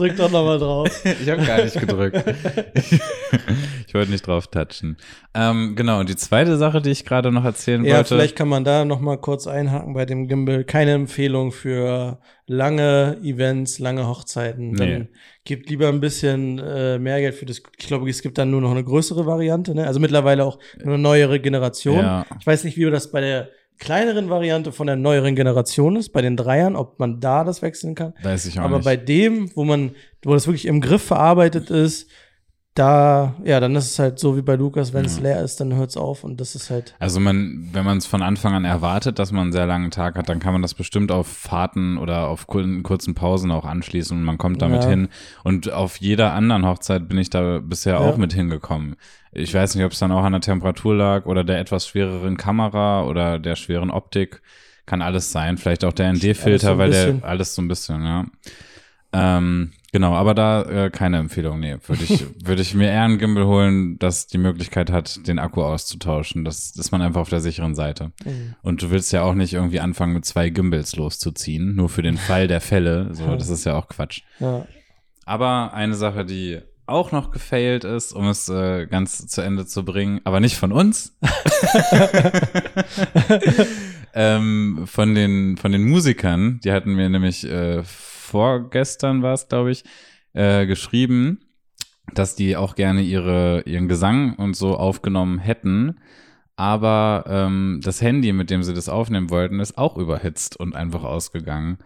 drück 0.00 0.16
doch 0.16 0.30
nochmal 0.30 0.58
drauf. 0.58 1.04
ich 1.04 1.28
habe 1.28 1.44
gar 1.44 1.62
nicht 1.62 1.78
gedrückt. 1.78 2.16
ich 3.90 3.94
wollte 3.94 4.12
nicht 4.12 4.24
drauf 4.24 4.46
touchen. 4.46 4.98
Ähm, 5.34 5.74
genau, 5.74 5.98
und 5.98 6.08
die 6.08 6.14
zweite 6.14 6.56
Sache, 6.56 6.80
die 6.80 6.90
ich 6.90 7.04
gerade 7.04 7.32
noch 7.32 7.44
erzählen 7.44 7.84
ja, 7.84 7.96
wollte. 7.96 8.14
Ja, 8.14 8.18
vielleicht 8.18 8.36
kann 8.36 8.46
man 8.46 8.62
da 8.62 8.84
nochmal 8.84 9.18
kurz 9.18 9.48
einhaken 9.48 9.94
bei 9.94 10.06
dem 10.06 10.28
Gimbal. 10.28 10.62
Keine 10.62 10.92
Empfehlung 10.92 11.50
für 11.50 12.20
lange 12.46 13.18
Events, 13.24 13.80
lange 13.80 14.06
Hochzeiten. 14.06 14.76
Dann 14.76 14.88
nee. 14.88 15.08
gibt 15.42 15.70
lieber 15.70 15.88
ein 15.88 16.00
bisschen 16.00 16.60
äh, 16.60 17.00
mehr 17.00 17.18
Geld 17.18 17.34
für 17.34 17.46
das. 17.46 17.60
Ich 17.78 17.88
glaube, 17.88 18.08
es 18.08 18.22
gibt 18.22 18.38
dann 18.38 18.52
nur 18.52 18.60
noch 18.60 18.70
eine 18.70 18.84
größere 18.84 19.26
Variante. 19.26 19.74
Ne? 19.74 19.88
Also 19.88 19.98
mittlerweile 19.98 20.44
auch 20.44 20.60
eine 20.80 20.96
neuere 20.96 21.40
Generation. 21.40 21.98
Ja. 21.98 22.26
Ich 22.38 22.46
weiß 22.46 22.62
nicht, 22.62 22.76
wie 22.76 22.88
das 22.92 23.10
bei 23.10 23.20
der 23.20 23.48
kleineren 23.80 24.30
Variante 24.30 24.70
von 24.70 24.86
der 24.86 24.94
neueren 24.94 25.34
Generation 25.34 25.96
ist, 25.96 26.10
bei 26.10 26.22
den 26.22 26.36
Dreiern, 26.36 26.76
ob 26.76 27.00
man 27.00 27.18
da 27.18 27.42
das 27.42 27.60
wechseln 27.60 27.96
kann. 27.96 28.14
Weiß 28.22 28.46
ich 28.46 28.60
auch 28.60 28.66
Aber 28.66 28.76
nicht. 28.76 28.84
bei 28.84 28.96
dem, 28.96 29.50
wo 29.56 29.64
man, 29.64 29.96
wo 30.22 30.32
das 30.32 30.46
wirklich 30.46 30.66
im 30.66 30.80
Griff 30.80 31.02
verarbeitet 31.02 31.70
ist, 31.70 32.08
da, 32.74 33.34
ja, 33.42 33.58
dann 33.58 33.74
ist 33.74 33.90
es 33.90 33.98
halt 33.98 34.20
so 34.20 34.36
wie 34.36 34.42
bei 34.42 34.54
Lukas, 34.54 34.92
wenn 34.92 35.04
ja. 35.04 35.10
es 35.10 35.18
leer 35.18 35.42
ist, 35.42 35.60
dann 35.60 35.74
hört 35.74 35.90
es 35.90 35.96
auf 35.96 36.22
und 36.22 36.40
das 36.40 36.54
ist 36.54 36.70
halt. 36.70 36.94
Also 37.00 37.18
man, 37.18 37.68
wenn 37.72 37.84
man 37.84 37.98
es 37.98 38.06
von 38.06 38.22
Anfang 38.22 38.54
an 38.54 38.64
erwartet, 38.64 39.18
dass 39.18 39.32
man 39.32 39.42
einen 39.42 39.52
sehr 39.52 39.66
langen 39.66 39.90
Tag 39.90 40.16
hat, 40.16 40.28
dann 40.28 40.38
kann 40.38 40.52
man 40.52 40.62
das 40.62 40.74
bestimmt 40.74 41.10
auf 41.10 41.26
Fahrten 41.26 41.98
oder 41.98 42.28
auf 42.28 42.46
kurzen 42.46 43.14
Pausen 43.14 43.50
auch 43.50 43.64
anschließen 43.64 44.16
und 44.16 44.24
man 44.24 44.38
kommt 44.38 44.62
damit 44.62 44.84
ja. 44.84 44.90
hin. 44.90 45.08
Und 45.42 45.72
auf 45.72 45.96
jeder 45.96 46.32
anderen 46.32 46.64
Hochzeit 46.64 47.08
bin 47.08 47.18
ich 47.18 47.28
da 47.28 47.58
bisher 47.58 47.94
ja. 47.94 47.98
auch 47.98 48.16
mit 48.16 48.32
hingekommen. 48.32 48.94
Ich 49.32 49.52
weiß 49.52 49.74
nicht, 49.74 49.84
ob 49.84 49.92
es 49.92 49.98
dann 49.98 50.12
auch 50.12 50.22
an 50.22 50.32
der 50.32 50.40
Temperatur 50.40 50.94
lag 50.94 51.26
oder 51.26 51.42
der 51.42 51.58
etwas 51.58 51.88
schwereren 51.88 52.36
Kamera 52.36 53.04
oder 53.04 53.40
der 53.40 53.56
schweren 53.56 53.90
Optik. 53.90 54.42
Kann 54.86 55.02
alles 55.02 55.32
sein. 55.32 55.58
Vielleicht 55.58 55.84
auch 55.84 55.92
der 55.92 56.12
ND-Filter, 56.12 56.78
weil 56.78 56.90
der 56.90 57.18
alles 57.22 57.54
so 57.54 57.62
ein 57.62 57.68
bisschen, 57.68 58.02
ja. 58.02 58.26
Ähm, 59.12 59.72
genau, 59.92 60.14
aber 60.14 60.34
da 60.34 60.62
äh, 60.62 60.90
keine 60.90 61.18
Empfehlung. 61.18 61.60
Nee, 61.60 61.76
würde 61.86 62.04
ich, 62.04 62.24
würde 62.44 62.62
ich 62.62 62.74
mir 62.74 62.90
eher 62.90 63.02
einen 63.02 63.18
Gimbal 63.18 63.46
holen, 63.46 63.98
das 63.98 64.26
die 64.26 64.38
Möglichkeit 64.38 64.90
hat, 64.90 65.26
den 65.26 65.38
Akku 65.38 65.62
auszutauschen. 65.62 66.44
Das 66.44 66.76
ist 66.76 66.92
man 66.92 67.02
einfach 67.02 67.20
auf 67.20 67.28
der 67.28 67.40
sicheren 67.40 67.74
Seite. 67.74 68.12
Mhm. 68.24 68.54
Und 68.62 68.82
du 68.82 68.90
willst 68.90 69.12
ja 69.12 69.22
auch 69.22 69.34
nicht 69.34 69.54
irgendwie 69.54 69.80
anfangen, 69.80 70.14
mit 70.14 70.24
zwei 70.24 70.50
Gimbals 70.50 70.96
loszuziehen, 70.96 71.74
nur 71.74 71.88
für 71.88 72.02
den 72.02 72.16
Fall 72.16 72.46
der 72.46 72.60
Fälle. 72.60 73.08
So, 73.12 73.36
das 73.36 73.48
ist 73.48 73.64
ja 73.64 73.76
auch 73.76 73.88
Quatsch. 73.88 74.22
Ja. 74.38 74.66
Aber 75.24 75.74
eine 75.74 75.94
Sache, 75.94 76.24
die 76.24 76.60
auch 76.86 77.12
noch 77.12 77.30
gefailt 77.30 77.84
ist, 77.84 78.12
um 78.12 78.26
es 78.26 78.48
äh, 78.48 78.86
ganz 78.86 79.28
zu 79.28 79.42
Ende 79.42 79.64
zu 79.64 79.84
bringen, 79.84 80.20
aber 80.24 80.40
nicht 80.40 80.56
von 80.56 80.72
uns. 80.72 81.16
ähm, 84.14 84.82
von 84.86 85.14
den 85.14 85.56
von 85.56 85.72
den 85.72 85.88
Musikern, 85.88 86.60
die 86.64 86.72
hatten 86.72 86.94
mir 86.94 87.08
nämlich 87.08 87.44
äh, 87.44 87.82
vorgestern 87.82 89.22
war 89.22 89.34
es, 89.34 89.48
glaube 89.48 89.70
ich, 89.70 89.84
äh, 90.32 90.66
geschrieben, 90.66 91.40
dass 92.14 92.36
die 92.36 92.56
auch 92.56 92.74
gerne 92.74 93.02
ihre 93.02 93.62
ihren 93.66 93.88
Gesang 93.88 94.34
und 94.36 94.54
so 94.54 94.76
aufgenommen 94.76 95.38
hätten, 95.38 96.00
aber 96.60 97.24
ähm, 97.26 97.80
das 97.82 98.02
Handy, 98.02 98.34
mit 98.34 98.50
dem 98.50 98.62
sie 98.62 98.74
das 98.74 98.90
aufnehmen 98.90 99.30
wollten, 99.30 99.60
ist 99.60 99.78
auch 99.78 99.96
überhitzt 99.96 100.60
und 100.60 100.76
einfach 100.76 101.04
ausgegangen. 101.04 101.78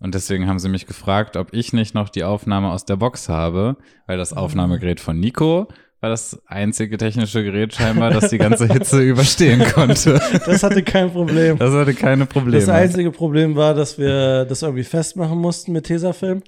Und 0.00 0.14
deswegen 0.14 0.48
haben 0.48 0.58
sie 0.58 0.70
mich 0.70 0.86
gefragt, 0.86 1.36
ob 1.36 1.52
ich 1.52 1.74
nicht 1.74 1.94
noch 1.94 2.08
die 2.08 2.24
Aufnahme 2.24 2.70
aus 2.70 2.86
der 2.86 2.96
Box 2.96 3.28
habe, 3.28 3.76
weil 4.06 4.16
das 4.16 4.32
Aufnahmegerät 4.32 5.00
von 5.00 5.20
Nico 5.20 5.68
war 6.02 6.10
das 6.10 6.42
einzige 6.46 6.98
technische 6.98 7.44
Gerät 7.44 7.74
scheinbar, 7.74 8.10
das 8.10 8.30
die 8.30 8.38
ganze 8.38 8.66
Hitze 8.66 9.00
überstehen 9.02 9.62
konnte. 9.72 10.20
Das 10.44 10.64
hatte 10.64 10.82
kein 10.82 11.12
Problem. 11.12 11.58
Das 11.58 11.72
hatte 11.72 11.94
keine 11.94 12.26
Probleme. 12.26 12.58
Das 12.58 12.68
einzige 12.68 13.12
Problem 13.12 13.54
war, 13.54 13.72
dass 13.72 13.98
wir 13.98 14.44
das 14.44 14.62
irgendwie 14.62 14.82
festmachen 14.82 15.38
mussten 15.38 15.70
mit 15.70 15.86
Tesafilm. 15.86 16.42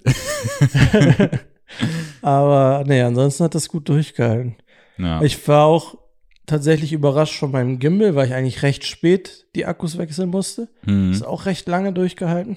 Aber 2.22 2.82
nee, 2.84 3.00
ansonsten 3.00 3.44
hat 3.44 3.54
das 3.54 3.68
gut 3.68 3.88
durchgehalten. 3.88 4.56
Ja. 4.98 5.22
Ich 5.22 5.46
war 5.46 5.66
auch 5.66 5.98
tatsächlich 6.46 6.92
überrascht 6.92 7.38
von 7.38 7.52
meinem 7.52 7.78
Gimbal, 7.78 8.16
weil 8.16 8.26
ich 8.26 8.34
eigentlich 8.34 8.64
recht 8.64 8.84
spät 8.84 9.46
die 9.54 9.66
Akkus 9.66 9.98
wechseln 9.98 10.30
musste. 10.30 10.68
Mhm. 10.84 11.12
Ist 11.12 11.24
auch 11.24 11.46
recht 11.46 11.68
lange 11.68 11.92
durchgehalten. 11.92 12.56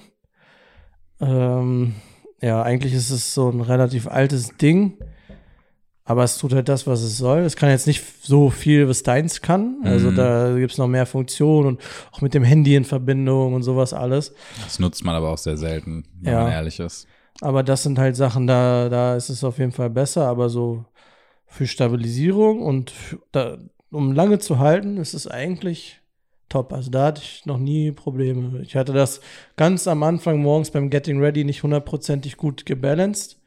Ähm, 1.20 1.94
ja, 2.42 2.60
eigentlich 2.60 2.92
ist 2.92 3.10
es 3.10 3.34
so 3.34 3.50
ein 3.50 3.60
relativ 3.60 4.08
altes 4.08 4.56
Ding, 4.56 4.98
aber 6.08 6.24
es 6.24 6.38
tut 6.38 6.54
halt 6.54 6.70
das, 6.70 6.86
was 6.86 7.02
es 7.02 7.18
soll. 7.18 7.40
Es 7.40 7.54
kann 7.54 7.68
jetzt 7.68 7.86
nicht 7.86 8.02
so 8.22 8.48
viel, 8.48 8.88
was 8.88 9.02
deins 9.02 9.42
kann. 9.42 9.76
Also 9.84 10.10
mhm. 10.10 10.16
da 10.16 10.56
gibt 10.56 10.72
es 10.72 10.78
noch 10.78 10.88
mehr 10.88 11.04
Funktionen 11.04 11.68
und 11.68 11.80
auch 12.12 12.22
mit 12.22 12.32
dem 12.32 12.44
Handy 12.44 12.76
in 12.76 12.86
Verbindung 12.86 13.52
und 13.52 13.62
sowas 13.62 13.92
alles. 13.92 14.32
Das 14.64 14.78
nutzt 14.78 15.04
man 15.04 15.14
aber 15.14 15.28
auch 15.28 15.36
sehr 15.36 15.58
selten, 15.58 16.06
wenn 16.22 16.32
ja. 16.32 16.44
man 16.44 16.52
ehrlich 16.52 16.80
ist. 16.80 17.06
Aber 17.42 17.62
das 17.62 17.82
sind 17.82 17.98
halt 17.98 18.16
Sachen, 18.16 18.46
da, 18.46 18.88
da 18.88 19.16
ist 19.16 19.28
es 19.28 19.44
auf 19.44 19.58
jeden 19.58 19.72
Fall 19.72 19.90
besser, 19.90 20.26
aber 20.26 20.48
so 20.48 20.86
für 21.46 21.66
Stabilisierung 21.66 22.62
und 22.62 22.90
für, 22.90 23.18
da, 23.30 23.58
um 23.90 24.12
lange 24.12 24.38
zu 24.38 24.58
halten, 24.58 24.96
ist 24.96 25.12
es 25.12 25.28
eigentlich 25.28 26.00
top. 26.48 26.72
Also 26.72 26.90
da 26.90 27.04
hatte 27.04 27.20
ich 27.22 27.44
noch 27.44 27.58
nie 27.58 27.92
Probleme. 27.92 28.62
Ich 28.62 28.76
hatte 28.76 28.94
das 28.94 29.20
ganz 29.56 29.86
am 29.86 30.02
Anfang 30.02 30.40
morgens 30.40 30.70
beim 30.70 30.88
Getting 30.88 31.20
Ready 31.20 31.44
nicht 31.44 31.62
hundertprozentig 31.62 32.38
gut 32.38 32.64
gebalanced. 32.64 33.37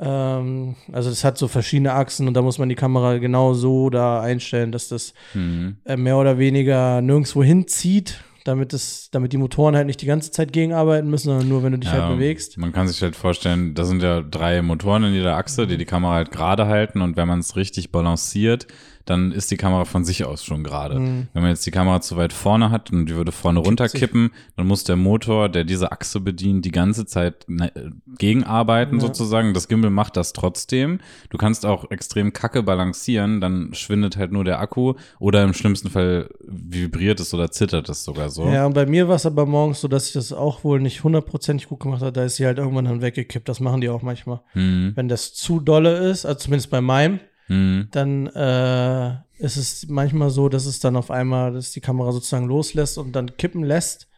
Ähm, 0.00 0.76
also 0.92 1.10
das 1.10 1.24
hat 1.24 1.38
so 1.38 1.48
verschiedene 1.48 1.92
Achsen 1.92 2.28
und 2.28 2.34
da 2.34 2.42
muss 2.42 2.58
man 2.58 2.68
die 2.68 2.74
Kamera 2.74 3.18
genau 3.18 3.54
so 3.54 3.90
da 3.90 4.20
einstellen, 4.20 4.72
dass 4.72 4.88
das 4.88 5.14
mhm. 5.34 5.76
äh, 5.84 5.96
mehr 5.96 6.18
oder 6.18 6.38
weniger 6.38 7.00
nirgendwo 7.00 7.42
hinzieht 7.42 8.20
damit 8.46 8.72
es, 8.72 9.10
damit 9.10 9.32
die 9.32 9.38
Motoren 9.38 9.74
halt 9.74 9.86
nicht 9.86 10.00
die 10.02 10.06
ganze 10.06 10.30
Zeit 10.30 10.52
gegenarbeiten 10.52 11.10
müssen, 11.10 11.26
sondern 11.26 11.48
nur, 11.48 11.62
wenn 11.62 11.72
du 11.72 11.78
dich 11.78 11.92
ja, 11.92 12.02
halt 12.02 12.16
bewegst. 12.16 12.56
Man 12.58 12.72
kann 12.72 12.86
sich 12.86 13.02
halt 13.02 13.16
vorstellen, 13.16 13.74
da 13.74 13.84
sind 13.84 14.02
ja 14.02 14.20
drei 14.22 14.62
Motoren 14.62 15.04
in 15.04 15.14
jeder 15.14 15.36
Achse, 15.36 15.66
die 15.66 15.76
die 15.76 15.84
Kamera 15.84 16.14
halt 16.14 16.30
gerade 16.30 16.66
halten 16.66 17.00
und 17.00 17.16
wenn 17.16 17.26
man 17.26 17.40
es 17.40 17.56
richtig 17.56 17.90
balanciert, 17.90 18.66
dann 19.06 19.32
ist 19.32 19.50
die 19.50 19.56
Kamera 19.56 19.84
von 19.84 20.04
sich 20.04 20.24
aus 20.24 20.44
schon 20.44 20.64
gerade. 20.64 20.98
Mhm. 20.98 21.28
Wenn 21.32 21.42
man 21.42 21.50
jetzt 21.50 21.64
die 21.64 21.70
Kamera 21.70 22.00
zu 22.00 22.16
weit 22.16 22.32
vorne 22.32 22.70
hat 22.70 22.90
und 22.92 23.06
die 23.06 23.14
würde 23.14 23.32
vorne 23.32 23.60
Kippt 23.60 23.68
runterkippen, 23.68 24.30
sich. 24.32 24.54
dann 24.56 24.66
muss 24.66 24.84
der 24.84 24.96
Motor, 24.96 25.48
der 25.48 25.64
diese 25.64 25.92
Achse 25.92 26.20
bedient, 26.20 26.64
die 26.64 26.72
ganze 26.72 27.06
Zeit 27.06 27.44
ne, 27.48 27.72
gegenarbeiten 28.18 28.96
ja. 28.96 29.00
sozusagen. 29.00 29.54
Das 29.54 29.68
Gimbal 29.68 29.90
macht 29.90 30.16
das 30.16 30.32
trotzdem. 30.32 30.98
Du 31.30 31.38
kannst 31.38 31.64
auch 31.64 31.90
extrem 31.90 32.32
kacke 32.32 32.64
balancieren, 32.64 33.40
dann 33.40 33.72
schwindet 33.74 34.16
halt 34.16 34.32
nur 34.32 34.44
der 34.44 34.60
Akku 34.60 34.94
oder 35.20 35.44
im 35.44 35.54
schlimmsten 35.54 35.88
Fall 35.88 36.28
vibriert 36.40 37.20
es 37.20 37.32
oder 37.32 37.50
zittert 37.50 37.88
es 37.88 38.04
sogar 38.04 38.28
so. 38.28 38.48
Ja, 38.48 38.66
und 38.66 38.74
bei 38.74 38.86
mir 38.86 39.08
war 39.08 39.16
es 39.16 39.26
aber 39.26 39.46
morgens 39.46 39.80
so, 39.80 39.88
dass 39.88 40.08
ich 40.08 40.14
das 40.14 40.32
auch 40.32 40.64
wohl 40.64 40.80
nicht 40.80 41.04
hundertprozentig 41.04 41.68
gut 41.68 41.80
gemacht 41.80 42.02
habe. 42.02 42.12
Da 42.12 42.24
ist 42.24 42.36
sie 42.36 42.46
halt 42.46 42.58
irgendwann 42.58 42.86
dann 42.86 43.02
weggekippt. 43.02 43.48
Das 43.48 43.60
machen 43.60 43.80
die 43.80 43.88
auch 43.88 44.02
manchmal. 44.02 44.40
Mhm. 44.54 44.92
Wenn 44.96 45.08
das 45.08 45.32
zu 45.32 45.60
dolle 45.60 45.96
ist, 46.10 46.26
also 46.26 46.38
zumindest 46.38 46.70
bei 46.70 46.80
meinem, 46.80 47.20
mhm. 47.48 47.88
dann 47.90 48.26
äh, 48.26 49.14
ist 49.38 49.56
es 49.56 49.86
manchmal 49.88 50.30
so, 50.30 50.48
dass 50.48 50.66
es 50.66 50.80
dann 50.80 50.96
auf 50.96 51.10
einmal, 51.10 51.52
dass 51.52 51.72
die 51.72 51.80
Kamera 51.80 52.12
sozusagen 52.12 52.46
loslässt 52.46 52.98
und 52.98 53.12
dann 53.12 53.36
kippen 53.36 53.62
lässt, 53.62 54.08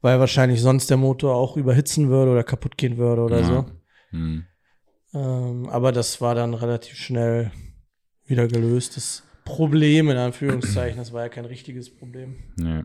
weil 0.00 0.20
wahrscheinlich 0.20 0.60
sonst 0.60 0.90
der 0.90 0.96
Motor 0.96 1.34
auch 1.34 1.56
überhitzen 1.56 2.08
würde 2.08 2.32
oder 2.32 2.44
kaputt 2.44 2.76
gehen 2.76 2.96
würde 2.96 3.22
oder 3.22 3.40
ja. 3.40 3.46
so. 3.46 3.66
Mhm. 4.12 4.44
Ähm, 5.12 5.68
aber 5.68 5.92
das 5.92 6.20
war 6.20 6.34
dann 6.34 6.54
relativ 6.54 6.96
schnell 6.96 7.50
wieder 8.26 8.46
gelöst. 8.46 8.96
Das 8.96 9.24
Problem 9.44 10.08
in 10.08 10.16
Anführungszeichen, 10.16 10.98
das 10.98 11.12
war 11.12 11.22
ja 11.22 11.28
kein 11.28 11.44
richtiges 11.44 11.94
Problem. 11.94 12.36
Nee. 12.56 12.84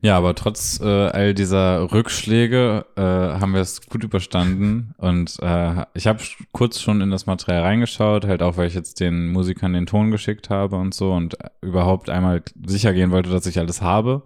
Ja, 0.00 0.16
aber 0.16 0.34
trotz 0.36 0.80
äh, 0.80 0.84
all 0.84 1.34
dieser 1.34 1.90
Rückschläge 1.90 2.86
äh, 2.94 3.00
haben 3.00 3.52
wir 3.52 3.60
es 3.60 3.80
gut 3.86 4.04
überstanden 4.04 4.94
und 4.96 5.38
äh, 5.42 5.84
ich 5.94 6.06
habe 6.06 6.22
kurz 6.52 6.80
schon 6.80 7.00
in 7.00 7.10
das 7.10 7.26
Material 7.26 7.62
reingeschaut, 7.62 8.24
halt 8.24 8.40
auch, 8.42 8.56
weil 8.56 8.68
ich 8.68 8.74
jetzt 8.74 9.00
den 9.00 9.28
Musikern 9.28 9.72
den 9.72 9.86
Ton 9.86 10.12
geschickt 10.12 10.50
habe 10.50 10.76
und 10.76 10.94
so 10.94 11.12
und 11.12 11.36
überhaupt 11.62 12.10
einmal 12.10 12.42
sicher 12.64 12.92
gehen 12.92 13.10
wollte, 13.10 13.30
dass 13.30 13.46
ich 13.46 13.58
alles 13.58 13.82
habe. 13.82 14.22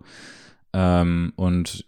Ähm, 0.74 1.32
und 1.37 1.87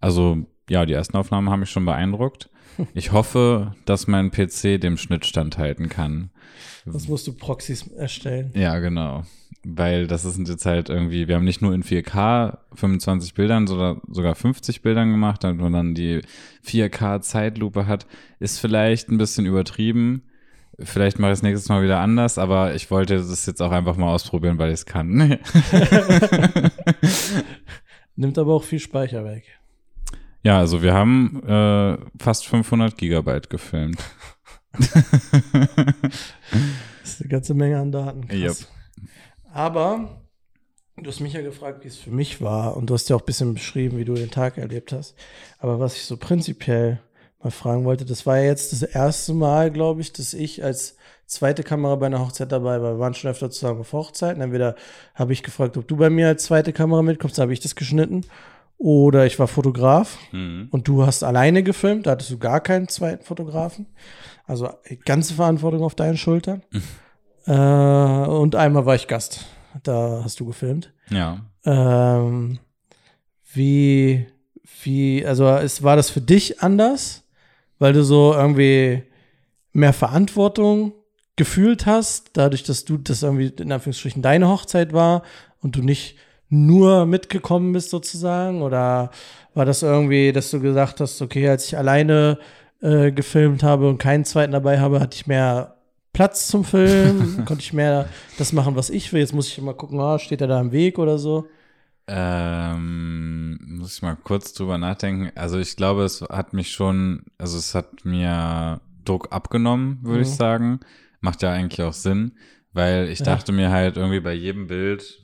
also 0.00 0.46
ja, 0.70 0.86
die 0.86 0.92
ersten 0.92 1.16
Aufnahmen 1.16 1.50
haben 1.50 1.60
mich 1.60 1.70
schon 1.70 1.84
beeindruckt. 1.84 2.48
Ich 2.92 3.10
hoffe, 3.10 3.74
dass 3.86 4.06
mein 4.06 4.30
PC 4.30 4.78
dem 4.78 4.98
Schnitt 4.98 5.24
standhalten 5.24 5.88
kann. 5.88 6.28
Das 6.84 7.08
musst 7.08 7.26
du 7.26 7.32
Proxys 7.32 7.86
erstellen. 7.88 8.50
Ja, 8.54 8.78
genau. 8.80 9.22
Weil 9.68 10.06
das 10.06 10.24
ist 10.24 10.38
jetzt 10.46 10.64
halt 10.64 10.90
irgendwie, 10.90 11.26
wir 11.26 11.34
haben 11.34 11.44
nicht 11.44 11.60
nur 11.60 11.74
in 11.74 11.82
4K 11.82 12.58
25 12.74 13.34
Bildern, 13.34 13.66
sondern 13.66 14.00
sogar 14.08 14.36
50 14.36 14.80
Bildern 14.80 15.10
gemacht, 15.10 15.42
damit 15.42 15.60
man 15.60 15.72
dann 15.72 15.92
die 15.92 16.20
4K 16.64 17.20
Zeitlupe 17.20 17.88
hat, 17.88 18.06
ist 18.38 18.60
vielleicht 18.60 19.08
ein 19.08 19.18
bisschen 19.18 19.44
übertrieben. 19.44 20.22
Vielleicht 20.78 21.18
mache 21.18 21.32
ich 21.32 21.38
es 21.38 21.42
nächstes 21.42 21.68
Mal 21.68 21.82
wieder 21.82 21.98
anders, 21.98 22.38
aber 22.38 22.76
ich 22.76 22.92
wollte 22.92 23.16
das 23.16 23.44
jetzt 23.44 23.60
auch 23.60 23.72
einfach 23.72 23.96
mal 23.96 24.14
ausprobieren, 24.14 24.58
weil 24.58 24.68
ich 24.68 24.74
es 24.74 24.86
kann. 24.86 25.10
Nimmt 28.14 28.38
aber 28.38 28.54
auch 28.54 28.62
viel 28.62 28.78
Speicher 28.78 29.24
weg. 29.24 29.46
Ja, 30.44 30.60
also 30.60 30.80
wir 30.80 30.94
haben 30.94 31.42
äh, 31.44 31.98
fast 32.22 32.46
500 32.46 32.96
Gigabyte 32.96 33.50
gefilmt. 33.50 33.98
das 34.78 34.94
ist 37.02 37.20
eine 37.20 37.30
ganze 37.30 37.54
Menge 37.54 37.80
an 37.80 37.90
Daten. 37.90 38.28
Krass. 38.28 38.60
Yep. 38.60 38.75
Aber 39.56 40.20
du 41.02 41.08
hast 41.08 41.20
mich 41.20 41.32
ja 41.32 41.40
gefragt, 41.40 41.82
wie 41.82 41.88
es 41.88 41.96
für 41.96 42.10
mich 42.10 42.42
war 42.42 42.76
und 42.76 42.90
du 42.90 42.94
hast 42.94 43.08
ja 43.08 43.16
auch 43.16 43.22
ein 43.22 43.26
bisschen 43.26 43.54
beschrieben, 43.54 43.96
wie 43.96 44.04
du 44.04 44.12
den 44.14 44.30
Tag 44.30 44.58
erlebt 44.58 44.92
hast. 44.92 45.14
Aber 45.58 45.80
was 45.80 45.96
ich 45.96 46.02
so 46.04 46.18
prinzipiell 46.18 47.00
mal 47.42 47.50
fragen 47.50 47.84
wollte. 47.86 48.04
Das 48.04 48.26
war 48.26 48.36
ja 48.38 48.44
jetzt 48.44 48.72
das 48.72 48.82
erste 48.82 49.32
Mal, 49.32 49.70
glaube 49.70 50.02
ich, 50.02 50.12
dass 50.12 50.34
ich 50.34 50.62
als 50.62 50.96
zweite 51.26 51.62
Kamera 51.62 51.94
bei 51.96 52.06
einer 52.06 52.20
Hochzeit 52.20 52.52
dabei 52.52 52.82
war. 52.82 52.94
Wir 52.94 52.98
waren 52.98 53.14
schon 53.14 53.30
öfter 53.30 53.50
zusammen 53.50 53.80
auf 53.80 53.92
Hochzeiten. 53.94 54.42
Entweder 54.42 54.74
habe 55.14 55.32
ich 55.32 55.42
gefragt, 55.42 55.76
ob 55.78 55.88
du 55.88 55.96
bei 55.96 56.10
mir 56.10 56.28
als 56.28 56.44
zweite 56.44 56.72
Kamera 56.74 57.00
mitkommst, 57.02 57.38
dann 57.38 57.44
habe 57.44 57.52
ich 57.54 57.60
das 57.60 57.74
geschnitten. 57.76 58.24
Oder 58.78 59.24
ich 59.24 59.38
war 59.38 59.48
Fotograf 59.48 60.18
Mhm. 60.32 60.68
und 60.70 60.86
du 60.86 61.06
hast 61.06 61.22
alleine 61.22 61.62
gefilmt, 61.62 62.06
da 62.06 62.10
hattest 62.10 62.30
du 62.30 62.36
gar 62.38 62.60
keinen 62.60 62.88
zweiten 62.88 63.24
Fotografen. 63.24 63.86
Also 64.46 64.68
ganze 65.06 65.32
Verantwortung 65.32 65.82
auf 65.82 65.94
deinen 65.94 66.18
Schultern. 66.18 66.62
äh, 67.46 67.52
und 67.52 68.54
einmal 68.54 68.86
war 68.86 68.94
ich 68.94 69.06
Gast. 69.06 69.44
Da 69.82 70.22
hast 70.24 70.40
du 70.40 70.46
gefilmt. 70.46 70.92
Ja. 71.10 71.40
Ähm, 71.64 72.58
wie, 73.52 74.26
wie, 74.82 75.24
also 75.24 75.48
es, 75.48 75.82
war 75.82 75.96
das 75.96 76.10
für 76.10 76.20
dich 76.20 76.62
anders, 76.62 77.24
weil 77.78 77.92
du 77.92 78.02
so 78.02 78.34
irgendwie 78.34 79.02
mehr 79.72 79.92
Verantwortung 79.92 80.92
gefühlt 81.36 81.86
hast, 81.86 82.30
dadurch, 82.34 82.62
dass 82.62 82.84
du 82.84 82.96
das 82.96 83.22
irgendwie 83.22 83.52
in 83.62 83.70
Anführungsstrichen 83.70 84.22
deine 84.22 84.48
Hochzeit 84.48 84.92
war 84.92 85.22
und 85.60 85.76
du 85.76 85.82
nicht 85.82 86.16
nur 86.48 87.06
mitgekommen 87.06 87.72
bist 87.72 87.90
sozusagen? 87.90 88.62
Oder 88.62 89.10
war 89.54 89.64
das 89.64 89.82
irgendwie, 89.82 90.32
dass 90.32 90.50
du 90.50 90.60
gesagt 90.60 91.00
hast, 91.00 91.20
okay, 91.20 91.48
als 91.48 91.66
ich 91.66 91.76
alleine 91.76 92.38
äh, 92.80 93.10
gefilmt 93.12 93.62
habe 93.62 93.88
und 93.88 93.98
keinen 93.98 94.24
zweiten 94.24 94.52
dabei 94.52 94.80
habe, 94.80 95.00
hatte 95.00 95.16
ich 95.16 95.26
mehr 95.26 95.75
Platz 96.16 96.48
zum 96.48 96.64
Filmen, 96.64 97.44
konnte 97.44 97.62
ich 97.62 97.74
mehr 97.74 98.08
das 98.38 98.52
machen, 98.54 98.74
was 98.74 98.88
ich 98.88 99.12
will. 99.12 99.20
Jetzt 99.20 99.34
muss 99.34 99.48
ich 99.48 99.58
immer 99.58 99.74
gucken, 99.74 100.00
ah, 100.00 100.18
steht 100.18 100.40
er 100.40 100.46
da 100.46 100.58
im 100.60 100.72
Weg 100.72 100.98
oder 100.98 101.18
so. 101.18 101.46
Ähm, 102.08 103.58
muss 103.78 103.96
ich 103.96 104.02
mal 104.02 104.16
kurz 104.16 104.54
drüber 104.54 104.78
nachdenken. 104.78 105.30
Also 105.34 105.58
ich 105.58 105.76
glaube, 105.76 106.04
es 106.04 106.22
hat 106.22 106.52
mich 106.54 106.72
schon, 106.72 107.24
also 107.36 107.58
es 107.58 107.74
hat 107.74 108.04
mir 108.04 108.80
Druck 109.04 109.28
abgenommen, 109.30 109.98
würde 110.02 110.22
ich 110.22 110.28
Mhm. 110.30 110.34
sagen. 110.34 110.80
Macht 111.20 111.42
ja 111.42 111.52
eigentlich 111.52 111.82
auch 111.86 111.92
Sinn, 111.92 112.32
weil 112.72 113.08
ich 113.08 113.18
Ja. 113.20 113.26
dachte 113.26 113.52
mir 113.52 113.70
halt 113.70 113.96
irgendwie 113.96 114.20
bei 114.20 114.32
jedem 114.32 114.68
Bild, 114.68 115.22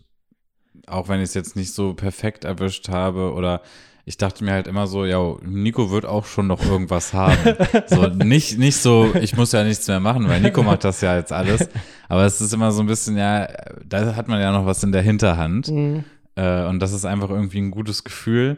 auch 0.86 1.08
wenn 1.08 1.18
ich 1.20 1.28
es 1.30 1.34
jetzt 1.34 1.56
nicht 1.56 1.72
so 1.72 1.94
perfekt 1.94 2.44
erwischt 2.44 2.88
habe 2.90 3.32
oder 3.32 3.62
ich 4.04 4.16
dachte 4.16 4.44
mir 4.44 4.52
halt 4.52 4.66
immer 4.66 4.86
so, 4.86 5.04
ja, 5.04 5.36
Nico 5.42 5.90
wird 5.90 6.06
auch 6.06 6.26
schon 6.26 6.48
noch 6.48 6.64
irgendwas 6.64 7.12
haben. 7.12 7.56
so, 7.86 8.08
nicht, 8.08 8.58
nicht 8.58 8.76
so, 8.76 9.14
ich 9.14 9.36
muss 9.36 9.52
ja 9.52 9.62
nichts 9.62 9.86
mehr 9.86 10.00
machen, 10.00 10.28
weil 10.28 10.40
Nico 10.40 10.62
macht 10.62 10.84
das 10.84 11.00
ja 11.00 11.16
jetzt 11.16 11.32
alles. 11.32 11.68
Aber 12.08 12.24
es 12.24 12.40
ist 12.40 12.52
immer 12.52 12.72
so 12.72 12.82
ein 12.82 12.86
bisschen, 12.88 13.16
ja, 13.16 13.48
da 13.84 14.16
hat 14.16 14.26
man 14.28 14.40
ja 14.40 14.50
noch 14.50 14.66
was 14.66 14.82
in 14.82 14.92
der 14.92 15.02
Hinterhand. 15.02 15.68
Mhm. 15.68 16.04
Äh, 16.34 16.64
und 16.66 16.80
das 16.80 16.92
ist 16.92 17.04
einfach 17.04 17.30
irgendwie 17.30 17.60
ein 17.60 17.70
gutes 17.70 18.02
Gefühl. 18.02 18.56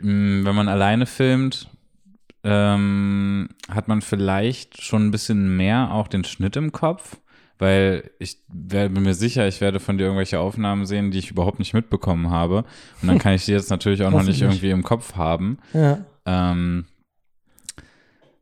Mm, 0.00 0.44
Wenn 0.44 0.54
man 0.54 0.68
alleine 0.68 1.06
filmt, 1.06 1.68
ähm, 2.42 3.48
hat 3.68 3.88
man 3.88 4.02
vielleicht 4.02 4.82
schon 4.82 5.06
ein 5.06 5.10
bisschen 5.10 5.56
mehr 5.56 5.92
auch 5.92 6.08
den 6.08 6.24
Schnitt 6.24 6.56
im 6.56 6.72
Kopf, 6.72 7.18
weil 7.58 8.10
ich 8.18 8.38
bin 8.48 8.92
mir 9.02 9.14
sicher, 9.14 9.46
ich 9.48 9.60
werde 9.60 9.80
von 9.80 9.98
dir 9.98 10.04
irgendwelche 10.04 10.40
Aufnahmen 10.40 10.86
sehen, 10.86 11.10
die 11.10 11.18
ich 11.18 11.30
überhaupt 11.30 11.58
nicht 11.58 11.74
mitbekommen 11.74 12.30
habe. 12.30 12.64
Und 13.02 13.08
dann 13.08 13.18
kann 13.18 13.34
ich 13.34 13.44
die 13.44 13.52
jetzt 13.52 13.70
natürlich 13.70 14.02
auch 14.02 14.10
noch 14.10 14.22
nicht 14.22 14.42
Hoffentlich. 14.42 14.62
irgendwie 14.62 14.70
im 14.70 14.82
Kopf 14.82 15.14
haben. 15.16 15.58
Ja. 15.72 15.98
Ähm, 16.26 16.86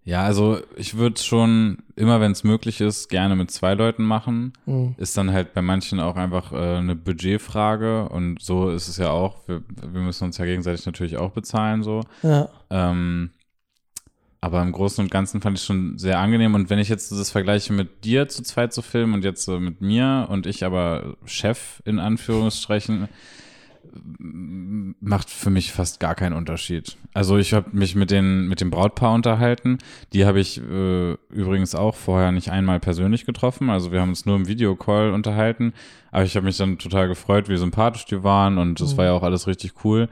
ja, 0.07 0.23
also 0.23 0.59
ich 0.77 0.99
würde 0.99 1.19
schon 1.19 1.79
immer, 1.97 2.21
wenn 2.21 2.33
es 2.33 2.45
möglich 2.45 2.83
ist, 2.83 3.09
gerne 3.09 3.37
mit 3.37 3.51
zwei 3.51 3.73
Leuten 3.73 4.05
machen. 4.05 4.53
Mhm. 4.67 4.95
Ist 4.99 5.17
dann 5.17 5.33
halt 5.33 5.55
bei 5.55 5.63
manchen 5.63 5.99
auch 5.99 6.17
einfach 6.17 6.53
äh, 6.53 6.77
eine 6.77 6.95
Budgetfrage 6.95 8.09
und 8.11 8.43
so 8.43 8.69
ist 8.69 8.89
es 8.89 8.99
ja 8.99 9.11
auch. 9.11 9.49
Wir, 9.49 9.63
wir 9.81 10.03
müssen 10.03 10.25
uns 10.25 10.37
ja 10.37 10.45
gegenseitig 10.45 10.85
natürlich 10.85 11.17
auch 11.17 11.31
bezahlen 11.31 11.83
so. 11.83 12.03
Ja. 12.23 12.51
Ähm, 12.69 13.31
aber 14.45 14.61
im 14.61 14.73
Großen 14.73 15.03
und 15.03 15.11
Ganzen 15.11 15.41
fand 15.41 15.59
ich 15.59 15.65
schon 15.65 15.97
sehr 15.97 16.19
angenehm. 16.19 16.55
Und 16.55 16.69
wenn 16.69 16.79
ich 16.79 16.91
jetzt 16.91 17.11
das 17.11 17.31
vergleiche 17.31 17.73
mit 17.73 18.05
dir 18.05 18.29
zu 18.29 18.43
zweit 18.43 18.75
zu 18.75 18.83
filmen 18.83 19.15
und 19.15 19.25
jetzt 19.25 19.45
so 19.45 19.59
mit 19.59 19.81
mir 19.81 20.27
und 20.29 20.47
ich 20.47 20.65
aber 20.65 21.17
Chef 21.25 21.81
in 21.87 21.99
Anführungsstrichen, 21.99 23.09
macht 25.01 25.31
für 25.31 25.51
mich 25.51 25.73
fast 25.73 26.01
gar 26.01 26.15
keinen 26.15 26.35
Unterschied. 26.35 26.97
Also 27.13 27.39
ich 27.39 27.55
habe 27.55 27.71
mich 27.73 27.95
mit, 27.95 28.11
den, 28.11 28.49
mit 28.49 28.61
dem 28.61 28.71
Brautpaar 28.71 29.15
unterhalten. 29.15 29.79
Die 30.13 30.27
habe 30.27 30.41
ich 30.41 30.59
äh, 30.61 31.13
übrigens 31.31 31.75
auch 31.75 31.95
vorher 31.95 32.33
nicht 32.33 32.51
einmal 32.51 32.81
persönlich 32.81 33.25
getroffen. 33.25 33.71
Also 33.71 33.93
wir 33.93 34.01
haben 34.01 34.11
uns 34.11 34.27
nur 34.27 34.37
im 34.37 34.49
Videocall 34.49 35.11
unterhalten. 35.11 35.73
Aber 36.11 36.25
ich 36.25 36.37
habe 36.37 36.47
mich 36.47 36.57
dann 36.57 36.79
total 36.79 37.09
gefreut, 37.09 37.49
wie 37.49 37.57
sympathisch 37.57 38.05
die 38.07 38.23
waren. 38.23 38.59
Und 38.59 38.81
das 38.81 38.93
Mhm. 38.93 38.97
war 38.99 39.05
ja 39.07 39.13
auch 39.13 39.23
alles 39.23 39.47
richtig 39.47 39.85
cool. 39.85 40.09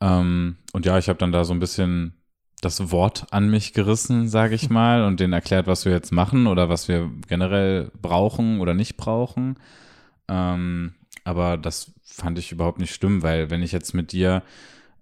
Ähm, 0.00 0.56
und 0.72 0.86
ja, 0.86 0.98
ich 0.98 1.08
habe 1.08 1.18
dann 1.18 1.32
da 1.32 1.44
so 1.44 1.52
ein 1.52 1.60
bisschen 1.60 2.14
das 2.60 2.90
Wort 2.92 3.26
an 3.30 3.50
mich 3.50 3.72
gerissen, 3.72 4.28
sage 4.28 4.54
ich 4.54 4.68
mal, 4.70 5.04
und 5.04 5.20
denen 5.20 5.32
erklärt, 5.32 5.66
was 5.66 5.84
wir 5.84 5.92
jetzt 5.92 6.12
machen 6.12 6.46
oder 6.46 6.68
was 6.68 6.88
wir 6.88 7.10
generell 7.28 7.90
brauchen 8.00 8.60
oder 8.60 8.74
nicht 8.74 8.96
brauchen. 8.96 9.56
Ähm, 10.28 10.94
aber 11.24 11.56
das 11.56 11.92
fand 12.04 12.38
ich 12.38 12.52
überhaupt 12.52 12.78
nicht 12.78 12.94
schlimm, 12.94 13.22
weil 13.22 13.50
wenn 13.50 13.62
ich 13.62 13.72
jetzt 13.72 13.94
mit 13.94 14.12
dir 14.12 14.42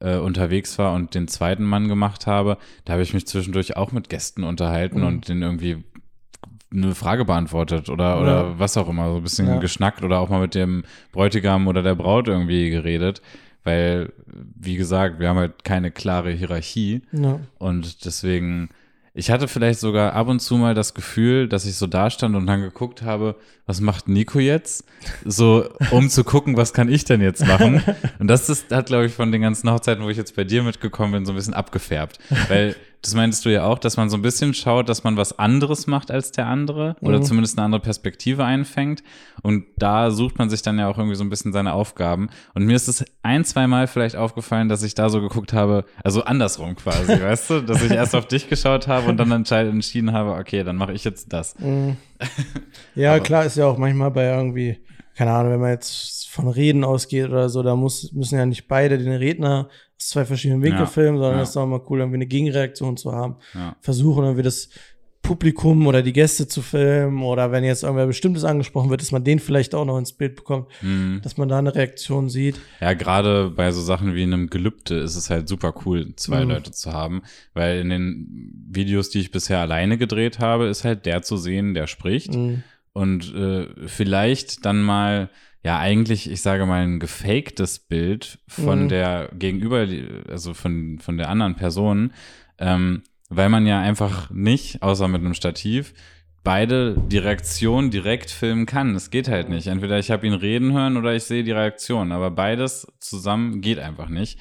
äh, 0.00 0.16
unterwegs 0.16 0.78
war 0.78 0.92
und 0.94 1.14
den 1.14 1.26
zweiten 1.26 1.64
Mann 1.64 1.88
gemacht 1.88 2.26
habe, 2.26 2.56
da 2.84 2.92
habe 2.94 3.02
ich 3.02 3.14
mich 3.14 3.26
zwischendurch 3.26 3.76
auch 3.76 3.90
mit 3.92 4.08
Gästen 4.08 4.44
unterhalten 4.44 5.00
Mhm. 5.00 5.06
und 5.06 5.28
denen 5.28 5.42
irgendwie 5.42 5.82
eine 6.70 6.94
Frage 6.94 7.24
beantwortet 7.24 7.88
oder, 7.88 8.14
Ja. 8.16 8.20
oder 8.20 8.58
was 8.58 8.76
auch 8.76 8.88
immer, 8.88 9.10
so 9.10 9.16
ein 9.16 9.22
bisschen 9.22 9.48
Ja. 9.48 9.56
geschnackt 9.58 10.02
oder 10.04 10.20
auch 10.20 10.28
mal 10.28 10.40
mit 10.40 10.54
dem 10.54 10.84
Bräutigam 11.12 11.66
oder 11.66 11.82
der 11.82 11.94
Braut 11.94 12.28
irgendwie 12.28 12.70
geredet, 12.70 13.22
weil, 13.68 14.12
wie 14.58 14.76
gesagt, 14.76 15.20
wir 15.20 15.28
haben 15.28 15.36
halt 15.38 15.62
keine 15.62 15.90
klare 15.90 16.30
Hierarchie 16.30 17.02
Ja. 17.12 17.38
und 17.58 18.04
deswegen, 18.06 18.70
ich 19.12 19.30
hatte 19.30 19.46
vielleicht 19.48 19.80
sogar 19.80 20.14
ab 20.14 20.28
und 20.28 20.40
zu 20.40 20.56
mal 20.56 20.74
das 20.74 20.94
Gefühl, 20.94 21.48
dass 21.48 21.66
ich 21.66 21.74
so 21.76 21.86
da 21.86 22.08
stand 22.08 22.34
und 22.34 22.46
dann 22.46 22.62
geguckt 22.62 23.02
habe, 23.02 23.36
was 23.66 23.80
macht 23.82 24.08
Nico 24.08 24.38
jetzt? 24.38 24.84
So, 25.24 25.68
um 25.90 26.08
zu 26.08 26.24
gucken, 26.24 26.56
was 26.56 26.72
kann 26.72 26.88
ich 26.88 27.04
denn 27.04 27.20
jetzt 27.20 27.46
machen? 27.46 27.82
Und 28.18 28.28
das 28.28 28.48
ist, 28.48 28.70
hat, 28.72 28.86
glaube 28.86 29.04
ich, 29.06 29.12
von 29.12 29.30
den 29.30 29.42
ganzen 29.42 29.70
Hochzeiten, 29.70 30.02
wo 30.02 30.08
ich 30.08 30.16
jetzt 30.16 30.34
bei 30.36 30.44
dir 30.44 30.62
mitgekommen 30.62 31.12
bin, 31.12 31.26
so 31.26 31.32
ein 31.32 31.36
bisschen 31.36 31.52
abgefärbt. 31.52 32.18
Weil, 32.48 32.74
das 33.02 33.14
meintest 33.14 33.44
du 33.44 33.50
ja 33.50 33.64
auch, 33.64 33.78
dass 33.78 33.96
man 33.96 34.10
so 34.10 34.16
ein 34.16 34.22
bisschen 34.22 34.54
schaut, 34.54 34.88
dass 34.88 35.04
man 35.04 35.16
was 35.16 35.38
anderes 35.38 35.86
macht 35.86 36.10
als 36.10 36.32
der 36.32 36.46
andere 36.46 36.96
oder 37.00 37.18
Mhm. 37.18 37.22
zumindest 37.22 37.56
eine 37.58 37.64
andere 37.66 37.80
Perspektive 37.80 38.44
einfängt. 38.44 39.02
Und 39.42 39.66
da 39.76 40.10
sucht 40.10 40.38
man 40.38 40.50
sich 40.50 40.62
dann 40.62 40.78
ja 40.78 40.88
auch 40.88 40.98
irgendwie 40.98 41.14
so 41.16 41.22
ein 41.22 41.30
bisschen 41.30 41.52
seine 41.52 41.72
Aufgaben. 41.74 42.28
Und 42.54 42.64
mir 42.64 42.74
ist 42.74 42.88
es 42.88 43.04
ein, 43.22 43.44
zwei 43.44 43.66
Mal 43.68 43.86
vielleicht 43.86 44.16
aufgefallen, 44.16 44.68
dass 44.68 44.82
ich 44.82 44.94
da 44.94 45.10
so 45.10 45.20
geguckt 45.20 45.52
habe, 45.52 45.84
also 46.02 46.24
andersrum 46.24 46.74
quasi, 46.76 47.12
weißt 47.22 47.50
du, 47.50 47.60
dass 47.60 47.82
ich 47.82 47.92
erst 47.92 48.14
auf 48.16 48.26
dich 48.26 48.48
geschaut 48.48 48.88
habe 48.88 49.08
und 49.08 49.16
dann 49.16 49.30
entschieden 49.30 50.12
habe, 50.12 50.32
okay, 50.32 50.64
dann 50.64 50.76
mache 50.76 50.92
ich 50.92 51.04
jetzt 51.04 51.32
das. 51.32 51.58
Mhm. 51.58 51.96
Ja, 52.94 53.20
klar, 53.20 53.44
ist 53.44 53.56
ja 53.56 53.66
auch 53.66 53.78
manchmal 53.78 54.10
bei 54.10 54.24
irgendwie, 54.28 54.78
keine 55.16 55.30
Ahnung, 55.32 55.52
wenn 55.52 55.60
man 55.60 55.70
jetzt 55.70 56.27
von 56.38 56.48
Reden 56.48 56.84
ausgeht 56.84 57.28
oder 57.28 57.48
so, 57.48 57.62
da 57.64 57.74
muss, 57.74 58.12
müssen 58.12 58.38
ja 58.38 58.46
nicht 58.46 58.68
beide 58.68 58.96
den 58.98 59.12
Redner 59.12 59.68
aus 59.96 60.08
zwei 60.08 60.24
verschiedenen 60.24 60.62
Winkeln 60.62 60.82
Ja, 60.82 60.86
filmen, 60.86 61.18
sondern 61.18 61.36
ja. 61.38 61.42
es 61.42 61.50
ist 61.50 61.56
auch 61.56 61.66
mal 61.66 61.80
cool, 61.90 61.98
irgendwie 61.98 62.16
eine 62.18 62.26
Gegenreaktion 62.26 62.96
zu 62.96 63.12
haben. 63.12 63.36
Ja. 63.54 63.74
Versuchen 63.80 64.22
irgendwie 64.24 64.44
das 64.44 64.68
Publikum 65.20 65.86
oder 65.88 66.00
die 66.00 66.12
Gäste 66.12 66.46
zu 66.48 66.62
filmen 66.62 67.22
oder 67.22 67.50
wenn 67.52 67.64
jetzt 67.64 67.82
irgendwer 67.82 68.06
Bestimmtes 68.06 68.44
angesprochen 68.44 68.88
wird, 68.88 69.00
dass 69.02 69.10
man 69.12 69.24
den 69.24 69.40
vielleicht 69.40 69.74
auch 69.74 69.84
noch 69.84 69.98
ins 69.98 70.12
Bild 70.12 70.36
bekommt, 70.36 70.68
Mhm. 70.80 71.20
dass 71.22 71.36
man 71.36 71.48
da 71.48 71.58
eine 71.58 71.74
Reaktion 71.74 72.30
sieht. 72.30 72.58
Ja, 72.80 72.94
gerade 72.94 73.50
bei 73.50 73.70
so 73.72 73.82
Sachen 73.82 74.14
wie 74.14 74.22
einem 74.22 74.48
Gelübde 74.48 74.94
ist 75.00 75.16
es 75.16 75.28
halt 75.28 75.48
super 75.48 75.74
cool, 75.84 76.14
zwei 76.16 76.44
Mhm. 76.44 76.50
Leute 76.52 76.70
zu 76.70 76.92
haben, 76.92 77.22
weil 77.52 77.80
in 77.80 77.90
den 77.90 78.52
Videos, 78.70 79.10
die 79.10 79.18
ich 79.18 79.30
bisher 79.32 79.58
alleine 79.58 79.98
gedreht 79.98 80.38
habe, 80.38 80.68
ist 80.68 80.84
halt 80.84 81.04
der 81.04 81.22
zu 81.22 81.36
sehen, 81.36 81.74
der 81.74 81.88
spricht 81.88 82.34
Mhm. 82.34 82.62
und 82.92 83.34
äh, 83.34 83.66
vielleicht 83.86 84.64
dann 84.64 84.80
mal 84.82 85.28
ja 85.64 85.78
eigentlich, 85.78 86.30
ich 86.30 86.40
sage 86.42 86.66
mal 86.66 86.82
ein 86.82 87.00
gefaktes 87.00 87.78
Bild 87.78 88.38
von 88.48 88.84
Mhm. 88.84 88.88
der 88.88 89.30
gegenüber, 89.38 89.86
also 90.28 90.54
von 90.54 90.98
von 91.00 91.16
der 91.18 91.28
anderen 91.28 91.54
Person, 91.56 92.12
ähm, 92.58 93.02
weil 93.28 93.48
man 93.48 93.66
ja 93.66 93.80
einfach 93.80 94.30
nicht, 94.30 94.82
außer 94.82 95.08
mit 95.08 95.20
einem 95.22 95.34
Stativ, 95.34 95.92
beide 96.44 96.94
die 96.96 97.18
Reaktion 97.18 97.90
direkt 97.90 98.30
filmen 98.30 98.64
kann. 98.64 98.94
Es 98.94 99.10
geht 99.10 99.28
halt 99.28 99.50
nicht. 99.50 99.66
Entweder 99.66 99.98
ich 99.98 100.10
habe 100.10 100.26
ihn 100.26 100.32
reden 100.32 100.72
hören 100.72 100.96
oder 100.96 101.14
ich 101.14 101.24
sehe 101.24 101.44
die 101.44 101.52
Reaktion, 101.52 102.10
aber 102.12 102.30
beides 102.30 102.86
zusammen 103.00 103.60
geht 103.60 103.78
einfach 103.78 104.08
nicht. 104.08 104.38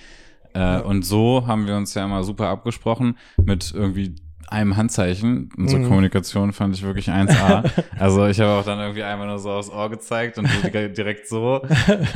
Äh, 0.53 0.79
Und 0.79 1.03
so 1.03 1.47
haben 1.47 1.67
wir 1.67 1.75
uns 1.75 1.93
ja 1.95 2.05
immer 2.05 2.23
super 2.23 2.47
abgesprochen 2.47 3.17
mit 3.43 3.73
irgendwie 3.75 4.15
einem 4.47 4.77
Handzeichen. 4.77 5.49
Unsere 5.57 5.81
Mhm. 5.81 5.87
Kommunikation 5.87 6.53
fand 6.53 6.75
ich 6.75 6.83
wirklich 6.83 7.09
1A. 7.09 7.63
also 7.99 8.25
ich 8.27 8.39
habe 8.39 8.51
auch 8.53 8.65
dann 8.65 8.79
irgendwie 8.79 9.03
einmal 9.03 9.27
nur 9.27 9.39
so 9.39 9.51
aufs 9.51 9.69
Ohr 9.69 9.89
gezeigt 9.89 10.37
und 10.37 10.47
direkt 10.73 11.27
so 11.27 11.61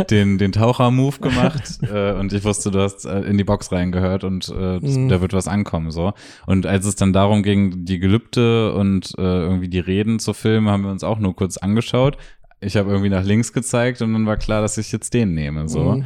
den, 0.09 0.37
den 0.37 0.51
Taucher-Move 0.51 1.19
gemacht. 1.19 1.79
äh, 1.93 2.13
und 2.13 2.33
ich 2.33 2.43
wusste, 2.43 2.71
du 2.71 2.79
hast 2.81 3.05
äh, 3.05 3.19
in 3.21 3.37
die 3.37 3.43
Box 3.43 3.71
reingehört 3.71 4.23
und 4.23 4.49
äh, 4.49 4.79
Mhm. 4.79 5.09
da 5.09 5.21
wird 5.21 5.33
was 5.33 5.47
ankommen. 5.47 5.91
so. 5.91 6.13
Und 6.45 6.65
als 6.65 6.85
es 6.85 6.95
dann 6.95 7.13
darum 7.13 7.43
ging, 7.43 7.85
die 7.85 7.99
Gelübde 7.99 8.73
und 8.73 9.11
äh, 9.17 9.21
irgendwie 9.21 9.69
die 9.69 9.79
Reden 9.79 10.19
zu 10.19 10.33
filmen, 10.33 10.69
haben 10.69 10.83
wir 10.83 10.91
uns 10.91 11.03
auch 11.03 11.19
nur 11.19 11.35
kurz 11.35 11.57
angeschaut. 11.57 12.17
Ich 12.61 12.77
habe 12.77 12.89
irgendwie 12.91 13.09
nach 13.09 13.23
links 13.23 13.53
gezeigt 13.53 14.01
und 14.01 14.13
dann 14.13 14.25
war 14.25 14.37
klar, 14.37 14.61
dass 14.61 14.77
ich 14.77 14.91
jetzt 14.91 15.13
den 15.13 15.33
nehme. 15.33 15.67
So. 15.67 15.95
Mhm. 15.95 16.05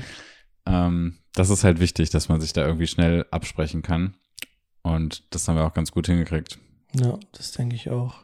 Ähm, 0.65 1.13
das 1.36 1.49
ist 1.49 1.63
halt 1.63 1.80
wichtig, 1.80 2.09
dass 2.09 2.30
man 2.30 2.39
sich 2.41 2.53
da 2.53 2.65
irgendwie 2.65 2.88
schnell 2.88 3.26
absprechen 3.30 3.82
kann. 3.82 4.15
Und 4.86 5.24
das 5.32 5.48
haben 5.48 5.56
wir 5.56 5.66
auch 5.66 5.74
ganz 5.74 5.92
gut 5.92 6.06
hingekriegt. 6.06 6.60
Ja, 6.94 7.18
das 7.32 7.52
denke 7.54 7.76
ich 7.76 7.90
auch. 7.90 8.18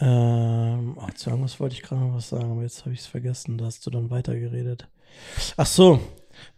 Ähm, 0.00 0.96
zu 1.14 1.30
irgendwas 1.30 1.60
wollte 1.60 1.76
ich 1.76 1.82
gerade 1.82 2.02
noch 2.02 2.16
was 2.16 2.30
sagen, 2.30 2.50
aber 2.50 2.62
jetzt 2.62 2.80
habe 2.80 2.92
ich 2.92 3.00
es 3.00 3.06
vergessen. 3.06 3.56
Da 3.56 3.66
hast 3.66 3.86
du 3.86 3.90
dann 3.90 4.10
weitergeredet. 4.10 4.88
Ach 5.56 5.66
so, 5.66 6.00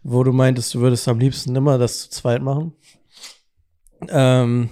wo 0.01 0.23
du 0.23 0.33
meintest, 0.33 0.73
du 0.73 0.79
würdest 0.79 1.07
am 1.07 1.19
liebsten 1.19 1.55
immer 1.55 1.77
das 1.77 2.01
zu 2.01 2.09
zweit 2.09 2.41
machen. 2.41 2.73
Ähm, 4.09 4.71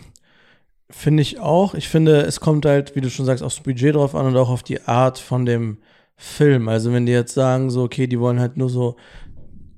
finde 0.90 1.22
ich 1.22 1.40
auch. 1.40 1.76
Ich 1.76 1.88
finde, 1.88 2.22
es 2.22 2.40
kommt 2.40 2.66
halt, 2.66 2.96
wie 2.96 3.02
du 3.02 3.12
schon 3.12 3.28
sagst, 3.28 3.44
aufs 3.44 3.60
Budget 3.60 3.94
drauf 3.94 4.16
an 4.16 4.26
und 4.26 4.38
auch 4.38 4.50
auf 4.50 4.64
die 4.64 4.82
Art 4.82 5.20
von 5.20 5.46
dem 5.46 5.78
Film. 6.16 6.68
Also 6.68 6.92
wenn 6.92 7.06
die 7.06 7.12
jetzt 7.12 7.36
sagen, 7.36 7.70
so, 7.70 7.84
okay, 7.84 8.08
die 8.08 8.20
wollen 8.20 8.40
halt 8.40 8.58
nur 8.58 8.72
so 8.72 8.96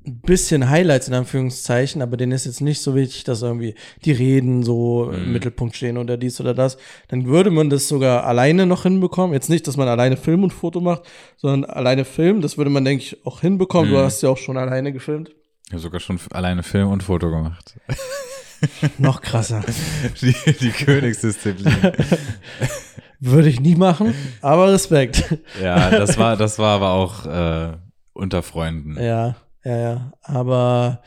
ein 0.05 0.19
bisschen 0.21 0.69
Highlights 0.69 1.07
in 1.07 1.13
Anführungszeichen, 1.13 2.01
aber 2.01 2.17
denen 2.17 2.31
ist 2.33 2.45
jetzt 2.45 2.61
nicht 2.61 2.81
so 2.81 2.93
wichtig, 2.95 3.23
dass 3.23 3.41
irgendwie 3.41 3.75
die 4.03 4.11
Reden 4.11 4.63
so 4.63 5.11
im 5.11 5.27
Mhm. 5.27 5.31
Mittelpunkt 5.33 5.75
stehen 5.75 5.97
oder 5.97 6.17
dies 6.17 6.39
oder 6.41 6.53
das, 6.53 6.77
dann 7.07 7.25
würde 7.25 7.51
man 7.51 7.69
das 7.69 7.87
sogar 7.87 8.25
alleine 8.25 8.65
noch 8.65 8.83
hinbekommen. 8.83 9.33
Jetzt 9.33 9.49
nicht, 9.49 9.65
dass 9.67 9.77
man 9.77 9.87
alleine 9.87 10.17
Film 10.17 10.43
und 10.43 10.51
Foto 10.51 10.81
macht, 10.81 11.03
sondern 11.37 11.69
alleine 11.69 12.03
Film, 12.05 12.41
das 12.41 12.57
würde 12.57 12.69
man, 12.69 12.83
denke 12.83 13.03
ich, 13.03 13.25
auch 13.25 13.41
hinbekommen. 13.41 13.89
Du 13.91 13.97
Mhm. 13.97 14.01
hast 14.03 14.21
ja 14.23 14.29
auch 14.29 14.37
schon 14.37 14.57
alleine 14.57 14.91
gefilmt. 14.91 15.31
Ich 15.67 15.71
habe 15.73 15.81
sogar 15.81 15.99
schon 16.01 16.19
alleine 16.33 16.63
Film 16.63 16.89
und 16.89 17.03
Foto 17.03 17.29
gemacht. 17.29 17.75
Noch 18.97 19.21
krasser. 19.21 19.61
Die, 20.21 20.33
die 20.59 20.69
Königsdisziplin. 20.71 21.73
würde 23.19 23.47
ich 23.49 23.59
nie 23.59 23.75
machen, 23.75 24.13
aber 24.41 24.71
Respekt. 24.71 25.23
Ja, 25.61 25.89
das 25.91 26.17
war, 26.17 26.35
das 26.37 26.59
war 26.59 26.75
aber 26.75 26.91
auch 26.91 27.25
äh, 27.25 27.77
unter 28.13 28.43
Freunden. 28.43 29.01
Ja, 29.01 29.35
ja, 29.64 29.78
ja. 29.78 30.14
Aber 30.22 31.01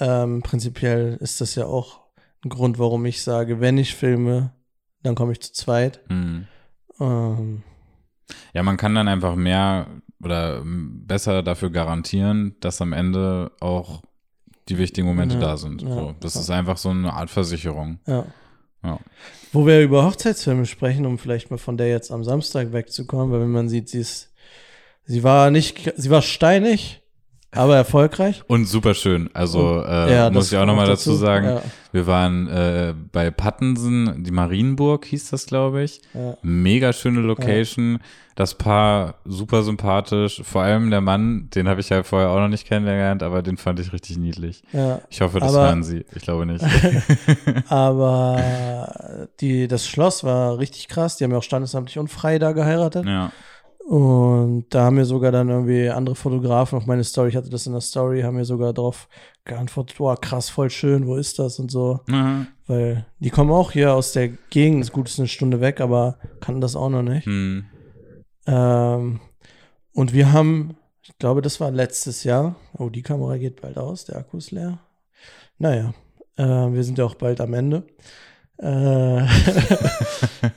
ähm, 0.00 0.42
prinzipiell 0.42 1.16
ist 1.20 1.40
das 1.40 1.54
ja 1.54 1.66
auch 1.66 2.00
ein 2.44 2.48
Grund, 2.48 2.78
warum 2.78 3.04
ich 3.06 3.22
sage, 3.22 3.60
wenn 3.60 3.78
ich 3.78 3.94
filme, 3.94 4.52
dann 5.02 5.14
komme 5.14 5.32
ich 5.32 5.40
zu 5.40 5.52
zweit. 5.52 6.00
Hm. 6.08 6.46
Ähm, 7.00 7.62
Ja, 8.54 8.62
man 8.62 8.76
kann 8.76 8.94
dann 8.94 9.08
einfach 9.08 9.34
mehr 9.36 9.86
oder 10.22 10.58
m, 10.58 11.04
besser 11.06 11.42
dafür 11.42 11.70
garantieren, 11.70 12.56
dass 12.60 12.80
am 12.80 12.92
Ende 12.92 13.50
auch 13.60 14.02
die 14.68 14.78
wichtigen 14.78 15.06
Momente 15.06 15.34
Ja, 15.36 15.40
da 15.40 15.56
sind. 15.56 15.82
ja, 15.82 15.88
so, 15.94 16.14
das 16.20 16.34
ja. 16.34 16.40
ist 16.40 16.50
einfach 16.50 16.76
so 16.76 16.90
eine 16.90 17.12
Art 17.12 17.30
Versicherung. 17.30 17.98
ja. 18.06 18.24
Ja. 18.84 18.98
Wo 19.52 19.64
wir 19.64 19.80
über 19.80 20.04
Hochzeitsfilme 20.04 20.66
sprechen, 20.66 21.06
um 21.06 21.16
vielleicht 21.16 21.52
mal 21.52 21.56
von 21.58 21.76
der 21.76 21.88
jetzt 21.88 22.10
am 22.10 22.24
Samstag 22.24 22.72
wegzukommen, 22.72 23.30
weil 23.32 23.40
wenn 23.40 23.52
man 23.52 23.68
sieht, 23.68 23.88
sie 23.88 24.00
ist, 24.00 24.32
sie 25.04 25.22
war 25.22 25.52
nicht, 25.52 25.92
sie 25.96 26.10
war 26.10 26.20
steinig, 26.22 27.01
aber 27.54 27.76
erfolgreich. 27.76 28.42
Und 28.48 28.64
super 28.66 28.94
schön. 28.94 29.28
Also 29.34 29.82
äh, 29.86 30.12
Ja, 30.14 30.30
muss 30.30 30.50
ich 30.50 30.58
auch 30.58 30.66
nochmal 30.66 30.86
noch 30.86 30.94
dazu 30.94 31.12
sagen, 31.14 31.46
Ja. 31.46 31.62
wir 31.92 32.06
waren 32.06 32.48
äh, 32.48 32.94
bei 33.12 33.30
Pattensen, 33.30 34.24
die 34.24 34.30
Marienburg 34.30 35.04
hieß 35.04 35.30
das, 35.30 35.46
glaube 35.46 35.82
ich. 35.82 36.00
Ja. 36.14 36.36
Mega 36.42 36.92
schöne 36.92 37.20
Location. 37.20 37.98
Das 38.34 38.54
Paar 38.54 39.16
super 39.26 39.62
sympathisch. 39.62 40.40
Vor 40.42 40.62
allem 40.62 40.90
der 40.90 41.02
Mann, 41.02 41.50
den 41.54 41.68
habe 41.68 41.82
ich 41.82 41.90
ja 41.90 42.02
vorher 42.02 42.30
auch 42.30 42.38
noch 42.38 42.48
nicht 42.48 42.66
kennengelernt, 42.66 43.22
aber 43.22 43.42
den 43.42 43.58
fand 43.58 43.78
ich 43.78 43.92
richtig 43.92 44.16
niedlich. 44.16 44.62
Ich 45.10 45.20
hoffe, 45.20 45.38
das 45.38 45.54
Aber- 45.54 45.66
hören 45.66 45.82
Sie. 45.82 46.06
Ich 46.14 46.22
glaube 46.22 46.46
nicht. 46.46 46.64
Aber 47.68 49.28
die, 49.40 49.68
das 49.68 49.86
Schloss 49.86 50.24
war 50.24 50.58
richtig 50.58 50.88
krass. 50.88 51.16
Die 51.16 51.24
haben 51.24 51.32
ja 51.32 51.38
auch 51.38 51.42
standesamtlich 51.42 51.98
und 51.98 52.08
frei 52.08 52.38
da 52.38 52.52
geheiratet. 52.52 53.04
ja. 53.06 53.30
Und 53.88 54.66
da 54.70 54.84
haben 54.84 54.96
mir 54.96 55.04
sogar 55.04 55.32
dann 55.32 55.48
irgendwie 55.48 55.88
andere 55.88 56.14
Fotografen 56.14 56.78
auf 56.78 56.86
meine 56.86 57.02
Story, 57.02 57.30
ich 57.30 57.36
hatte 57.36 57.50
das 57.50 57.66
in 57.66 57.72
der 57.72 57.80
Story, 57.80 58.22
haben 58.22 58.36
mir 58.36 58.44
sogar 58.44 58.72
darauf 58.72 59.08
geantwortet, 59.44 59.98
boah, 59.98 60.18
krass, 60.20 60.50
voll 60.50 60.70
schön, 60.70 61.06
wo 61.06 61.16
ist 61.16 61.38
das 61.38 61.58
und 61.58 61.70
so. 61.70 62.00
Mhm. 62.06 62.46
Weil 62.66 63.06
die 63.18 63.30
kommen 63.30 63.50
auch 63.50 63.72
hier 63.72 63.92
aus 63.94 64.12
der 64.12 64.28
Gegend, 64.28 64.82
ist 64.82 64.92
gut, 64.92 65.08
ist 65.08 65.18
eine 65.18 65.28
Stunde 65.28 65.60
weg, 65.60 65.80
aber 65.80 66.18
kannten 66.40 66.60
das 66.60 66.76
auch 66.76 66.90
noch 66.90 67.02
nicht. 67.02 67.26
Hm. 67.26 67.64
Ähm, 68.46 69.20
und 69.92 70.12
wir 70.12 70.32
haben, 70.32 70.76
ich 71.02 71.18
glaube, 71.18 71.42
das 71.42 71.60
war 71.60 71.70
letztes 71.70 72.24
Jahr. 72.24 72.54
Oh, 72.78 72.88
die 72.88 73.02
Kamera 73.02 73.36
geht 73.36 73.60
bald 73.60 73.78
aus, 73.78 74.04
der 74.04 74.16
Akku 74.16 74.38
ist 74.38 74.52
leer. 74.52 74.78
Naja, 75.58 75.92
äh, 76.36 76.44
wir 76.44 76.84
sind 76.84 76.98
ja 76.98 77.04
auch 77.04 77.16
bald 77.16 77.40
am 77.40 77.52
Ende. 77.54 77.84
Äh, 78.58 79.26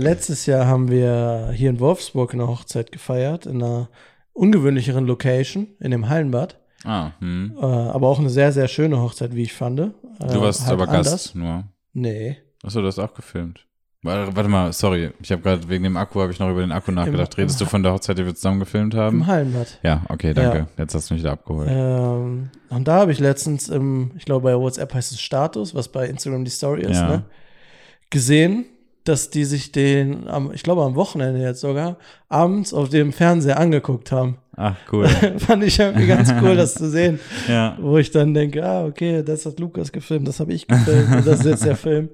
letztes 0.00 0.46
Jahr 0.46 0.66
haben 0.66 0.90
wir 0.90 1.50
hier 1.54 1.70
in 1.70 1.80
Wolfsburg 1.80 2.34
eine 2.34 2.48
Hochzeit 2.48 2.92
gefeiert, 2.92 3.46
in 3.46 3.62
einer 3.62 3.88
ungewöhnlicheren 4.32 5.06
Location, 5.06 5.68
in 5.80 5.90
dem 5.90 6.08
Hallenbad. 6.08 6.58
Ah, 6.84 7.10
hm. 7.20 7.56
Äh, 7.60 7.64
aber 7.64 8.08
auch 8.08 8.18
eine 8.18 8.30
sehr, 8.30 8.52
sehr 8.52 8.68
schöne 8.68 9.00
Hochzeit, 9.00 9.34
wie 9.34 9.42
ich 9.42 9.52
fand. 9.52 9.80
Äh, 9.80 9.90
Du 10.32 10.40
warst 10.40 10.62
halt 10.66 10.80
aber 10.80 10.88
anders. 10.90 11.10
Gast 11.10 11.34
nur. 11.34 11.64
Nee. 11.92 12.38
Achso, 12.62 12.80
du 12.80 12.86
hast 12.86 12.98
auch 12.98 13.12
gefilmt. 13.14 13.66
Warte, 14.02 14.48
mal, 14.48 14.72
sorry. 14.72 15.10
Ich 15.20 15.30
habe 15.30 15.42
gerade 15.42 15.68
wegen 15.68 15.84
dem 15.84 15.98
Akku, 15.98 16.22
habe 16.22 16.32
ich 16.32 16.38
noch 16.38 16.50
über 16.50 16.62
den 16.62 16.72
Akku 16.72 16.90
nachgedacht. 16.90 17.34
Im- 17.34 17.40
Redest 17.42 17.60
du 17.60 17.66
von 17.66 17.82
der 17.82 17.92
Hochzeit, 17.92 18.16
die 18.16 18.24
wir 18.24 18.34
zusammen 18.34 18.58
gefilmt 18.60 18.94
haben? 18.94 19.18
Im 19.18 19.26
Hallenbad. 19.26 19.78
Ja, 19.82 20.04
okay, 20.08 20.32
danke. 20.32 20.58
Ja. 20.58 20.66
Jetzt 20.78 20.94
hast 20.94 21.10
du 21.10 21.14
mich 21.14 21.22
wieder 21.22 21.32
abgeholt. 21.32 21.68
Ähm, 21.70 22.48
und 22.70 22.88
da 22.88 22.94
habe 23.00 23.12
ich 23.12 23.18
letztens 23.18 23.68
im, 23.68 24.12
ich 24.16 24.24
glaube 24.24 24.44
bei 24.44 24.56
WhatsApp 24.58 24.94
heißt 24.94 25.12
es 25.12 25.20
Status, 25.20 25.74
was 25.74 25.88
bei 25.88 26.06
Instagram 26.06 26.46
die 26.46 26.50
Story 26.50 26.80
ist, 26.82 26.96
Ja. 26.96 27.08
ne? 27.08 27.24
gesehen, 28.08 28.64
dass 29.04 29.30
die 29.30 29.44
sich 29.44 29.72
den, 29.72 30.28
am, 30.28 30.52
ich 30.52 30.62
glaube 30.62 30.82
am 30.82 30.94
Wochenende 30.94 31.40
jetzt 31.40 31.60
sogar, 31.60 31.96
abends 32.28 32.74
auf 32.74 32.90
dem 32.90 33.12
Fernseher 33.12 33.58
angeguckt 33.58 34.12
haben. 34.12 34.38
Ach, 34.56 34.76
cool. 34.92 35.08
Fand 35.38 35.64
ich 35.64 35.78
irgendwie 35.78 36.06
ganz 36.06 36.30
cool, 36.42 36.54
das 36.54 36.74
zu 36.74 36.90
sehen. 36.90 37.18
ja. 37.48 37.78
Wo 37.80 37.96
ich 37.96 38.10
dann 38.10 38.34
denke, 38.34 38.64
ah, 38.64 38.84
okay, 38.84 39.22
das 39.22 39.46
hat 39.46 39.58
Lukas 39.58 39.90
gefilmt, 39.90 40.28
das 40.28 40.40
habe 40.40 40.52
ich 40.52 40.66
gefilmt 40.66 41.10
und 41.10 41.26
das 41.26 41.40
ist 41.40 41.46
jetzt 41.46 41.64
der 41.64 41.76
Film. 41.76 42.10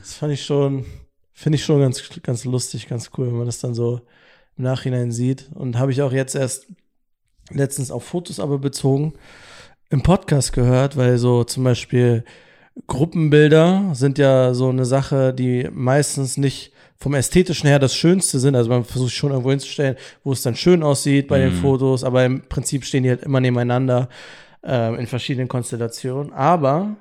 Das 0.00 0.14
fand 0.14 0.32
ich 0.32 0.44
schon, 0.44 0.86
finde 1.32 1.56
ich 1.56 1.64
schon 1.64 1.80
ganz, 1.80 2.02
ganz 2.22 2.44
lustig, 2.44 2.88
ganz 2.88 3.10
cool, 3.18 3.26
wenn 3.26 3.36
man 3.36 3.46
das 3.46 3.60
dann 3.60 3.74
so 3.74 4.00
im 4.56 4.64
Nachhinein 4.64 5.10
sieht. 5.12 5.50
Und 5.54 5.78
habe 5.78 5.92
ich 5.92 6.00
auch 6.00 6.12
jetzt 6.12 6.34
erst 6.34 6.68
letztens 7.50 7.90
auf 7.90 8.04
Fotos 8.04 8.40
aber 8.40 8.58
bezogen 8.58 9.12
im 9.90 10.02
Podcast 10.02 10.52
gehört, 10.52 10.96
weil 10.96 11.18
so 11.18 11.44
zum 11.44 11.64
Beispiel 11.64 12.24
Gruppenbilder 12.86 13.90
sind 13.94 14.18
ja 14.18 14.54
so 14.54 14.68
eine 14.68 14.84
Sache, 14.84 15.32
die 15.32 15.68
meistens 15.72 16.36
nicht 16.36 16.72
vom 16.96 17.14
ästhetischen 17.14 17.68
her 17.68 17.78
das 17.78 17.94
Schönste 17.94 18.38
sind. 18.38 18.54
Also 18.54 18.68
man 18.68 18.84
versucht 18.84 19.12
schon 19.12 19.30
irgendwo 19.30 19.50
hinzustellen, 19.50 19.96
wo 20.22 20.32
es 20.32 20.42
dann 20.42 20.54
schön 20.54 20.82
aussieht 20.82 21.28
bei 21.28 21.38
den 21.38 21.54
Mhm. 21.54 21.60
Fotos, 21.60 22.04
aber 22.04 22.24
im 22.24 22.42
Prinzip 22.42 22.84
stehen 22.84 23.04
die 23.04 23.08
halt 23.08 23.22
immer 23.22 23.40
nebeneinander 23.40 24.08
ähm, 24.62 24.96
in 24.96 25.06
verschiedenen 25.06 25.48
Konstellationen. 25.48 26.32
Aber 26.32 26.96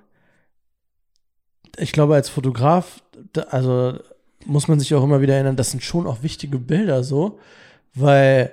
ich 1.77 1.91
glaube, 1.91 2.15
als 2.15 2.29
Fotograf, 2.29 3.01
also 3.49 3.99
muss 4.45 4.67
man 4.69 4.79
sich 4.79 4.93
auch 4.95 5.03
immer 5.03 5.21
wieder 5.21 5.33
erinnern, 5.33 5.57
das 5.57 5.71
sind 5.71 5.83
schon 5.83 6.07
auch 6.07 6.23
wichtige 6.23 6.59
Bilder 6.59 7.03
so, 7.03 7.39
weil 7.93 8.51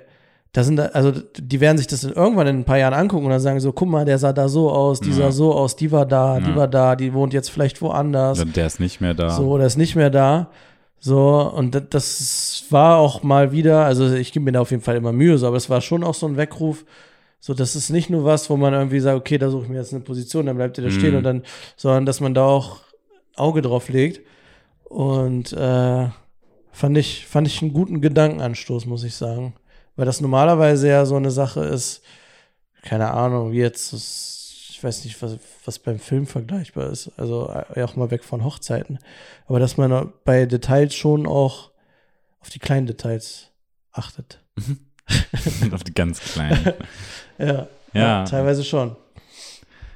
da 0.57 0.63
sind, 0.63 0.79
also 0.79 1.11
die 1.37 1.59
werden 1.61 1.77
sich 1.77 1.85
das 1.85 2.01
dann 2.01 2.13
irgendwann 2.13 2.47
in 2.47 2.57
ein 2.59 2.63
paar 2.65 2.79
Jahren 2.79 2.95
angucken 2.95 3.25
und 3.25 3.31
dann 3.31 3.39
sagen 3.39 3.59
so, 3.59 3.71
guck 3.73 3.87
mal, 3.87 4.05
der 4.05 4.17
sah 4.17 4.33
da 4.33 4.47
so 4.49 4.71
aus, 4.71 4.99
die 4.99 5.09
Ja. 5.09 5.15
sah 5.15 5.31
so 5.31 5.53
aus, 5.53 5.75
die 5.75 5.91
war 5.91 6.05
da, 6.07 6.39
die 6.39 6.49
Ja. 6.49 6.55
war 6.55 6.67
da, 6.67 6.95
die 6.95 7.13
wohnt 7.13 7.31
jetzt 7.33 7.51
vielleicht 7.51 7.79
woanders. 7.81 8.43
Der 8.55 8.65
ist 8.65 8.79
nicht 8.79 8.99
mehr 8.99 9.13
da. 9.13 9.29
So, 9.29 9.57
der 9.57 9.67
ist 9.67 9.77
nicht 9.77 9.95
mehr 9.95 10.09
da. 10.09 10.49
So, 10.99 11.51
und 11.55 11.75
da- 11.75 11.79
das 11.79 12.63
war 12.71 12.97
auch 12.97 13.21
mal 13.21 13.51
wieder, 13.51 13.85
also 13.85 14.11
ich 14.15 14.31
gebe 14.33 14.45
mir 14.45 14.51
da 14.53 14.61
auf 14.61 14.71
jeden 14.71 14.81
Fall 14.81 14.95
immer 14.95 15.11
Mühe, 15.11 15.37
so, 15.37 15.45
aber 15.45 15.57
es 15.57 15.69
war 15.69 15.79
schon 15.81 16.03
auch 16.03 16.15
so 16.15 16.25
ein 16.25 16.37
Weckruf. 16.37 16.85
So, 17.39 17.53
das 17.53 17.75
ist 17.75 17.91
nicht 17.91 18.09
nur 18.09 18.25
was, 18.25 18.49
wo 18.49 18.57
man 18.57 18.73
irgendwie 18.73 18.99
sagt, 18.99 19.15
okay, 19.15 19.37
da 19.37 19.51
suche 19.51 19.65
ich 19.65 19.69
mir 19.69 19.77
jetzt 19.77 19.93
eine 19.93 20.01
Position, 20.03 20.47
dann 20.47 20.55
bleibt 20.57 20.79
ihr 20.79 20.83
da 20.83 20.89
stehen 20.89 21.11
Mhm. 21.11 21.17
und 21.17 21.23
dann, 21.23 21.43
sondern 21.75 22.07
dass 22.07 22.19
man 22.19 22.33
da 22.33 22.45
auch 22.45 22.77
Auge 23.35 23.61
drauf 23.61 23.89
legt. 23.89 24.21
Und 24.85 25.53
äh, 25.53 26.07
fand 26.71 26.97
ich, 26.97 27.27
fand 27.27 27.45
ich 27.47 27.61
einen 27.61 27.73
guten 27.73 28.01
Gedankenanstoß, 28.01 28.87
muss 28.87 29.03
ich 29.03 29.13
sagen. 29.15 29.53
Weil 29.97 30.05
das 30.05 30.21
normalerweise 30.21 30.87
ja 30.87 31.05
so 31.05 31.15
eine 31.17 31.31
Sache 31.31 31.65
ist, 31.65 32.01
keine 32.83 33.11
Ahnung, 33.11 33.51
wie 33.51 33.57
jetzt, 33.59 33.91
ich 33.93 34.79
weiß 34.81 35.03
nicht, 35.03 35.21
was, 35.21 35.37
was 35.65 35.79
beim 35.79 35.99
Film 35.99 36.25
vergleichbar 36.27 36.89
ist. 36.91 37.11
Also 37.17 37.49
äh, 37.73 37.81
auch 37.83 37.95
mal 37.97 38.11
weg 38.11 38.23
von 38.23 38.43
Hochzeiten. 38.45 38.99
Aber 39.47 39.59
dass 39.59 39.75
man 39.75 40.13
bei 40.23 40.45
Details 40.45 40.93
schon 40.95 41.27
auch 41.27 41.71
auf 42.39 42.49
die 42.49 42.59
kleinen 42.59 42.87
Details 42.87 43.49
achtet. 43.91 44.41
Auf 45.71 45.83
die 45.83 45.93
ganz 45.93 46.19
kleinen. 46.19 46.73
Ja, 47.37 47.67
Ja. 47.93 48.23
teilweise 48.25 48.63
schon. 48.63 48.95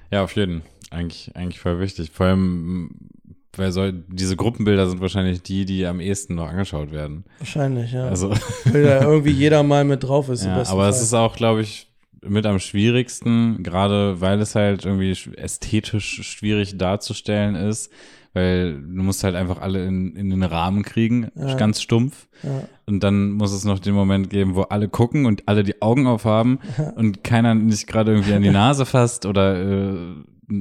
Ja, 0.10 0.24
auf 0.24 0.36
jeden. 0.36 0.64
Eigentlich, 0.90 1.36
eigentlich 1.36 1.60
voll 1.60 1.80
wichtig. 1.80 2.12
Vor 2.12 2.26
allem, 2.28 3.10
weil 3.58 3.72
so, 3.72 3.92
diese 3.92 4.36
Gruppenbilder 4.36 4.90
sind 4.90 5.02
wahrscheinlich 5.02 5.42
die, 5.42 5.66
die 5.66 5.86
am 5.86 6.00
ehesten 6.00 6.36
noch 6.36 6.48
angeschaut 6.50 6.92
werden. 6.92 7.26
Wahrscheinlich, 7.40 7.92
ja. 7.92 8.06
Also, 8.08 8.30
Weil 8.66 8.84
da 8.84 9.02
irgendwie 9.04 9.32
jeder 9.32 9.62
mal 9.64 9.84
mit 9.84 10.04
drauf 10.04 10.30
ist. 10.30 10.46
ja, 10.46 10.64
aber 10.70 10.88
es 10.88 11.02
ist 11.02 11.14
auch, 11.14 11.36
glaube 11.36 11.62
ich, 11.62 11.88
mit 12.24 12.46
am 12.46 12.60
schwierigsten, 12.60 13.64
gerade 13.64 14.22
weil 14.22 14.40
es 14.42 14.56
halt 14.56 14.86
irgendwie 14.86 15.12
sch- 15.14 15.36
ästhetisch 15.36 16.22
schwierig 16.24 16.78
darzustellen 16.78 17.56
ist, 17.56 17.92
weil 18.34 18.74
du 18.76 19.02
musst 19.04 19.24
halt 19.24 19.36
einfach 19.36 19.60
alle 19.60 19.86
in, 19.86 20.16
in 20.16 20.30
den 20.30 20.44
Rahmen 20.44 20.84
kriegen, 20.84 21.30
Ja. 21.36 21.56
ganz 21.56 21.82
stumpf. 21.82 22.28
ja. 22.44 22.62
Und 22.86 23.02
dann 23.04 23.32
muss 23.32 23.52
es 23.54 23.66
noch 23.66 23.80
den 23.80 23.94
Moment 23.94 24.30
geben, 24.30 24.56
wo 24.56 24.62
alle 24.64 24.88
gucken 24.88 25.26
und 25.26 25.48
alle 25.48 25.64
die 25.64 25.82
Augen 25.82 26.08
aufhaben 26.08 26.60
und 26.96 27.24
keiner 27.24 27.56
nicht 27.56 27.88
gerade 27.88 28.12
irgendwie 28.12 28.34
an 28.34 28.42
die 28.44 28.50
Nase 28.52 28.86
fasst 28.86 29.26
oder 29.26 29.60
äh, 29.60 29.96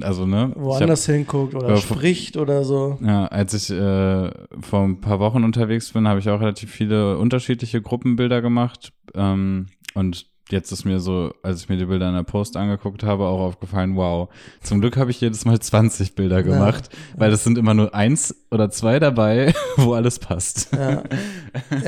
also 0.02 0.26
ne? 0.26 0.52
Woanders 0.56 1.08
hab, 1.08 1.14
hinguckt 1.14 1.54
oder 1.54 1.70
äh, 1.70 1.76
spricht 1.76 2.36
oder 2.36 2.64
so. 2.64 2.98
Ja, 3.02 3.26
als 3.26 3.54
ich 3.54 3.70
äh, 3.70 4.30
vor 4.60 4.84
ein 4.84 5.00
paar 5.00 5.20
Wochen 5.20 5.44
unterwegs 5.44 5.92
bin, 5.92 6.06
habe 6.08 6.20
ich 6.20 6.28
auch 6.28 6.40
relativ 6.40 6.70
viele 6.70 7.18
unterschiedliche 7.18 7.82
Gruppenbilder 7.82 8.42
gemacht. 8.42 8.92
Ähm, 9.14 9.66
und 9.94 10.26
jetzt 10.52 10.72
ist 10.72 10.84
mir 10.84 11.00
so, 11.00 11.32
als 11.42 11.62
ich 11.62 11.68
mir 11.68 11.76
die 11.76 11.84
Bilder 11.84 12.08
in 12.08 12.14
der 12.14 12.22
Post 12.22 12.56
angeguckt 12.56 13.02
habe, 13.02 13.26
auch 13.26 13.40
aufgefallen, 13.40 13.96
wow, 13.96 14.28
zum 14.62 14.80
Glück 14.80 14.96
habe 14.96 15.10
ich 15.10 15.20
jedes 15.20 15.44
Mal 15.44 15.58
20 15.58 16.14
Bilder 16.14 16.42
gemacht, 16.42 16.90
ja. 16.92 17.20
weil 17.20 17.32
es 17.32 17.44
sind 17.44 17.58
immer 17.58 17.74
nur 17.74 17.94
eins 17.94 18.34
oder 18.50 18.70
zwei 18.70 18.98
dabei, 18.98 19.54
wo 19.76 19.94
alles 19.94 20.18
passt. 20.18 20.72
Ja. 20.72 21.02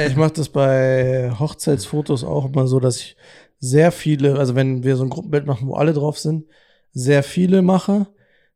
Ich 0.06 0.16
mache 0.16 0.32
das 0.32 0.48
bei 0.48 1.32
Hochzeitsfotos 1.38 2.24
auch 2.24 2.46
immer 2.46 2.66
so, 2.66 2.80
dass 2.80 2.98
ich 2.98 3.16
sehr 3.58 3.92
viele, 3.92 4.38
also 4.38 4.54
wenn 4.54 4.82
wir 4.82 4.96
so 4.96 5.04
ein 5.04 5.10
Gruppenbild 5.10 5.46
machen, 5.46 5.68
wo 5.68 5.74
alle 5.74 5.92
drauf 5.92 6.18
sind, 6.18 6.46
sehr 6.92 7.22
viele 7.22 7.62
mache, 7.62 8.06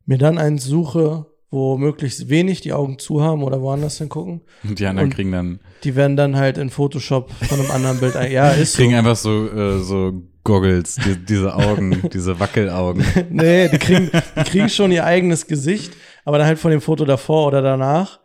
mir 0.05 0.17
dann 0.17 0.37
eins 0.37 0.63
suche, 0.63 1.25
wo 1.49 1.77
möglichst 1.77 2.29
wenig 2.29 2.61
die 2.61 2.73
Augen 2.73 2.99
zu 2.99 3.21
haben 3.21 3.43
oder 3.43 3.61
woanders 3.61 3.97
hingucken. 3.97 4.41
Und 4.63 4.79
die 4.79 4.85
anderen 4.85 5.09
und 5.09 5.15
kriegen 5.15 5.31
dann. 5.31 5.59
Die 5.83 5.95
werden 5.95 6.17
dann 6.17 6.35
halt 6.35 6.57
in 6.57 6.69
Photoshop 6.69 7.31
von 7.31 7.59
einem 7.59 7.71
anderen 7.71 7.99
Bild. 7.99 8.15
Ein, 8.15 8.31
ja, 8.31 8.51
ist 8.51 8.75
kriegen 8.75 8.91
so. 8.91 8.97
einfach 8.97 9.15
so, 9.15 9.47
äh, 9.49 9.79
so 9.79 10.23
Goggles, 10.43 10.95
die, 10.95 11.15
diese 11.15 11.55
Augen, 11.55 12.09
diese 12.13 12.39
Wackelaugen. 12.39 13.05
nee, 13.29 13.69
die 13.69 13.77
kriegen, 13.77 14.11
die 14.11 14.43
kriegen 14.43 14.69
schon 14.69 14.91
ihr 14.91 15.05
eigenes 15.05 15.47
Gesicht, 15.47 15.93
aber 16.25 16.37
dann 16.37 16.47
halt 16.47 16.59
von 16.59 16.71
dem 16.71 16.81
Foto 16.81 17.05
davor 17.05 17.47
oder 17.47 17.61
danach. 17.61 18.19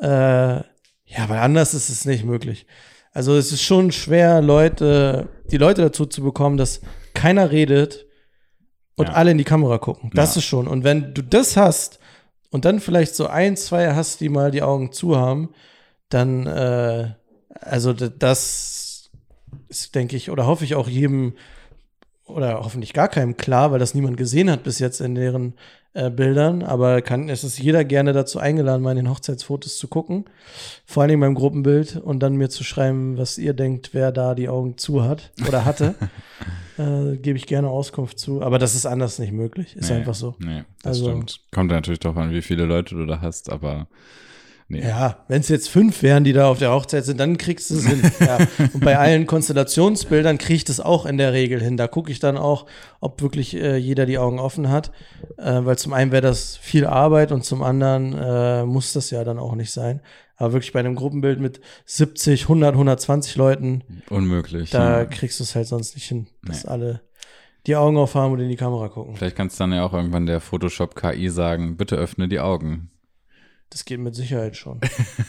Äh, 0.00 0.06
ja, 1.08 1.28
weil 1.28 1.38
anders 1.38 1.72
ist 1.72 1.88
es 1.88 2.04
nicht 2.04 2.24
möglich. 2.24 2.66
Also 3.12 3.36
es 3.36 3.52
ist 3.52 3.62
schon 3.62 3.92
schwer, 3.92 4.42
Leute, 4.42 5.28
die 5.50 5.56
Leute 5.56 5.82
dazu 5.82 6.04
zu 6.04 6.22
bekommen, 6.22 6.56
dass 6.56 6.82
keiner 7.14 7.50
redet 7.50 8.06
und 8.96 9.08
ja. 9.08 9.14
alle 9.14 9.30
in 9.30 9.38
die 9.38 9.44
Kamera 9.44 9.78
gucken. 9.78 10.10
Das 10.14 10.34
ja. 10.34 10.40
ist 10.40 10.46
schon. 10.46 10.66
Und 10.66 10.84
wenn 10.84 11.14
du 11.14 11.22
das 11.22 11.56
hast, 11.56 12.00
und 12.50 12.64
dann 12.64 12.80
vielleicht 12.80 13.14
so 13.14 13.26
ein, 13.26 13.56
zwei 13.56 13.94
hast, 13.94 14.20
die 14.20 14.28
mal 14.28 14.50
die 14.50 14.62
Augen 14.62 14.92
zu 14.92 15.16
haben, 15.16 15.50
dann, 16.08 16.46
äh, 16.46 17.10
also 17.60 17.92
das 17.92 19.10
ist, 19.68 19.94
denke 19.94 20.16
ich, 20.16 20.30
oder 20.30 20.46
hoffe 20.46 20.64
ich 20.64 20.74
auch 20.74 20.88
jedem 20.88 21.34
oder 22.24 22.60
hoffentlich 22.60 22.92
gar 22.92 23.08
keinem 23.08 23.36
klar, 23.36 23.70
weil 23.70 23.78
das 23.78 23.94
niemand 23.94 24.16
gesehen 24.16 24.50
hat 24.50 24.64
bis 24.64 24.78
jetzt 24.78 25.00
in 25.00 25.14
deren 25.14 25.54
äh, 25.92 26.10
Bildern. 26.10 26.62
Aber 26.62 27.02
kann, 27.02 27.28
es 27.28 27.44
ist 27.44 27.58
jeder 27.58 27.84
gerne 27.84 28.12
dazu 28.12 28.38
eingeladen, 28.38 28.82
mal 28.82 28.92
in 28.92 29.04
den 29.04 29.10
Hochzeitsfotos 29.10 29.78
zu 29.78 29.86
gucken. 29.86 30.24
Vor 30.86 31.02
allem 31.02 31.20
beim 31.20 31.34
Gruppenbild 31.34 31.96
und 31.96 32.20
dann 32.20 32.36
mir 32.36 32.48
zu 32.48 32.64
schreiben, 32.64 33.16
was 33.18 33.38
ihr 33.38 33.54
denkt, 33.54 33.90
wer 33.92 34.12
da 34.12 34.34
die 34.34 34.48
Augen 34.48 34.76
zu 34.78 35.04
hat 35.04 35.30
oder 35.46 35.64
hatte. 35.64 35.94
äh, 36.78 37.16
Gebe 37.16 37.36
ich 37.38 37.46
gerne 37.46 37.68
Auskunft 37.68 38.18
zu. 38.18 38.42
Aber 38.42 38.58
das 38.58 38.74
ist 38.74 38.86
anders 38.86 39.18
nicht 39.18 39.32
möglich. 39.32 39.76
Ist 39.76 39.90
nee, 39.90 39.96
einfach 39.96 40.14
so. 40.14 40.34
Nee, 40.38 40.64
das 40.82 40.98
also, 40.98 41.10
stimmt. 41.10 41.40
Kommt 41.52 41.70
natürlich 41.70 42.00
darauf 42.00 42.16
an, 42.16 42.30
wie 42.30 42.42
viele 42.42 42.64
Leute 42.64 42.94
du 42.94 43.06
da 43.06 43.20
hast, 43.20 43.50
aber 43.50 43.88
Nee. 44.68 44.80
Ja, 44.80 45.18
wenn 45.28 45.40
es 45.40 45.48
jetzt 45.48 45.68
fünf 45.68 46.02
wären, 46.02 46.24
die 46.24 46.32
da 46.32 46.48
auf 46.48 46.58
der 46.58 46.72
Hochzeit 46.72 47.04
sind, 47.04 47.20
dann 47.20 47.38
kriegst 47.38 47.70
du 47.70 47.76
es 47.76 47.86
hin. 47.86 48.02
ja. 48.20 48.38
Und 48.72 48.80
bei 48.80 48.98
allen 48.98 49.26
Konstellationsbildern 49.26 50.38
kriege 50.38 50.56
ich 50.56 50.64
das 50.64 50.80
auch 50.80 51.06
in 51.06 51.18
der 51.18 51.32
Regel 51.32 51.62
hin. 51.62 51.76
Da 51.76 51.86
gucke 51.86 52.10
ich 52.10 52.18
dann 52.18 52.36
auch, 52.36 52.66
ob 53.00 53.22
wirklich 53.22 53.54
äh, 53.54 53.76
jeder 53.76 54.06
die 54.06 54.18
Augen 54.18 54.40
offen 54.40 54.68
hat. 54.68 54.90
Äh, 55.36 55.64
weil 55.64 55.78
zum 55.78 55.92
einen 55.92 56.10
wäre 56.10 56.22
das 56.22 56.56
viel 56.56 56.84
Arbeit 56.84 57.30
und 57.30 57.44
zum 57.44 57.62
anderen 57.62 58.12
äh, 58.12 58.64
muss 58.64 58.92
das 58.92 59.10
ja 59.10 59.22
dann 59.22 59.38
auch 59.38 59.54
nicht 59.54 59.70
sein. 59.70 60.00
Aber 60.36 60.52
wirklich 60.52 60.72
bei 60.72 60.80
einem 60.80 60.94
Gruppenbild 60.94 61.40
mit 61.40 61.60
70, 61.86 62.42
100, 62.42 62.72
120 62.72 63.36
Leuten. 63.36 63.82
Unmöglich. 64.10 64.70
Da 64.70 65.00
ja. 65.00 65.04
kriegst 65.06 65.40
du 65.40 65.44
es 65.44 65.54
halt 65.54 65.66
sonst 65.66 65.94
nicht 65.94 66.06
hin, 66.06 66.26
dass 66.44 66.64
nee. 66.64 66.70
alle 66.70 67.00
die 67.66 67.76
Augen 67.76 67.96
aufhaben 67.96 68.32
und 68.32 68.40
in 68.40 68.48
die 68.48 68.56
Kamera 68.56 68.88
gucken. 68.88 69.16
Vielleicht 69.16 69.36
kannst 69.36 69.58
du 69.58 69.64
dann 69.64 69.72
ja 69.72 69.84
auch 69.84 69.92
irgendwann 69.92 70.26
der 70.26 70.40
Photoshop 70.40 70.94
KI 70.94 71.28
sagen, 71.28 71.76
bitte 71.76 71.96
öffne 71.96 72.28
die 72.28 72.40
Augen. 72.40 72.90
Das 73.70 73.84
geht 73.84 73.98
mit 73.98 74.14
Sicherheit 74.14 74.56
schon. 74.56 74.80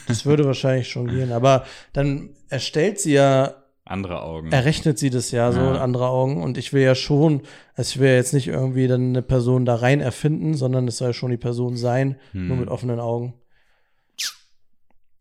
Das 0.07 0.25
würde 0.25 0.45
wahrscheinlich 0.45 0.87
schon 0.87 1.07
gehen. 1.07 1.31
Aber 1.31 1.65
dann 1.93 2.29
erstellt 2.49 2.99
sie 2.99 3.13
ja 3.13 3.55
andere 3.83 4.21
Augen. 4.21 4.51
Errechnet 4.51 4.99
sie 4.99 5.09
das 5.09 5.31
ja 5.31 5.51
so, 5.51 5.59
ja. 5.59 5.81
andere 5.81 6.09
Augen. 6.09 6.41
Und 6.43 6.57
ich 6.57 6.73
will 6.73 6.83
ja 6.83 6.93
schon, 6.93 7.41
also 7.75 7.95
ich 7.95 7.99
will 7.99 8.11
jetzt 8.11 8.33
nicht 8.33 8.47
irgendwie 8.47 8.87
dann 8.87 9.09
eine 9.09 9.21
Person 9.21 9.65
da 9.65 9.75
rein 9.75 10.01
erfinden, 10.01 10.53
sondern 10.53 10.87
es 10.87 10.97
soll 10.97 11.13
schon 11.13 11.31
die 11.31 11.37
Person 11.37 11.77
sein, 11.77 12.17
hm. 12.31 12.47
nur 12.47 12.57
mit 12.57 12.69
offenen 12.69 12.99
Augen. 12.99 13.33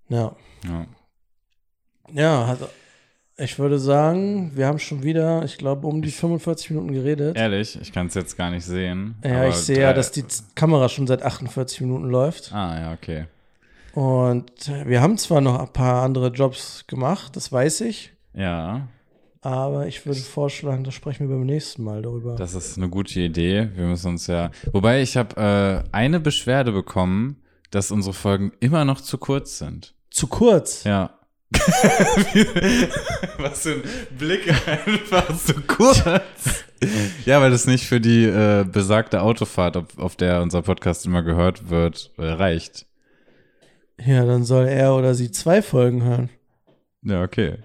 Ja. 0.09 0.35
Ja, 0.65 0.87
ja 2.13 2.47
hat, 2.47 2.59
ich 3.39 3.59
würde 3.59 3.79
sagen, 3.79 4.53
wir 4.55 4.67
haben 4.67 4.79
schon 4.79 5.03
wieder, 5.03 5.45
ich 5.45 5.59
glaube, 5.59 5.87
um 5.87 6.01
die 6.01 6.11
45 6.11 6.71
Minuten 6.71 6.93
geredet. 6.93 7.37
Ehrlich, 7.37 7.79
ich 7.81 7.93
kann 7.93 8.07
es 8.07 8.15
jetzt 8.15 8.37
gar 8.37 8.51
nicht 8.51 8.65
sehen. 8.65 9.17
Ja, 9.23 9.47
ich 9.47 9.57
sehe 9.57 9.81
ja, 9.81 9.93
dass 9.93 10.11
die 10.11 10.25
Kamera 10.55 10.89
schon 10.89 11.07
seit 11.07 11.23
48 11.23 11.83
Minuten 11.83 12.09
läuft. 12.09 12.53
Ah, 12.53 12.79
ja, 12.79 12.93
okay. 12.93 13.27
Und 13.93 14.71
wir 14.87 15.01
haben 15.01 15.19
zwar 15.19 15.41
noch 15.41 15.59
ein 15.59 15.73
paar 15.73 16.03
andere 16.03 16.29
Jobs 16.29 16.87
gemacht, 16.87 17.37
das 17.37 17.51
weiß 17.51 17.83
ich. 17.83 18.13
Ja. 18.35 18.89
Aber 19.41 19.87
ich 19.87 20.05
würde 20.05 20.21
vorschlagen, 20.21 20.85
da 20.85 20.91
sprechen 20.91 21.29
wir 21.29 21.37
beim 21.37 21.47
nächsten 21.47 21.83
Mal 21.83 22.03
darüber. 22.03 22.37
Das 22.37 22.55
ist 22.55 22.77
eine 22.77 22.89
gute 22.89 23.21
Idee. 23.21 23.71
Wir 23.75 23.87
müssen 23.87 24.09
uns 24.09 24.27
ja. 24.27 24.51
Wobei 24.73 25.03
ich 25.03 25.17
habe 25.17 25.85
äh, 25.87 25.89
eine 25.93 26.21
Beschwerde 26.21 26.73
bekommen, 26.73 27.43
dass 27.71 27.91
unsere 27.91 28.13
Folgen 28.13 28.53
immer 28.61 28.85
noch 28.85 29.01
zu 29.01 29.19
kurz 29.19 29.59
sind. 29.59 29.95
Zu 30.17 30.29
kurz? 30.29 30.85
Ja. 30.85 31.11
Was 33.37 33.65
für 33.65 33.73
ein 33.73 33.83
Blick 34.19 34.51
einfach 34.67 35.29
so 35.39 35.53
kurz. 35.67 36.65
ja, 37.27 37.43
weil 37.43 37.51
das 37.51 37.67
nicht 37.67 37.85
für 37.85 38.01
die 38.01 38.25
äh, 38.25 38.65
besagte 38.65 39.21
Autofahrt, 39.21 39.77
auf, 39.77 39.99
auf, 39.99 40.17
der 40.17 40.41
unser 40.41 40.63
Podcast 40.63 41.05
immer 41.05 41.23
gehört 41.23 41.69
wird, 41.69 42.13
äh, 42.17 42.29
reicht. 42.29 42.87
Ja, 44.03 44.25
dann 44.25 44.45
soll 44.45 44.69
er 44.69 44.95
oder 44.95 45.15
sie 45.15 45.31
zwei 45.33 45.61
Folgen 45.61 46.03
hören. 46.03 46.31
Ja, 47.03 47.23
okay. 47.23 47.59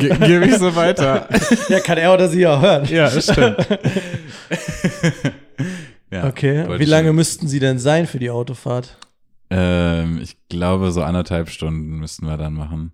Ge 0.00 0.16
Gebe 0.18 0.46
ich 0.46 0.56
so 0.56 0.74
weiter. 0.74 1.28
ja, 1.68 1.78
kann 1.78 1.98
er 1.98 2.12
oder 2.12 2.28
sie 2.28 2.44
auch 2.48 2.60
hören. 2.60 2.84
Ja, 2.86 3.08
das 3.08 3.30
stimmt. 3.30 3.58
ja, 6.10 6.26
okay, 6.26 6.66
wie 6.80 6.84
lange 6.84 7.10
schon. 7.10 7.16
müssten 7.16 7.46
sie 7.46 7.60
denn 7.60 7.78
sein 7.78 8.08
für 8.08 8.18
die 8.18 8.30
Autofahrt? 8.30 8.98
Ähm, 9.52 10.20
ich 10.22 10.36
glaube, 10.48 10.92
so 10.92 11.02
anderthalb 11.02 11.50
Stunden 11.50 11.98
müssten 11.98 12.26
wir 12.26 12.36
dann 12.36 12.54
machen. 12.54 12.92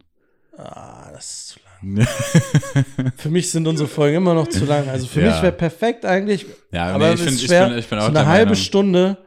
Ah, 0.57 1.11
das 1.13 1.31
ist 1.31 1.49
zu 1.49 1.61
lang. 1.61 2.07
für 3.17 3.31
mich 3.31 3.51
sind 3.51 3.69
unsere 3.69 3.89
Folgen 3.89 4.17
immer 4.17 4.35
noch 4.35 4.49
zu 4.49 4.65
lang. 4.65 4.89
Also 4.89 5.07
für 5.07 5.21
ja. 5.21 5.31
mich 5.31 5.43
wäre 5.43 5.53
perfekt 5.53 6.05
eigentlich. 6.05 6.47
Ja, 6.73 6.89
aber 6.89 7.09
nee, 7.09 7.15
ich, 7.15 7.21
find, 7.23 7.41
schwer, 7.41 7.67
ich, 7.67 7.71
bin, 7.71 7.79
ich 7.79 7.89
bin 7.89 7.99
auch 7.99 8.03
so 8.03 8.09
eine 8.09 8.27
halbe 8.27 8.51
Meinung. 8.51 8.57
Stunde 8.57 9.19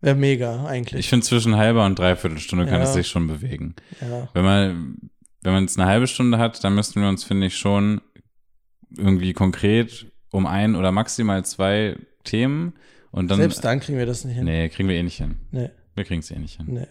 wäre 0.00 0.14
mega 0.14 0.64
eigentlich. 0.66 1.00
Ich 1.00 1.08
finde 1.08 1.26
zwischen 1.26 1.56
halber 1.56 1.84
und 1.84 1.98
dreiviertel 1.98 2.38
Stunde 2.38 2.66
kann 2.66 2.80
es 2.80 2.92
sich 2.92 3.08
schon 3.08 3.26
bewegen. 3.26 3.74
Ja. 4.00 4.28
Wenn 4.32 4.44
man 4.44 4.96
wenn 5.42 5.52
man 5.52 5.62
jetzt 5.62 5.78
eine 5.78 5.88
halbe 5.88 6.06
Stunde 6.08 6.38
hat, 6.38 6.62
dann 6.64 6.74
müssten 6.74 7.00
wir 7.00 7.08
uns 7.08 7.22
finde 7.22 7.46
ich 7.46 7.56
schon 7.56 8.00
irgendwie 8.96 9.32
konkret 9.32 10.06
um 10.30 10.46
ein 10.46 10.74
oder 10.74 10.90
maximal 10.92 11.44
zwei 11.44 11.96
Themen 12.24 12.74
und 13.12 13.30
dann 13.30 13.38
selbst 13.38 13.64
dann 13.64 13.80
kriegen 13.80 13.96
wir 13.96 14.06
das 14.06 14.24
nicht 14.24 14.34
hin. 14.34 14.44
Nee, 14.44 14.68
kriegen 14.68 14.88
wir 14.88 14.96
eh 14.96 15.02
nicht 15.02 15.18
hin. 15.18 15.36
Nee. 15.50 15.70
Wir 15.96 16.04
kriegen 16.04 16.20
es 16.20 16.30
eh 16.30 16.38
nicht 16.38 16.58
hin. 16.58 16.66
Nee. 16.68 16.86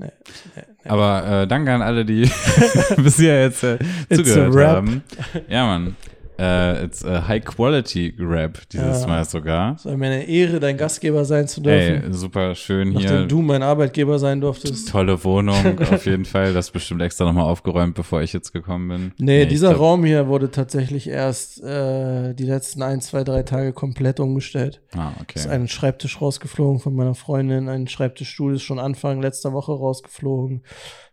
Nee, 0.00 0.12
nee, 0.54 0.62
nee. 0.84 0.90
Aber 0.90 1.42
äh, 1.42 1.48
danke 1.48 1.72
an 1.72 1.82
alle, 1.82 2.04
die 2.04 2.22
bisher 2.96 3.42
jetzt 3.42 3.64
äh, 3.64 3.78
zugehört 4.08 4.54
haben. 4.54 5.02
Ja, 5.48 5.66
Mann. 5.66 5.96
Uh, 6.40 6.84
it's 6.84 7.04
a 7.04 7.26
high 7.26 7.40
quality 7.40 8.14
Rap 8.16 8.60
dieses 8.68 9.00
ja. 9.00 9.08
Mal 9.08 9.24
sogar. 9.24 9.74
Es 9.74 9.84
war 9.84 9.96
mir 9.96 10.06
eine 10.06 10.28
Ehre, 10.28 10.60
dein 10.60 10.76
Gastgeber 10.76 11.24
sein 11.24 11.48
zu 11.48 11.60
dürfen. 11.60 12.04
Ey, 12.04 12.12
super 12.12 12.54
schön 12.54 12.92
Nachdem 12.92 13.00
hier. 13.00 13.10
Nachdem 13.10 13.28
du 13.28 13.42
mein 13.42 13.62
Arbeitgeber 13.64 14.20
sein 14.20 14.40
durftest. 14.40 14.88
Tolle 14.88 15.24
Wohnung, 15.24 15.80
auf 15.90 16.06
jeden 16.06 16.24
Fall. 16.24 16.52
Das 16.52 16.70
bestimmt 16.70 17.02
extra 17.02 17.24
nochmal 17.24 17.46
aufgeräumt, 17.46 17.96
bevor 17.96 18.22
ich 18.22 18.32
jetzt 18.32 18.52
gekommen 18.52 18.88
bin. 18.88 19.12
Nee, 19.18 19.38
nee 19.40 19.46
dieser 19.46 19.70
glaub, 19.70 19.80
Raum 19.80 20.04
hier 20.04 20.28
wurde 20.28 20.52
tatsächlich 20.52 21.08
erst 21.08 21.60
äh, 21.64 22.34
die 22.34 22.46
letzten 22.46 22.82
ein, 22.82 23.00
zwei, 23.00 23.24
drei 23.24 23.42
Tage 23.42 23.72
komplett 23.72 24.20
umgestellt. 24.20 24.80
Ah, 24.96 25.10
okay. 25.20 25.40
Ist 25.40 25.48
ein 25.48 25.66
Schreibtisch 25.66 26.20
rausgeflogen 26.20 26.78
von 26.78 26.94
meiner 26.94 27.16
Freundin. 27.16 27.68
Ein 27.68 27.88
Schreibtischstuhl 27.88 28.54
ist 28.54 28.62
schon 28.62 28.78
Anfang 28.78 29.20
letzter 29.20 29.52
Woche 29.52 29.72
rausgeflogen 29.72 30.62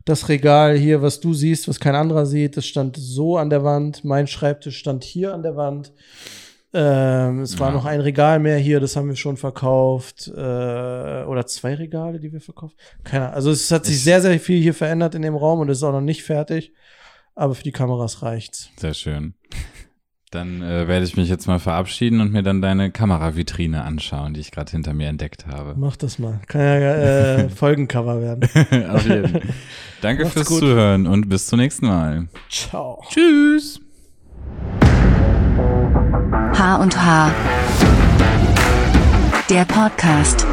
das 0.06 0.30
Regal 0.30 0.78
hier, 0.78 1.02
was 1.02 1.20
du 1.20 1.34
siehst, 1.34 1.68
was 1.68 1.80
kein 1.80 1.96
anderer 1.96 2.26
sieht, 2.26 2.58
das 2.58 2.66
stand 2.66 2.96
so 2.96 3.38
an 3.38 3.50
der 3.50 3.64
Wand. 3.64 4.04
Mein 4.04 4.28
Schreibtisch 4.28 4.78
stand 4.78 5.04
hier 5.04 5.34
an 5.34 5.42
der 5.42 5.56
Wand. 5.56 5.92
Ähm, 6.74 7.42
es 7.42 7.58
war 7.58 7.72
noch 7.72 7.86
ein 7.86 8.02
Regal 8.02 8.40
mehr 8.40 8.58
hier, 8.58 8.80
das 8.80 8.96
haben 8.96 9.08
wir 9.08 9.16
schon 9.16 9.38
verkauft. 9.38 10.28
Äh, 10.28 10.32
oder 10.34 11.46
zwei 11.48 11.74
Regale, 11.74 12.20
die 12.20 12.32
wir 12.32 12.42
verkauft. 12.42 12.76
Keine 13.04 13.26
Ahnung. 13.26 13.36
Also 13.36 13.50
es 13.50 13.72
hat 13.72 13.86
sich 13.86 14.04
sehr, 14.04 14.22
sehr 14.22 14.40
viel 14.40 14.62
hier 14.62 14.74
verändert 14.74 15.16
in 15.16 15.24
dem 15.24 15.36
Raum 15.36 15.60
und 15.60 15.70
es 15.70 15.80
ist 15.80 15.84
auch 15.84 15.92
noch 15.92 16.02
nicht 16.02 16.24
fertig. 16.24 16.74
Aber 17.34 17.56
für 17.56 17.64
die 17.64 17.72
Kameras 17.72 18.22
reicht's. 18.22 18.70
Sehr 18.78 18.94
schön. 18.94 19.34
Dann 20.36 20.62
äh, 20.62 20.86
werde 20.90 21.06
ich 21.06 21.16
mich 21.16 21.30
jetzt 21.30 21.48
mal 21.48 21.60
verabschieden 21.60 22.20
und 22.20 22.34
mir 22.34 22.44
dann 22.44 22.62
deine 22.62 22.92
Kameravitrine 22.92 23.86
anschauen, 23.86 24.34
die 24.34 24.42
ich 24.42 24.52
gerade 24.52 24.70
hinter 24.70 24.94
mir 24.94 25.08
entdeckt 25.08 25.48
habe. 25.48 25.76
Mach 25.78 25.96
das 25.96 26.20
mal. 26.20 26.42
Kann 26.48 26.60
ja 26.60 26.78
äh, 26.78 27.50
Folgencover 27.56 28.22
werden. 28.22 28.44
Auf 28.90 29.08
jeden 29.08 29.30
Fall. 29.30 29.42
Danke 30.02 30.24
Macht's 30.24 30.34
fürs 30.34 30.48
gut. 30.48 30.60
Zuhören 30.60 31.08
und 31.08 31.30
bis 31.30 31.48
zum 31.48 31.60
nächsten 31.60 31.88
Mal. 31.88 32.28
Ciao. 32.50 33.02
Tschüss. 33.10 33.80
H 36.54 36.76
und 36.82 37.02
H. 37.02 37.32
Der 39.50 39.64
Podcast. 39.64 40.46